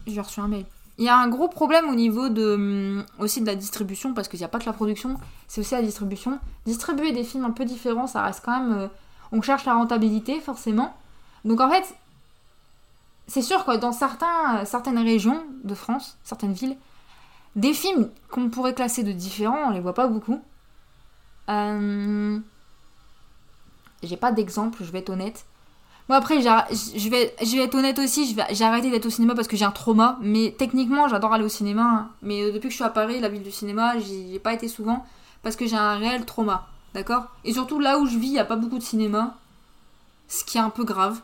j'ai 0.05 0.21
reçu 0.21 0.39
un 0.39 0.47
mail. 0.47 0.65
Il 0.97 1.05
y 1.05 1.09
a 1.09 1.17
un 1.17 1.27
gros 1.27 1.47
problème 1.47 1.89
au 1.89 1.95
niveau 1.95 2.29
de, 2.29 2.55
hum, 2.55 3.05
aussi 3.19 3.41
de 3.41 3.45
la 3.45 3.55
distribution, 3.55 4.13
parce 4.13 4.27
qu'il 4.27 4.39
n'y 4.39 4.45
a 4.45 4.49
pas 4.49 4.59
que 4.59 4.65
la 4.65 4.73
production, 4.73 5.15
c'est 5.47 5.61
aussi 5.61 5.75
la 5.75 5.81
distribution. 5.81 6.39
Distribuer 6.65 7.11
des 7.11 7.23
films 7.23 7.45
un 7.45 7.51
peu 7.51 7.65
différents, 7.65 8.07
ça 8.07 8.23
reste 8.23 8.43
quand 8.43 8.59
même... 8.59 8.77
Euh, 8.77 8.87
on 9.31 9.41
cherche 9.41 9.65
la 9.65 9.73
rentabilité, 9.73 10.39
forcément. 10.39 10.95
Donc 11.45 11.61
en 11.61 11.69
fait, 11.69 11.95
c'est 13.27 13.41
sûr 13.41 13.65
que 13.65 13.75
dans 13.75 13.91
certains, 13.91 14.63
certaines 14.65 14.97
régions 14.97 15.43
de 15.63 15.75
France, 15.75 16.17
certaines 16.23 16.53
villes, 16.53 16.77
des 17.55 17.73
films 17.73 18.09
qu'on 18.31 18.49
pourrait 18.49 18.73
classer 18.73 19.03
de 19.03 19.11
différents, 19.11 19.67
on 19.67 19.71
les 19.71 19.81
voit 19.81 19.93
pas 19.93 20.07
beaucoup. 20.07 20.41
Euh... 21.49 22.39
J'ai 24.03 24.17
pas 24.17 24.31
d'exemple, 24.31 24.83
je 24.83 24.91
vais 24.91 24.99
être 24.99 25.09
honnête. 25.09 25.45
Bon 26.07 26.15
après, 26.15 26.41
je 26.41 27.09
vais, 27.09 27.35
je 27.41 27.57
vais 27.57 27.63
être 27.63 27.75
honnête 27.75 27.99
aussi, 27.99 28.33
j'ai 28.51 28.63
arrêté 28.63 28.89
d'être 28.89 29.05
au 29.05 29.09
cinéma 29.09 29.35
parce 29.35 29.49
que 29.49 29.57
j'ai 29.57 29.65
un 29.65 29.71
trauma. 29.71 30.17
Mais 30.21 30.55
techniquement, 30.57 31.09
j'adore 31.09 31.33
aller 31.33 31.43
au 31.43 31.49
cinéma. 31.49 31.83
Hein. 31.83 32.09
Mais 32.21 32.43
euh, 32.43 32.51
depuis 32.53 32.67
que 32.67 32.71
je 32.71 32.75
suis 32.75 32.83
à 32.83 32.89
Paris, 32.89 33.19
la 33.19 33.27
ville 33.27 33.43
du 33.43 33.51
cinéma, 33.51 33.99
j'y 33.99 34.35
ai 34.35 34.39
pas 34.39 34.53
été 34.53 34.69
souvent 34.69 35.05
parce 35.43 35.57
que 35.57 35.67
j'ai 35.67 35.75
un 35.75 35.97
réel 35.97 36.25
trauma. 36.25 36.67
D'accord? 36.93 37.25
Et 37.43 37.53
surtout 37.53 37.79
là 37.79 37.99
où 37.99 38.07
je 38.07 38.17
vis, 38.17 38.27
il 38.27 38.33
n'y 38.33 38.39
a 38.39 38.45
pas 38.45 38.55
beaucoup 38.55 38.77
de 38.77 38.83
cinéma. 38.83 39.35
Ce 40.29 40.45
qui 40.45 40.57
est 40.57 40.61
un 40.61 40.69
peu 40.69 40.85
grave. 40.85 41.21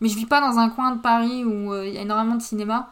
Mais 0.00 0.08
je 0.08 0.16
vis 0.16 0.26
pas 0.26 0.40
dans 0.40 0.58
un 0.58 0.68
coin 0.68 0.94
de 0.94 1.00
Paris 1.00 1.44
où 1.44 1.72
euh, 1.72 1.86
il 1.86 1.94
y 1.94 1.98
a 1.98 2.02
énormément 2.02 2.36
de 2.36 2.42
cinéma. 2.42 2.90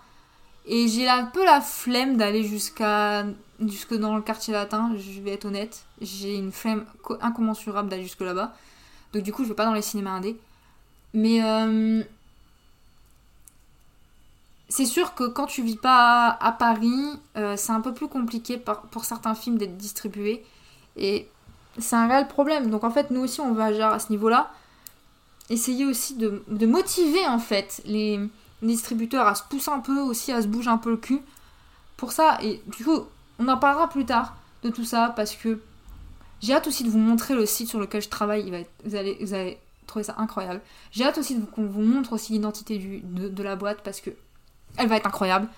Et 0.65 0.89
j'ai 0.89 1.09
un 1.09 1.27
peu 1.27 1.45
la 1.45 1.61
flemme 1.61 2.17
d'aller 2.17 2.43
jusqu'à 2.43 3.27
jusque 3.61 3.95
dans 3.95 4.17
le 4.17 4.23
quartier 4.23 4.53
latin, 4.53 4.93
je 4.97 5.21
vais 5.21 5.33
être 5.33 5.45
honnête. 5.45 5.85
J'ai 6.01 6.37
une 6.37 6.53
flemme 6.53 6.85
incommensurable 7.21 7.89
d'aller 7.89 8.05
jusque 8.05 8.21
là-bas. 8.21 8.55
Donc 9.13 9.23
du 9.23 9.33
coup, 9.33 9.45
je 9.45 9.51
vais 9.51 9.55
pas 9.55 9.67
dans 9.67 9.75
les 9.75 9.83
cinémas 9.83 10.13
indés. 10.13 10.39
Mais 11.15 11.43
euh, 11.45 12.03
c'est 14.69 14.87
sûr 14.87 15.15
que 15.15 15.25
quand 15.25 15.47
tu 15.47 15.63
vis 15.63 15.77
pas 15.77 16.29
à, 16.41 16.53
Paris, 16.53 17.21
euh, 17.37 17.57
c'est 17.57 17.73
un 17.73 17.81
peu 17.81 17.93
plus 17.93 18.09
compliqué 18.09 18.63
pour 18.91 19.05
certains 19.05 19.35
films 19.35 19.59
d'être 19.59 19.77
distribués. 19.77 20.45
Et 20.97 21.29
c'est 21.79 21.97
un 21.97 22.09
réel 22.09 22.29
problème. 22.29 22.71
Donc 22.71 22.85
en 22.85 22.91
fait, 22.91 23.11
nous 23.11 23.21
aussi, 23.21 23.41
on 23.41 23.53
va 23.53 23.67
agir 23.67 23.89
à 23.89 23.99
ce 23.99 24.11
niveau-là. 24.11 24.51
Essayer 25.51 25.85
aussi 25.85 26.15
de, 26.17 26.43
motiver 26.67 27.27
en 27.27 27.39
fait 27.39 27.83
les, 27.85 28.21
distributeurs 28.63 29.27
à 29.27 29.35
se 29.35 29.43
pousser 29.43 29.71
un 29.71 29.81
peu 29.81 29.99
aussi, 30.01 30.33
à 30.33 30.41
se 30.41 30.47
bouger 30.47 30.71
un 30.71 30.79
peu 30.79 30.91
le 30.91 30.97
cul. 30.97 31.21
Pour 31.97 32.13
ça, 32.13 32.39
et 32.43 32.63
du 32.67 32.85
coup, 32.85 33.01
on 33.39 33.49
en 33.49 33.59
parlera 33.59 33.89
plus 33.89 34.07
tard 34.07 34.37
de 34.63 34.71
tout 34.71 34.85
ça 34.85 35.13
parce 35.15 35.35
que 35.35 35.61
j'ai 36.41 36.55
hâte 36.55 36.67
aussi 36.67 36.85
de 36.85 36.89
vous 36.89 36.99
montrer 36.99 37.35
le 37.35 37.45
site 37.45 37.69
sur 37.69 37.79
lequel 37.79 38.01
je 38.03 38.09
travaille. 38.09 38.67
vous 38.85 38.95
allez 38.95 39.59
ça 40.03 40.15
incroyable. 40.19 40.61
J'ai 40.91 41.05
hâte 41.05 41.19
aussi 41.19 41.39
qu'on 41.55 41.67
vous 41.67 41.83
montre 41.83 42.13
aussi 42.13 42.33
l'identité 42.33 43.03
de, 43.05 43.43
la 43.43 43.57
boîte 43.57 43.83
parce 43.83 44.01
que 44.01 44.11
elle 44.77 44.89
va 44.89 44.97
être 44.97 45.07
incroyable. 45.07 45.49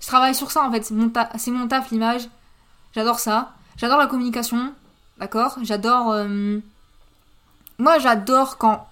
Je 0.00 0.06
travaille 0.06 0.34
sur 0.34 0.50
ça 0.50 0.64
en 0.64 0.72
fait, 0.72 0.82
c'est 0.82 0.94
mon, 0.94 1.10
mon 1.58 1.68
taf 1.68 1.90
l'image. 1.90 2.28
J'adore 2.94 3.18
ça. 3.20 3.54
J'adore 3.76 3.98
la 3.98 4.06
communication, 4.06 4.72
d'accord? 5.18 5.56
J'adore. 5.62 6.12
Euh, 6.12 6.58
moi 7.78 7.98
j'adore 7.98 8.58
quand 8.58 8.88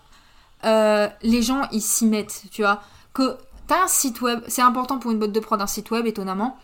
euh, 0.65 1.09
les 1.23 1.43
gens 1.43 1.69
ils 1.73 1.83
s'y 1.83 2.07
mettent, 2.07 2.45
tu 2.51 2.63
vois. 2.63 2.83
Que 3.13 3.37
t'as 3.67 3.85
un 3.85 3.89
site 3.89 4.21
web, 4.21 4.41
c'est 4.49 4.63
important 4.63 4.99
pour 4.99 5.11
une 5.11 5.19
boîte 5.19 5.33
de 5.33 5.41
prod 5.41 5.61
un 5.61 5.67
site 5.67 5.91
web 5.91 6.07
étonnamment, 6.07 6.59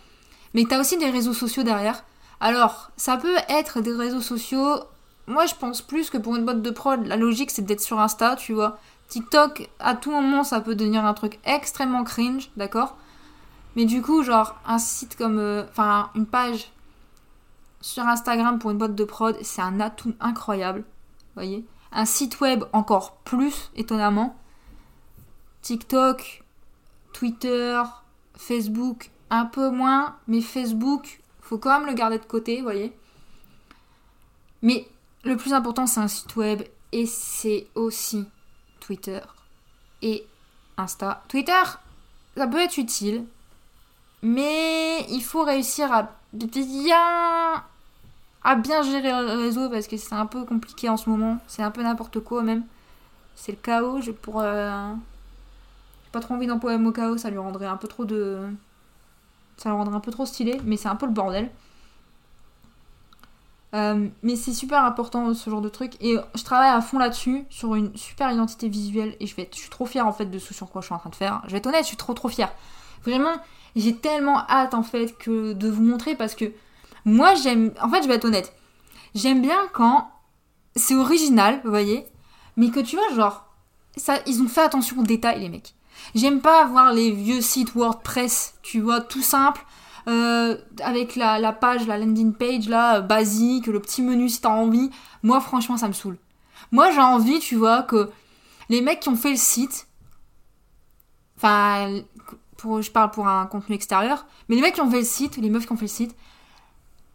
mais 0.54 0.64
t'as 0.64 0.80
aussi 0.80 0.96
des 0.98 1.10
réseaux 1.10 1.34
sociaux 1.34 1.62
derrière. 1.62 2.04
Alors, 2.40 2.90
ça 2.96 3.16
peut 3.16 3.36
être 3.48 3.80
des 3.80 3.92
réseaux 3.92 4.20
sociaux 4.20 4.80
moi, 5.26 5.46
je 5.46 5.54
pense 5.54 5.82
plus 5.82 6.10
que 6.10 6.18
pour 6.18 6.36
une 6.36 6.44
boîte 6.44 6.62
de 6.62 6.70
prod, 6.70 7.06
la 7.06 7.16
logique 7.16 7.50
c'est 7.50 7.62
d'être 7.62 7.80
sur 7.80 8.00
Insta, 8.00 8.36
tu 8.36 8.52
vois. 8.52 8.78
TikTok, 9.08 9.68
à 9.78 9.94
tout 9.94 10.10
moment, 10.10 10.42
ça 10.42 10.60
peut 10.60 10.74
devenir 10.74 11.04
un 11.04 11.14
truc 11.14 11.38
extrêmement 11.44 12.04
cringe, 12.04 12.50
d'accord? 12.56 12.96
Mais 13.76 13.84
du 13.84 14.02
coup, 14.02 14.22
genre, 14.22 14.58
un 14.66 14.78
site 14.78 15.16
comme. 15.16 15.38
Euh, 15.38 15.64
enfin, 15.70 16.10
une 16.14 16.26
page 16.26 16.72
sur 17.80 18.06
Instagram 18.06 18.58
pour 18.58 18.70
une 18.70 18.78
boîte 18.78 18.94
de 18.94 19.04
prod, 19.04 19.36
c'est 19.42 19.62
un 19.62 19.80
atout 19.80 20.14
incroyable, 20.20 20.84
voyez? 21.34 21.64
Un 21.92 22.04
site 22.04 22.40
web 22.40 22.64
encore 22.72 23.16
plus, 23.18 23.70
étonnamment. 23.76 24.36
TikTok, 25.62 26.42
Twitter, 27.12 27.82
Facebook, 28.36 29.10
un 29.30 29.46
peu 29.46 29.70
moins, 29.70 30.16
mais 30.26 30.40
Facebook, 30.40 31.20
faut 31.40 31.58
quand 31.58 31.78
même 31.78 31.88
le 31.88 31.94
garder 31.94 32.18
de 32.18 32.24
côté, 32.24 32.62
voyez? 32.62 32.96
Mais 34.62 34.86
le 35.24 35.36
plus 35.36 35.52
important, 35.52 35.86
c'est 35.86 36.00
un 36.00 36.08
site 36.08 36.36
web 36.36 36.62
et 36.92 37.06
c'est 37.06 37.66
aussi 37.74 38.26
Twitter 38.80 39.20
et 40.02 40.26
Insta. 40.76 41.22
Twitter, 41.28 41.62
ça 42.36 42.46
peut 42.46 42.60
être 42.60 42.78
utile, 42.78 43.24
mais 44.22 45.04
il 45.08 45.22
faut 45.22 45.44
réussir 45.44 45.92
à 45.92 46.10
bien 46.32 47.64
bien 48.56 48.82
gérer 48.82 49.10
le 49.10 49.38
réseau 49.38 49.70
parce 49.70 49.86
que 49.86 49.96
c'est 49.96 50.14
un 50.14 50.26
peu 50.26 50.44
compliqué 50.44 50.88
en 50.88 50.96
ce 50.96 51.08
moment. 51.08 51.38
C'est 51.46 51.62
un 51.62 51.70
peu 51.70 51.82
n'importe 51.82 52.20
quoi 52.20 52.42
même. 52.42 52.64
C'est 53.34 53.52
le 53.52 53.58
chaos. 53.58 54.00
Je 54.00 54.10
pour 54.10 54.40
euh, 54.40 54.92
pas 56.10 56.20
trop 56.20 56.34
envie 56.34 56.46
d'employer 56.46 56.76
le 56.76 56.84
mot 56.84 56.92
chaos, 56.92 57.16
ça 57.18 57.30
lui 57.30 57.38
rendrait 57.38 57.66
un 57.66 57.76
peu 57.76 57.88
trop 57.88 58.04
de 58.04 58.38
ça 59.56 59.68
le 59.68 59.76
rendrait 59.76 59.94
un 59.94 60.00
peu 60.00 60.10
trop 60.10 60.26
stylé, 60.26 60.60
mais 60.64 60.76
c'est 60.76 60.88
un 60.88 60.96
peu 60.96 61.06
le 61.06 61.12
bordel. 61.12 61.50
Euh, 63.74 64.08
mais 64.22 64.36
c'est 64.36 64.52
super 64.52 64.84
important 64.84 65.32
ce 65.32 65.48
genre 65.48 65.62
de 65.62 65.70
truc 65.70 65.94
et 66.02 66.16
je 66.34 66.44
travaille 66.44 66.68
à 66.68 66.82
fond 66.82 66.98
là-dessus 66.98 67.46
sur 67.48 67.74
une 67.74 67.96
super 67.96 68.30
identité 68.30 68.68
visuelle 68.68 69.16
et 69.18 69.26
je 69.26 69.34
je 69.34 69.58
suis 69.58 69.70
trop 69.70 69.86
fière 69.86 70.06
en 70.06 70.12
fait 70.12 70.26
de 70.26 70.38
ce 70.38 70.52
sur 70.52 70.68
quoi 70.68 70.82
je 70.82 70.86
suis 70.86 70.94
en 70.94 70.98
train 70.98 71.08
de 71.08 71.14
faire. 71.14 71.40
Je 71.46 71.52
vais 71.52 71.58
être 71.58 71.66
honnête, 71.66 71.82
je 71.82 71.88
suis 71.88 71.96
trop 71.96 72.12
trop 72.12 72.28
fière. 72.28 72.52
Vraiment, 73.02 73.32
j'ai 73.74 73.96
tellement 73.96 74.46
hâte 74.48 74.74
en 74.74 74.82
fait 74.82 75.16
que 75.16 75.54
de 75.54 75.70
vous 75.70 75.82
montrer 75.82 76.14
parce 76.14 76.34
que 76.34 76.52
moi 77.06 77.34
j'aime 77.34 77.72
en 77.80 77.88
fait, 77.88 78.02
je 78.02 78.08
vais 78.08 78.16
être 78.16 78.26
honnête. 78.26 78.52
J'aime 79.14 79.40
bien 79.40 79.58
quand 79.72 80.10
c'est 80.76 80.94
original, 80.94 81.60
vous 81.64 81.70
voyez, 81.70 82.04
mais 82.58 82.70
que 82.70 82.80
tu 82.80 82.96
vois 82.96 83.14
genre 83.14 83.46
ça 83.96 84.18
ils 84.26 84.42
ont 84.42 84.48
fait 84.48 84.62
attention 84.62 84.98
aux 84.98 85.04
détails 85.04 85.40
les 85.40 85.48
mecs. 85.48 85.74
J'aime 86.14 86.40
pas 86.42 86.62
avoir 86.62 86.92
les 86.92 87.10
vieux 87.10 87.40
sites 87.40 87.74
WordPress, 87.74 88.54
tu 88.62 88.80
vois, 88.80 89.00
tout 89.00 89.22
simple 89.22 89.64
euh, 90.08 90.56
avec 90.82 91.16
la, 91.16 91.52
page, 91.52 91.86
la 91.86 91.98
landing 91.98 92.32
page 92.32 92.68
là, 92.68 93.00
basique, 93.00 93.66
le 93.66 93.80
petit 93.80 94.02
menu 94.02 94.28
si 94.28 94.40
t'as 94.40 94.50
envie. 94.50 94.90
Moi, 95.22 95.40
franchement, 95.40 95.76
ça 95.76 95.88
me 95.88 95.92
saoule. 95.92 96.18
Moi, 96.70 96.90
j'ai 96.90 97.00
envie, 97.00 97.38
tu 97.38 97.56
vois, 97.56 97.82
que 97.82 98.10
les 98.68 98.80
mecs 98.80 99.00
qui 99.00 99.08
ont 99.08 99.16
fait 99.16 99.30
le 99.30 99.36
site, 99.36 99.86
enfin, 101.36 102.00
pour, 102.56 102.82
je 102.82 102.90
parle 102.90 103.10
pour 103.10 103.28
un 103.28 103.46
contenu 103.46 103.74
extérieur, 103.74 104.26
mais 104.48 104.56
les 104.56 104.62
mecs 104.62 104.74
qui 104.74 104.80
ont 104.80 104.90
fait 104.90 105.00
le 105.00 105.04
site, 105.04 105.36
les 105.36 105.50
meufs 105.50 105.66
qui 105.66 105.72
ont 105.72 105.76
fait 105.76 105.82
le 105.82 105.88
site, 105.88 106.16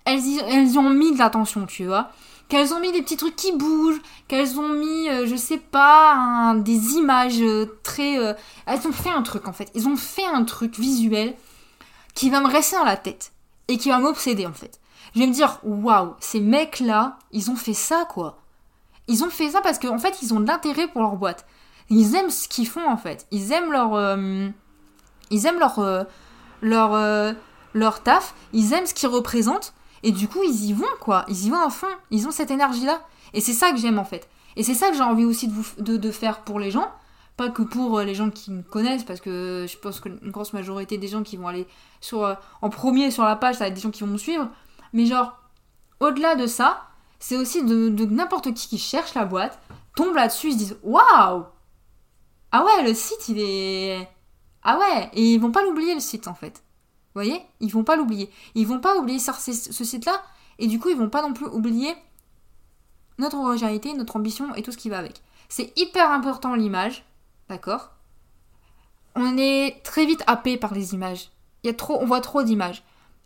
elles 0.06 0.26
y, 0.26 0.40
elles 0.40 0.72
y 0.72 0.78
ont 0.78 0.90
mis 0.90 1.12
de 1.14 1.18
l'attention, 1.18 1.66
tu 1.66 1.86
vois 1.86 2.12
qu'elles 2.48 2.74
ont 2.74 2.80
mis 2.80 2.92
des 2.92 3.02
petits 3.02 3.18
trucs 3.18 3.36
qui 3.36 3.52
bougent, 3.52 4.02
qu'elles 4.28 4.60
ont 4.60 4.70
mis, 4.70 5.10
euh, 5.10 5.28
je 5.28 5.36
sais 5.36 5.58
pas, 5.58 6.56
des 6.58 6.94
images 6.94 7.42
euh, 7.42 7.66
très... 7.84 8.18
Euh, 8.18 8.34
elles 8.66 8.88
ont 8.88 8.92
fait 8.92 9.10
un 9.10 9.22
truc 9.22 9.48
en 9.48 9.54
fait. 9.54 9.70
Ils 9.76 9.88
ont 9.88 9.98
fait 9.98 10.26
un 10.26 10.44
truc 10.44 10.78
visuel 10.80 11.36
qui 12.18 12.30
va 12.30 12.42
me 12.42 12.48
rester 12.48 12.76
dans 12.76 12.84
la 12.84 12.98
tête 12.98 13.32
et 13.68 13.78
qui 13.78 13.90
va 13.90 14.00
m'obséder 14.00 14.46
en 14.46 14.54
fait. 14.54 14.80
Je 15.16 15.20
vais 15.20 15.28
me 15.28 15.34
dire, 15.34 15.60
waouh, 15.64 16.16
ces 16.20 16.42
mecs-là, 16.42 17.18
ils 17.32 17.50
ont 17.50 17.56
fait 17.56 17.74
ça 17.74 18.06
quoi. 18.10 18.40
Ils 19.08 19.24
ont 19.24 19.30
fait 19.30 19.52
ça 19.52 19.62
parce 19.62 19.80
qu'en 19.80 19.96
en 19.96 20.00
fait, 20.00 20.22
ils 20.22 20.34
ont 20.34 20.40
de 20.40 20.48
l'intérêt 20.48 20.88
pour 20.88 21.02
leur 21.02 21.16
boîte. 21.16 21.46
Ils 21.90 22.16
aiment 22.16 22.30
ce 22.30 22.48
qu'ils 22.50 22.68
font 22.68 22.90
en 22.90 22.98
fait. 22.98 23.26
Ils 23.32 23.54
aiment 23.54 23.72
leur... 23.72 24.18
ils 25.32 25.46
aiment 25.46 25.60
leur... 25.60 26.08
leur 26.62 27.36
leur 27.74 28.02
taf, 28.02 28.34
ils 28.54 28.74
aiment 28.74 28.88
ce 28.88 28.94
qu'ils 28.96 29.10
représentent 29.10 29.76
et 30.04 30.12
du 30.12 30.28
coup, 30.28 30.44
ils 30.44 30.66
y 30.66 30.74
vont, 30.74 30.86
quoi. 31.00 31.26
Ils 31.28 31.46
y 31.46 31.50
vont 31.50 31.62
à 31.62 31.70
fond. 31.70 31.88
Ils 32.12 32.28
ont 32.28 32.32
cette 32.32 32.52
énergie-là. 32.52 33.02
Et 33.34 33.42
c'est 33.42 33.54
ça 33.54 33.72
que 33.72 33.78
j'aime, 33.78 34.00
en 34.00 34.06
fait. 34.06 34.28
Et 34.56 34.64
c'est 34.64 34.74
ça 34.74 34.90
que 34.90 34.96
j'ai 34.96 35.04
envie 35.04 35.26
aussi 35.26 35.48
de, 35.48 35.54
vous, 35.54 35.66
de, 35.80 36.12
faire 36.12 36.42
pour 36.42 36.60
les 36.60 36.72
gens. 36.72 36.92
Pas 37.38 37.50
que 37.50 37.62
pour 37.62 38.00
euh, 38.00 38.04
les 38.04 38.16
gens 38.16 38.30
qui 38.30 38.52
me 38.52 38.64
connaissent, 38.64 39.04
parce 39.04 39.22
que 39.22 39.66
je 39.70 39.78
pense 39.78 40.00
qu'une 40.00 40.20
grosse 40.32 40.54
majorité 40.54 40.98
des 40.98 41.08
gens 41.08 41.24
qui 41.24 41.38
vont 41.38 41.48
aller 41.48 41.68
sur, 42.02 42.26
euh, 42.26 42.34
en 42.62 42.70
premier 42.70 43.12
sur 43.12 43.24
la 43.24 43.36
page, 43.36 43.56
ça 43.56 43.66
va 43.66 43.68
être 43.68 43.76
des 43.76 43.82
gens 43.82 43.92
qui 43.92 44.02
vont 44.02 44.08
me 44.08 44.18
suivre. 44.18 44.50
Mais 44.94 45.06
genre, 45.06 45.38
au-delà 46.00 46.36
de 46.36 46.48
ça, 46.48 46.88
c'est 47.20 47.38
aussi 47.38 47.64
de, 47.64 47.90
n'importe 48.06 48.54
qui 48.54 48.68
qui 48.68 48.78
cherche 48.78 49.14
la 49.14 49.26
boîte, 49.26 49.60
tombe 49.96 50.16
là-dessus, 50.16 50.48
ils 50.48 50.54
se 50.54 50.58
disent 50.58 50.78
Waouh 50.84 51.46
Ah 52.52 52.66
ouais, 52.66 52.84
le 52.84 52.94
site, 52.94 53.30
il 53.30 53.40
est. 53.40 54.10
Ah 54.64 54.78
ouais 54.80 55.10
Et 55.14 55.34
ils 55.34 55.40
vont 55.40 55.52
pas 55.52 55.64
l'oublier, 55.64 55.94
le 55.94 56.00
site, 56.00 56.28
en 56.28 56.34
fait 56.34 56.64
voyez? 57.18 57.42
Ils 57.60 57.72
vont 57.72 57.84
pas 57.84 57.96
l'oublier. 57.96 58.32
Ils 58.56 58.68
vont 58.68 58.80
pas 58.80 58.98
oublier 58.98 59.20
ce 59.20 59.84
site-là, 59.84 60.22
et 60.60 60.68
du 60.68 60.80
coup, 60.80 60.90
ils 60.90 60.98
vont 60.98 61.10
pas 61.10 61.22
non 61.22 61.34
plus 61.34 61.46
oublier 61.48 61.94
notre 63.18 63.38
originalité, 63.38 63.94
notre 63.94 64.16
ambition 64.16 64.54
et 64.56 64.62
tout 64.62 64.72
ce 64.72 64.78
qui 64.78 64.90
va 64.90 65.00
avec. 65.00 65.22
C'est 65.50 65.78
hyper 65.78 66.12
important 66.12 66.56
l'image, 66.56 67.06
d'accord 67.50 67.92
On 69.16 69.38
est 69.38 69.84
très 69.84 70.06
vite 70.06 70.24
happé 70.28 70.58
par 70.58 70.74
les 70.74 70.94
images. 70.94 71.30
On 71.90 72.06
voit 72.06 72.22
trop 72.22 72.44
d'images. 72.44 72.84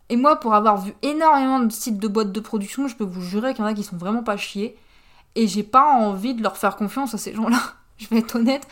Et 0.10 0.18
moi, 0.18 0.36
pour 0.38 0.54
avoir 0.54 0.78
vu 0.78 0.94
énormément 1.02 1.60
de 1.60 1.72
sites 1.72 2.00
de 2.00 2.08
boîtes 2.08 2.32
de 2.32 2.40
production, 2.40 2.88
je 2.88 2.96
peux 2.96 3.04
vous 3.04 3.22
jurer 3.22 3.54
qu'il 3.54 3.64
y 3.64 3.68
en 3.68 3.70
a 3.70 3.74
qui 3.74 3.84
sont 3.84 3.98
vraiment 3.98 4.24
pas 4.24 4.38
chiés. 4.38 4.78
Et 5.36 5.48
j'ai 5.48 5.64
pas 5.64 5.86
envie 5.86 6.34
de 6.34 6.44
leur 6.44 6.58
faire 6.58 6.76
confiance 6.76 7.14
à 7.14 7.18
ces 7.18 7.34
gens-là. 7.34 7.62
je 7.98 8.08
vais 8.10 8.18
être 8.18 8.36
honnête. 8.36 8.68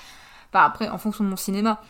Enfin, 0.51 0.65
après, 0.65 0.89
en 0.89 0.97
fonction 0.97 1.23
de 1.23 1.29
mon 1.29 1.37
cinéma. 1.37 1.81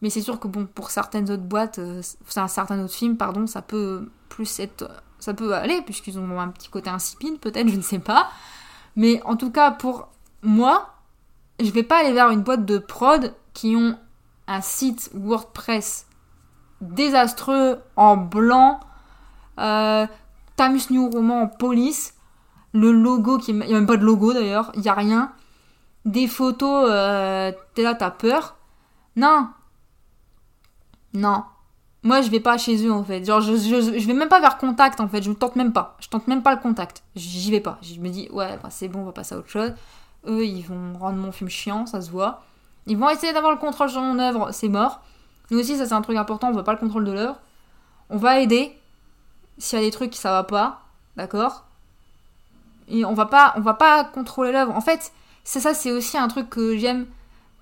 Mais 0.00 0.10
c'est 0.10 0.22
sûr 0.22 0.38
que 0.38 0.48
bon, 0.48 0.66
pour 0.66 0.90
certaines 0.90 1.30
autres 1.30 1.42
boîtes, 1.42 1.80
euh, 1.80 2.00
c'est 2.26 2.40
un 2.40 2.48
certain 2.48 2.86
pardon, 3.18 3.46
ça 3.46 3.62
peut 3.62 4.08
plus 4.28 4.60
être, 4.60 4.88
ça 5.18 5.34
peut 5.34 5.54
aller 5.54 5.82
puisqu'ils 5.82 6.18
ont 6.18 6.38
un 6.38 6.48
petit 6.48 6.68
côté 6.68 6.88
insipide, 6.88 7.40
peut-être, 7.40 7.68
je 7.68 7.76
ne 7.76 7.82
sais 7.82 7.98
pas. 7.98 8.30
Mais 8.94 9.20
en 9.24 9.36
tout 9.36 9.50
cas, 9.50 9.72
pour 9.72 10.08
moi, 10.42 10.97
je 11.60 11.70
vais 11.70 11.82
pas 11.82 12.00
aller 12.00 12.12
vers 12.12 12.30
une 12.30 12.42
boîte 12.42 12.64
de 12.64 12.78
prod 12.78 13.34
qui 13.54 13.76
ont 13.76 13.98
un 14.46 14.60
site 14.60 15.10
WordPress 15.14 16.06
désastreux 16.80 17.80
en 17.96 18.16
blanc, 18.16 18.80
euh, 19.58 20.06
Tamus 20.56 20.90
New 20.90 21.10
Roman 21.10 21.42
en 21.42 21.46
police, 21.48 22.14
le 22.72 22.92
logo 22.92 23.38
qui, 23.38 23.52
il 23.52 23.58
y 23.58 23.74
a 23.74 23.74
même 23.74 23.86
pas 23.86 23.96
de 23.96 24.04
logo 24.04 24.32
d'ailleurs, 24.32 24.70
il 24.74 24.82
y 24.82 24.88
a 24.88 24.94
rien, 24.94 25.32
des 26.04 26.28
photos, 26.28 26.88
euh, 26.88 27.52
t'es 27.74 27.82
là, 27.82 27.94
t'as 27.94 28.10
peur. 28.10 28.56
Non, 29.16 29.48
non. 31.14 31.44
Moi, 32.04 32.22
je 32.22 32.30
vais 32.30 32.40
pas 32.40 32.56
chez 32.58 32.86
eux 32.86 32.92
en 32.92 33.02
fait. 33.02 33.24
Genre, 33.24 33.40
je, 33.40 33.56
je, 33.56 34.06
vais 34.06 34.14
même 34.14 34.28
pas 34.28 34.40
vers 34.40 34.56
contact 34.56 35.00
en 35.00 35.08
fait. 35.08 35.20
Je 35.22 35.32
tente 35.32 35.56
même 35.56 35.72
pas. 35.72 35.96
Je 36.00 36.08
tente 36.08 36.28
même 36.28 36.42
pas 36.42 36.54
le 36.54 36.60
contact. 36.60 37.02
J'y 37.16 37.50
vais 37.50 37.60
pas. 37.60 37.78
Je 37.82 37.98
me 38.00 38.08
dis, 38.08 38.28
ouais, 38.32 38.56
bah, 38.62 38.70
c'est 38.70 38.88
bon, 38.88 39.00
on 39.00 39.04
va 39.06 39.12
passer 39.12 39.34
à 39.34 39.38
autre 39.38 39.48
chose. 39.48 39.72
Eux, 40.28 40.44
ils 40.44 40.62
vont 40.62 40.98
rendre 40.98 41.18
mon 41.18 41.32
film 41.32 41.50
chiant, 41.50 41.86
ça 41.86 42.00
se 42.00 42.10
voit. 42.10 42.42
Ils 42.86 42.96
vont 42.96 43.10
essayer 43.10 43.32
d'avoir 43.32 43.52
le 43.52 43.58
contrôle 43.58 43.90
sur 43.90 44.00
mon 44.00 44.18
œuvre, 44.18 44.50
c'est 44.52 44.68
mort. 44.68 45.00
Nous 45.50 45.58
aussi, 45.58 45.76
ça 45.76 45.86
c'est 45.86 45.94
un 45.94 46.02
truc 46.02 46.16
important, 46.16 46.48
on 46.48 46.52
veut 46.52 46.64
pas 46.64 46.72
le 46.72 46.78
contrôle 46.78 47.04
de 47.04 47.12
l'œuvre. 47.12 47.36
On 48.10 48.16
va 48.16 48.40
aider 48.40 48.78
s'il 49.58 49.78
y 49.78 49.82
a 49.82 49.84
des 49.84 49.90
trucs 49.90 50.10
qui 50.10 50.18
ça 50.18 50.30
va 50.30 50.44
pas, 50.44 50.82
d'accord 51.16 51.64
Et 52.88 53.04
on 53.04 53.14
va 53.14 53.26
pas, 53.26 53.54
on 53.56 53.60
va 53.60 53.74
pas 53.74 54.04
contrôler 54.04 54.52
l'œuvre. 54.52 54.74
En 54.74 54.80
fait, 54.80 55.12
c'est 55.44 55.60
ça, 55.60 55.74
c'est 55.74 55.92
aussi 55.92 56.16
un 56.16 56.28
truc 56.28 56.48
que 56.50 56.76
j'aime 56.76 57.06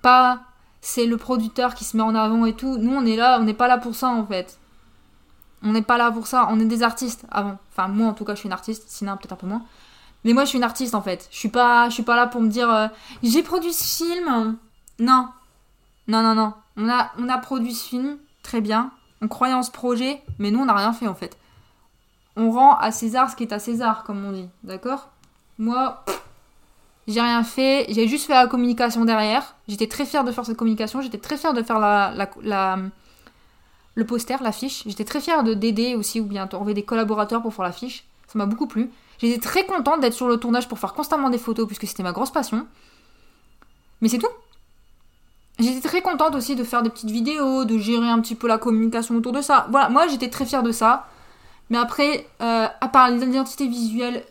pas 0.01 0.41
c'est 0.81 1.05
le 1.05 1.17
producteur 1.17 1.75
qui 1.75 1.83
se 1.83 1.97
met 1.97 2.03
en 2.03 2.15
avant 2.15 2.45
et 2.45 2.53
tout. 2.53 2.77
Nous, 2.77 2.93
on 2.93 3.05
est 3.05 3.15
là, 3.15 3.39
on 3.39 3.43
n'est 3.43 3.53
pas 3.53 3.67
là 3.67 3.77
pour 3.77 3.95
ça 3.95 4.07
en 4.07 4.25
fait. 4.25 4.57
On 5.63 5.71
n'est 5.71 5.81
pas 5.81 5.97
là 5.97 6.11
pour 6.11 6.27
ça. 6.27 6.47
On 6.49 6.59
est 6.59 6.65
des 6.65 6.83
artistes 6.83 7.25
avant. 7.31 7.57
Enfin, 7.71 7.87
moi 7.87 8.07
en 8.07 8.13
tout 8.13 8.23
cas, 8.23 8.35
je 8.35 8.39
suis 8.39 8.47
une 8.47 8.53
artiste. 8.53 8.85
Sinon, 8.87 9.17
peut-être 9.17 9.33
un 9.33 9.37
peu 9.37 9.47
moins. 9.47 9.63
Mais 10.23 10.33
moi, 10.33 10.43
je 10.43 10.49
suis 10.49 10.57
une 10.57 10.63
artiste 10.63 10.95
en 10.95 11.01
fait. 11.01 11.27
Je 11.31 11.37
suis 11.37 11.49
pas, 11.49 11.89
je 11.89 11.93
suis 11.93 12.03
pas 12.03 12.15
là 12.15 12.27
pour 12.27 12.41
me 12.41 12.49
dire 12.49 12.69
euh, 12.69 12.87
j'ai 13.23 13.43
produit 13.43 13.73
ce 13.73 14.03
film. 14.03 14.57
Non, 14.99 15.29
non, 16.07 16.21
non, 16.21 16.35
non. 16.35 16.53
On 16.75 16.89
a, 16.89 17.11
on 17.17 17.29
a 17.29 17.37
produit 17.37 17.73
ce 17.73 17.87
film, 17.87 18.17
très 18.43 18.61
bien. 18.61 18.91
On 19.21 19.27
croyait 19.27 19.53
en 19.53 19.63
ce 19.63 19.71
projet, 19.71 20.21
mais 20.37 20.51
nous, 20.51 20.59
on 20.59 20.65
n'a 20.65 20.75
rien 20.75 20.93
fait 20.93 21.07
en 21.07 21.15
fait. 21.15 21.37
On 22.35 22.51
rend 22.51 22.75
à 22.75 22.91
César 22.91 23.31
ce 23.31 23.35
qui 23.35 23.43
est 23.43 23.53
à 23.53 23.59
César, 23.59 24.03
comme 24.03 24.23
on 24.23 24.31
dit. 24.31 24.47
D'accord? 24.63 25.09
Moi, 25.57 26.03
j'ai 27.07 27.21
rien 27.21 27.43
fait, 27.43 27.87
j'ai 27.89 28.07
juste 28.07 28.27
fait 28.27 28.33
la 28.33 28.47
communication 28.47 29.05
derrière. 29.05 29.55
J'étais 29.67 29.87
très 29.87 30.05
fière 30.05 30.23
de 30.23 30.31
faire 30.31 30.45
cette 30.45 30.57
communication, 30.57 31.01
j'étais 31.01 31.17
très 31.17 31.37
fière 31.37 31.53
de 31.53 31.63
faire 31.63 31.79
la, 31.79 32.13
la, 32.43 32.77
le 33.95 34.05
poster, 34.05 34.37
l'affiche. 34.43 34.83
J'étais 34.85 35.05
très 35.05 35.19
fière 35.19 35.43
de 35.43 35.55
d'aider 35.55 35.95
aussi 35.95 36.19
ou 36.19 36.25
bien 36.25 36.45
de 36.45 36.51
trouver 36.51 36.75
des 36.75 36.83
collaborateurs 36.83 37.41
pour 37.41 37.53
faire 37.53 37.65
l'affiche. 37.65 38.05
Ça 38.27 38.37
m'a 38.37 38.45
beaucoup 38.45 38.67
plu. 38.67 38.91
J'étais 39.19 39.39
très 39.39 39.65
contente 39.65 40.01
d'être 40.01 40.13
sur 40.13 40.27
le 40.27 40.37
tournage 40.37 40.67
pour 40.67 40.79
faire 40.79 40.93
constamment 40.93 41.29
des 41.29 41.37
photos 41.37 41.65
puisque 41.65 41.87
c'était 41.87 42.03
ma 42.03 42.11
grosse 42.11 42.31
passion. 42.31 42.67
Mais 44.01 44.09
c'est 44.09 44.19
tout. 44.19 44.27
J'étais 45.59 45.87
très 45.87 46.01
contente 46.01 46.35
aussi 46.35 46.55
de 46.55 46.63
faire 46.63 46.83
des 46.83 46.89
petites 46.89 47.09
vidéos, 47.09 47.65
de 47.65 47.77
gérer 47.77 48.07
un 48.07 48.21
petit 48.21 48.35
peu 48.35 48.47
la 48.47 48.59
communication 48.59 49.15
autour 49.15 49.31
de 49.31 49.41
ça. 49.41 49.67
Voilà, 49.71 49.89
moi 49.89 50.07
j'étais 50.07 50.29
très 50.29 50.45
fière 50.45 50.61
de 50.61 50.71
ça. 50.71 51.07
Mais 51.69 51.77
après, 51.77 52.27
euh, 52.41 52.67
à 52.79 52.87
part 52.87 53.09
l'identité 53.09 53.67
visuelle 53.67 54.23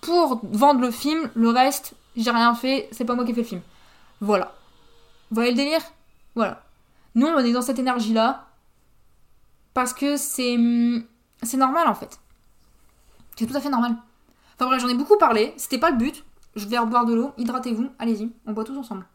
pour 0.00 0.40
vendre 0.42 0.80
le 0.80 0.90
film, 0.90 1.30
le 1.34 1.50
reste, 1.50 1.94
j'ai 2.16 2.30
rien 2.30 2.54
fait, 2.54 2.88
c'est 2.90 3.04
pas 3.04 3.14
moi 3.14 3.24
qui 3.24 3.30
ai 3.30 3.34
fait 3.34 3.42
le 3.42 3.46
film. 3.46 3.62
Voilà. 4.20 4.52
Vous 5.30 5.36
voyez 5.36 5.52
le 5.52 5.56
délire? 5.56 5.80
Voilà. 6.34 6.62
Nous, 7.14 7.26
on 7.26 7.38
est 7.38 7.52
dans 7.52 7.62
cette 7.62 7.78
énergie-là 7.78 8.46
parce 9.74 9.92
que 9.94 10.16
c'est 10.16 10.56
hum, 10.56 11.04
c'est 11.42 11.56
normal 11.56 11.88
en 11.88 11.94
fait. 11.94 12.18
C'est 13.36 13.46
tout 13.46 13.56
à 13.56 13.60
fait 13.60 13.70
normal. 13.70 13.96
Enfin 14.54 14.66
bref, 14.66 14.80
j'en 14.80 14.88
ai 14.88 14.94
beaucoup 14.94 15.16
parlé, 15.18 15.54
c'était 15.56 15.78
pas 15.78 15.90
le 15.90 15.96
but. 15.96 16.24
Je 16.54 16.66
vais 16.68 16.78
reboire 16.78 17.06
de 17.06 17.14
l'eau, 17.14 17.32
hydratez-vous, 17.38 17.90
allez-y, 17.98 18.30
on 18.46 18.52
boit 18.52 18.64
tous 18.64 18.76
ensemble. 18.76 19.06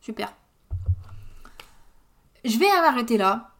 Super. 0.00 0.32
Je 2.44 2.58
vais 2.58 2.66
m'arrêter 2.66 3.18
là. 3.18 3.50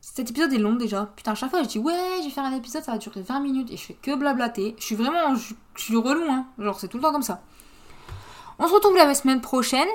Cet 0.00 0.30
épisode 0.30 0.52
est 0.52 0.58
long 0.58 0.74
déjà. 0.74 1.06
Putain, 1.16 1.32
à 1.32 1.34
chaque 1.34 1.50
fois 1.50 1.62
je 1.62 1.68
dis 1.68 1.78
ouais, 1.78 2.18
je 2.18 2.24
vais 2.24 2.30
faire 2.30 2.44
un 2.44 2.54
épisode, 2.54 2.82
ça 2.82 2.92
va 2.92 2.98
durer 2.98 3.22
20 3.22 3.40
minutes 3.40 3.70
et 3.70 3.76
je 3.76 3.84
fais 3.84 3.94
que 3.94 4.14
blablater. 4.14 4.76
Je 4.78 4.84
suis 4.84 4.94
vraiment. 4.94 5.34
Je, 5.34 5.54
suis 5.76 5.96
relou, 5.96 6.30
hein. 6.30 6.46
Genre, 6.58 6.78
c'est 6.78 6.88
tout 6.88 6.98
le 6.98 7.02
temps 7.02 7.12
comme 7.12 7.22
ça. 7.22 7.42
On 8.58 8.66
se 8.68 8.72
retrouve 8.74 8.96
la 8.96 9.14
semaine 9.14 9.40
prochaine. 9.40 9.88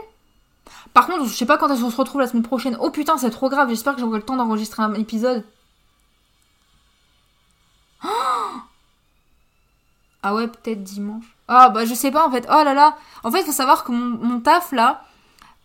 Par 0.93 1.07
contre, 1.07 1.25
je 1.25 1.33
sais 1.33 1.45
pas 1.45 1.57
quand 1.57 1.69
est-ce 1.69 1.89
se 1.89 1.95
retrouve 1.95 2.21
la 2.21 2.27
semaine 2.27 2.43
prochaine. 2.43 2.77
Oh 2.81 2.89
putain, 2.89 3.17
c'est 3.17 3.29
trop 3.29 3.49
grave. 3.49 3.69
J'espère 3.69 3.95
que 3.95 4.01
j'aurai 4.01 4.19
le 4.19 4.25
temps 4.25 4.35
d'enregistrer 4.35 4.83
un 4.83 4.93
épisode. 4.93 5.45
ah 10.23 10.33
ouais, 10.33 10.47
peut-être 10.47 10.83
dimanche. 10.83 11.25
Ah 11.47 11.69
bah 11.69 11.85
je 11.85 11.93
sais 11.93 12.11
pas 12.11 12.27
en 12.27 12.31
fait. 12.31 12.47
Oh 12.49 12.63
là 12.63 12.73
là. 12.73 12.97
En 13.23 13.31
fait, 13.31 13.43
faut 13.43 13.51
savoir 13.51 13.83
que 13.83 13.91
mon 13.91 14.39
taf 14.39 14.71
là, 14.71 15.03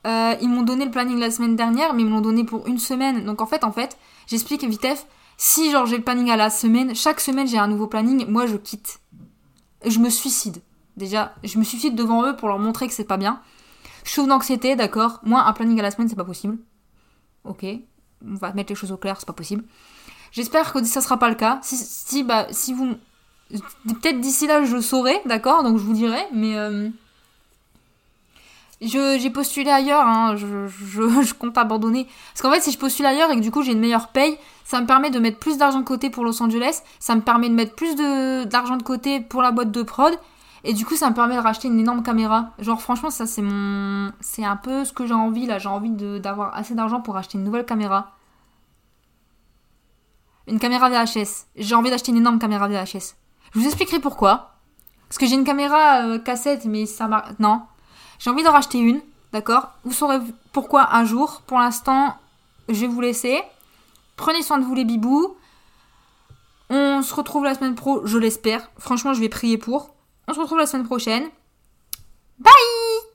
euh, 0.06 0.34
ils 0.40 0.48
m'ont 0.48 0.62
donné 0.62 0.84
le 0.84 0.90
planning 0.90 1.18
la 1.18 1.30
semaine 1.30 1.56
dernière, 1.56 1.94
mais 1.94 2.02
ils 2.02 2.08
me 2.08 2.12
l'ont 2.12 2.20
donné 2.20 2.44
pour 2.44 2.66
une 2.66 2.78
semaine. 2.78 3.24
Donc 3.24 3.40
en 3.40 3.46
fait, 3.46 3.64
en 3.64 3.72
fait, 3.72 3.96
j'explique 4.26 4.64
vitef. 4.64 5.06
Si 5.36 5.70
genre 5.70 5.86
j'ai 5.86 5.96
le 5.96 6.04
planning 6.04 6.30
à 6.30 6.36
la 6.36 6.50
semaine, 6.50 6.94
chaque 6.94 7.20
semaine 7.20 7.46
j'ai 7.46 7.58
un 7.58 7.68
nouveau 7.68 7.86
planning, 7.86 8.26
moi 8.28 8.46
je 8.46 8.56
quitte. 8.56 9.00
Je 9.84 9.98
me 9.98 10.10
suicide. 10.10 10.62
Déjà, 10.96 11.34
je 11.42 11.58
me 11.58 11.64
suicide 11.64 11.94
devant 11.94 12.24
eux 12.26 12.36
pour 12.36 12.48
leur 12.48 12.58
montrer 12.58 12.86
que 12.86 12.94
c'est 12.94 13.04
pas 13.04 13.16
bien. 13.16 13.40
Je 14.04 14.20
d'anxiété, 14.20 14.76
d'accord. 14.76 15.20
Moi, 15.22 15.42
un 15.44 15.52
planning 15.52 15.78
à 15.80 15.82
la 15.82 15.90
semaine, 15.90 16.08
c'est 16.08 16.16
pas 16.16 16.24
possible. 16.24 16.58
Ok, 17.44 17.64
on 18.24 18.34
va 18.34 18.52
mettre 18.52 18.70
les 18.70 18.76
choses 18.76 18.92
au 18.92 18.96
clair, 18.96 19.16
c'est 19.18 19.26
pas 19.26 19.32
possible. 19.32 19.64
J'espère 20.30 20.72
que 20.72 20.82
ça 20.84 21.00
sera 21.00 21.18
pas 21.18 21.28
le 21.28 21.34
cas. 21.34 21.60
Si, 21.62 22.22
bah, 22.22 22.46
si 22.50 22.72
vous, 22.72 22.94
peut-être 23.50 24.20
d'ici 24.20 24.46
là 24.46 24.64
je 24.64 24.80
saurai, 24.80 25.20
d'accord. 25.26 25.62
Donc 25.62 25.78
je 25.78 25.82
vous 25.82 25.92
dirai, 25.92 26.22
mais 26.32 26.56
euh, 26.56 26.88
j'ai 28.80 29.30
postulé 29.30 29.70
ailleurs, 29.70 30.06
hein, 30.06 30.36
je, 30.36 31.34
compte 31.34 31.58
abandonner. 31.58 32.06
Parce 32.32 32.42
qu'en 32.42 32.50
fait, 32.50 32.60
si 32.60 32.72
je 32.72 32.78
postule 32.78 33.06
ailleurs 33.06 33.30
et 33.30 33.36
que 33.36 33.40
du 33.40 33.50
coup 33.50 33.62
j'ai 33.62 33.72
une 33.72 33.80
meilleure 33.80 34.08
paye, 34.08 34.38
ça 34.64 34.80
me 34.80 34.86
permet 34.86 35.10
de 35.10 35.18
mettre 35.18 35.38
plus 35.38 35.58
d'argent 35.58 35.80
de 35.80 35.84
côté 35.84 36.10
pour 36.10 36.24
Los 36.24 36.42
Angeles, 36.42 36.80
ça 36.98 37.14
me 37.14 37.20
permet 37.20 37.48
de 37.48 37.54
mettre 37.54 37.74
plus 37.74 37.94
d'argent 38.46 38.76
de, 38.76 38.82
côté 38.82 39.20
pour 39.20 39.42
la 39.42 39.50
boîte 39.50 39.70
de 39.70 39.82
prod, 39.82 40.14
et 40.64 40.74
du 40.74 40.86
coup 40.86 40.96
ça 40.96 41.10
me 41.10 41.14
permet 41.14 41.36
de 41.36 41.40
racheter 41.40 41.68
une 41.68 41.80
énorme 41.80 42.02
caméra. 42.02 42.50
Genre 42.58 42.80
franchement, 42.80 43.10
ça 43.10 43.26
c'est 43.26 43.42
mon... 43.42 44.12
C'est 44.20 44.44
un 44.44 44.56
peu 44.56 44.84
ce 44.84 44.92
que 44.92 45.06
j'ai 45.06 45.14
envie 45.14 45.46
là, 45.46 45.58
j'ai 45.58 45.68
envie 45.68 45.90
d'avoir 46.20 46.54
assez 46.56 46.74
d'argent 46.74 47.00
pour 47.00 47.16
acheter 47.16 47.38
une 47.38 47.44
nouvelle 47.44 47.66
caméra. 47.66 48.12
Une 50.46 50.58
caméra 50.58 50.88
VHS. 50.88 51.46
J'ai 51.56 51.74
envie 51.74 51.90
d'acheter 51.90 52.10
une 52.10 52.18
énorme 52.18 52.38
caméra 52.38 52.68
VHS. 52.68 53.16
Je 53.52 53.58
vous 53.58 53.66
expliquerai 53.66 54.00
pourquoi. 54.00 54.56
Parce 55.08 55.18
que 55.18 55.26
j'ai 55.26 55.34
une 55.34 55.44
caméra 55.44 56.06
euh, 56.06 56.18
cassette, 56.18 56.64
mais 56.64 56.86
ça 56.86 57.06
m'a... 57.06 57.26
Non, 57.38 57.62
j'ai 58.18 58.30
envie 58.30 58.42
d'en 58.42 58.52
racheter 58.52 58.78
une, 58.78 59.00
d'accord? 59.32 59.70
Vous 59.84 59.92
saurez 59.92 60.18
pourquoi 60.52 60.94
un 60.94 61.04
jour. 61.04 61.42
Pour 61.46 61.58
l'instant, 61.58 62.16
je 62.68 62.80
vais 62.80 62.86
vous 62.86 63.00
laisser. 63.00 63.42
Prenez 64.16 64.42
soin 64.42 64.58
de 64.58 64.64
vous 64.64 64.74
les 64.74 64.84
bibous. 64.84 65.36
On 66.70 67.02
se 67.02 67.14
retrouve 67.14 67.44
la 67.44 67.54
semaine 67.54 67.74
pro, 67.74 68.06
je 68.06 68.16
l'espère. 68.16 68.70
Franchement, 68.78 69.12
je 69.12 69.20
vais 69.20 69.28
prier 69.28 69.58
pour. 69.58 69.94
On 70.32 70.34
se 70.34 70.40
retrouve 70.40 70.60
la 70.60 70.66
semaine 70.66 70.86
prochaine. 70.86 71.28
Bye 72.38 72.52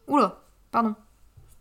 Oula, 0.08 0.40
pardon. 0.72 0.94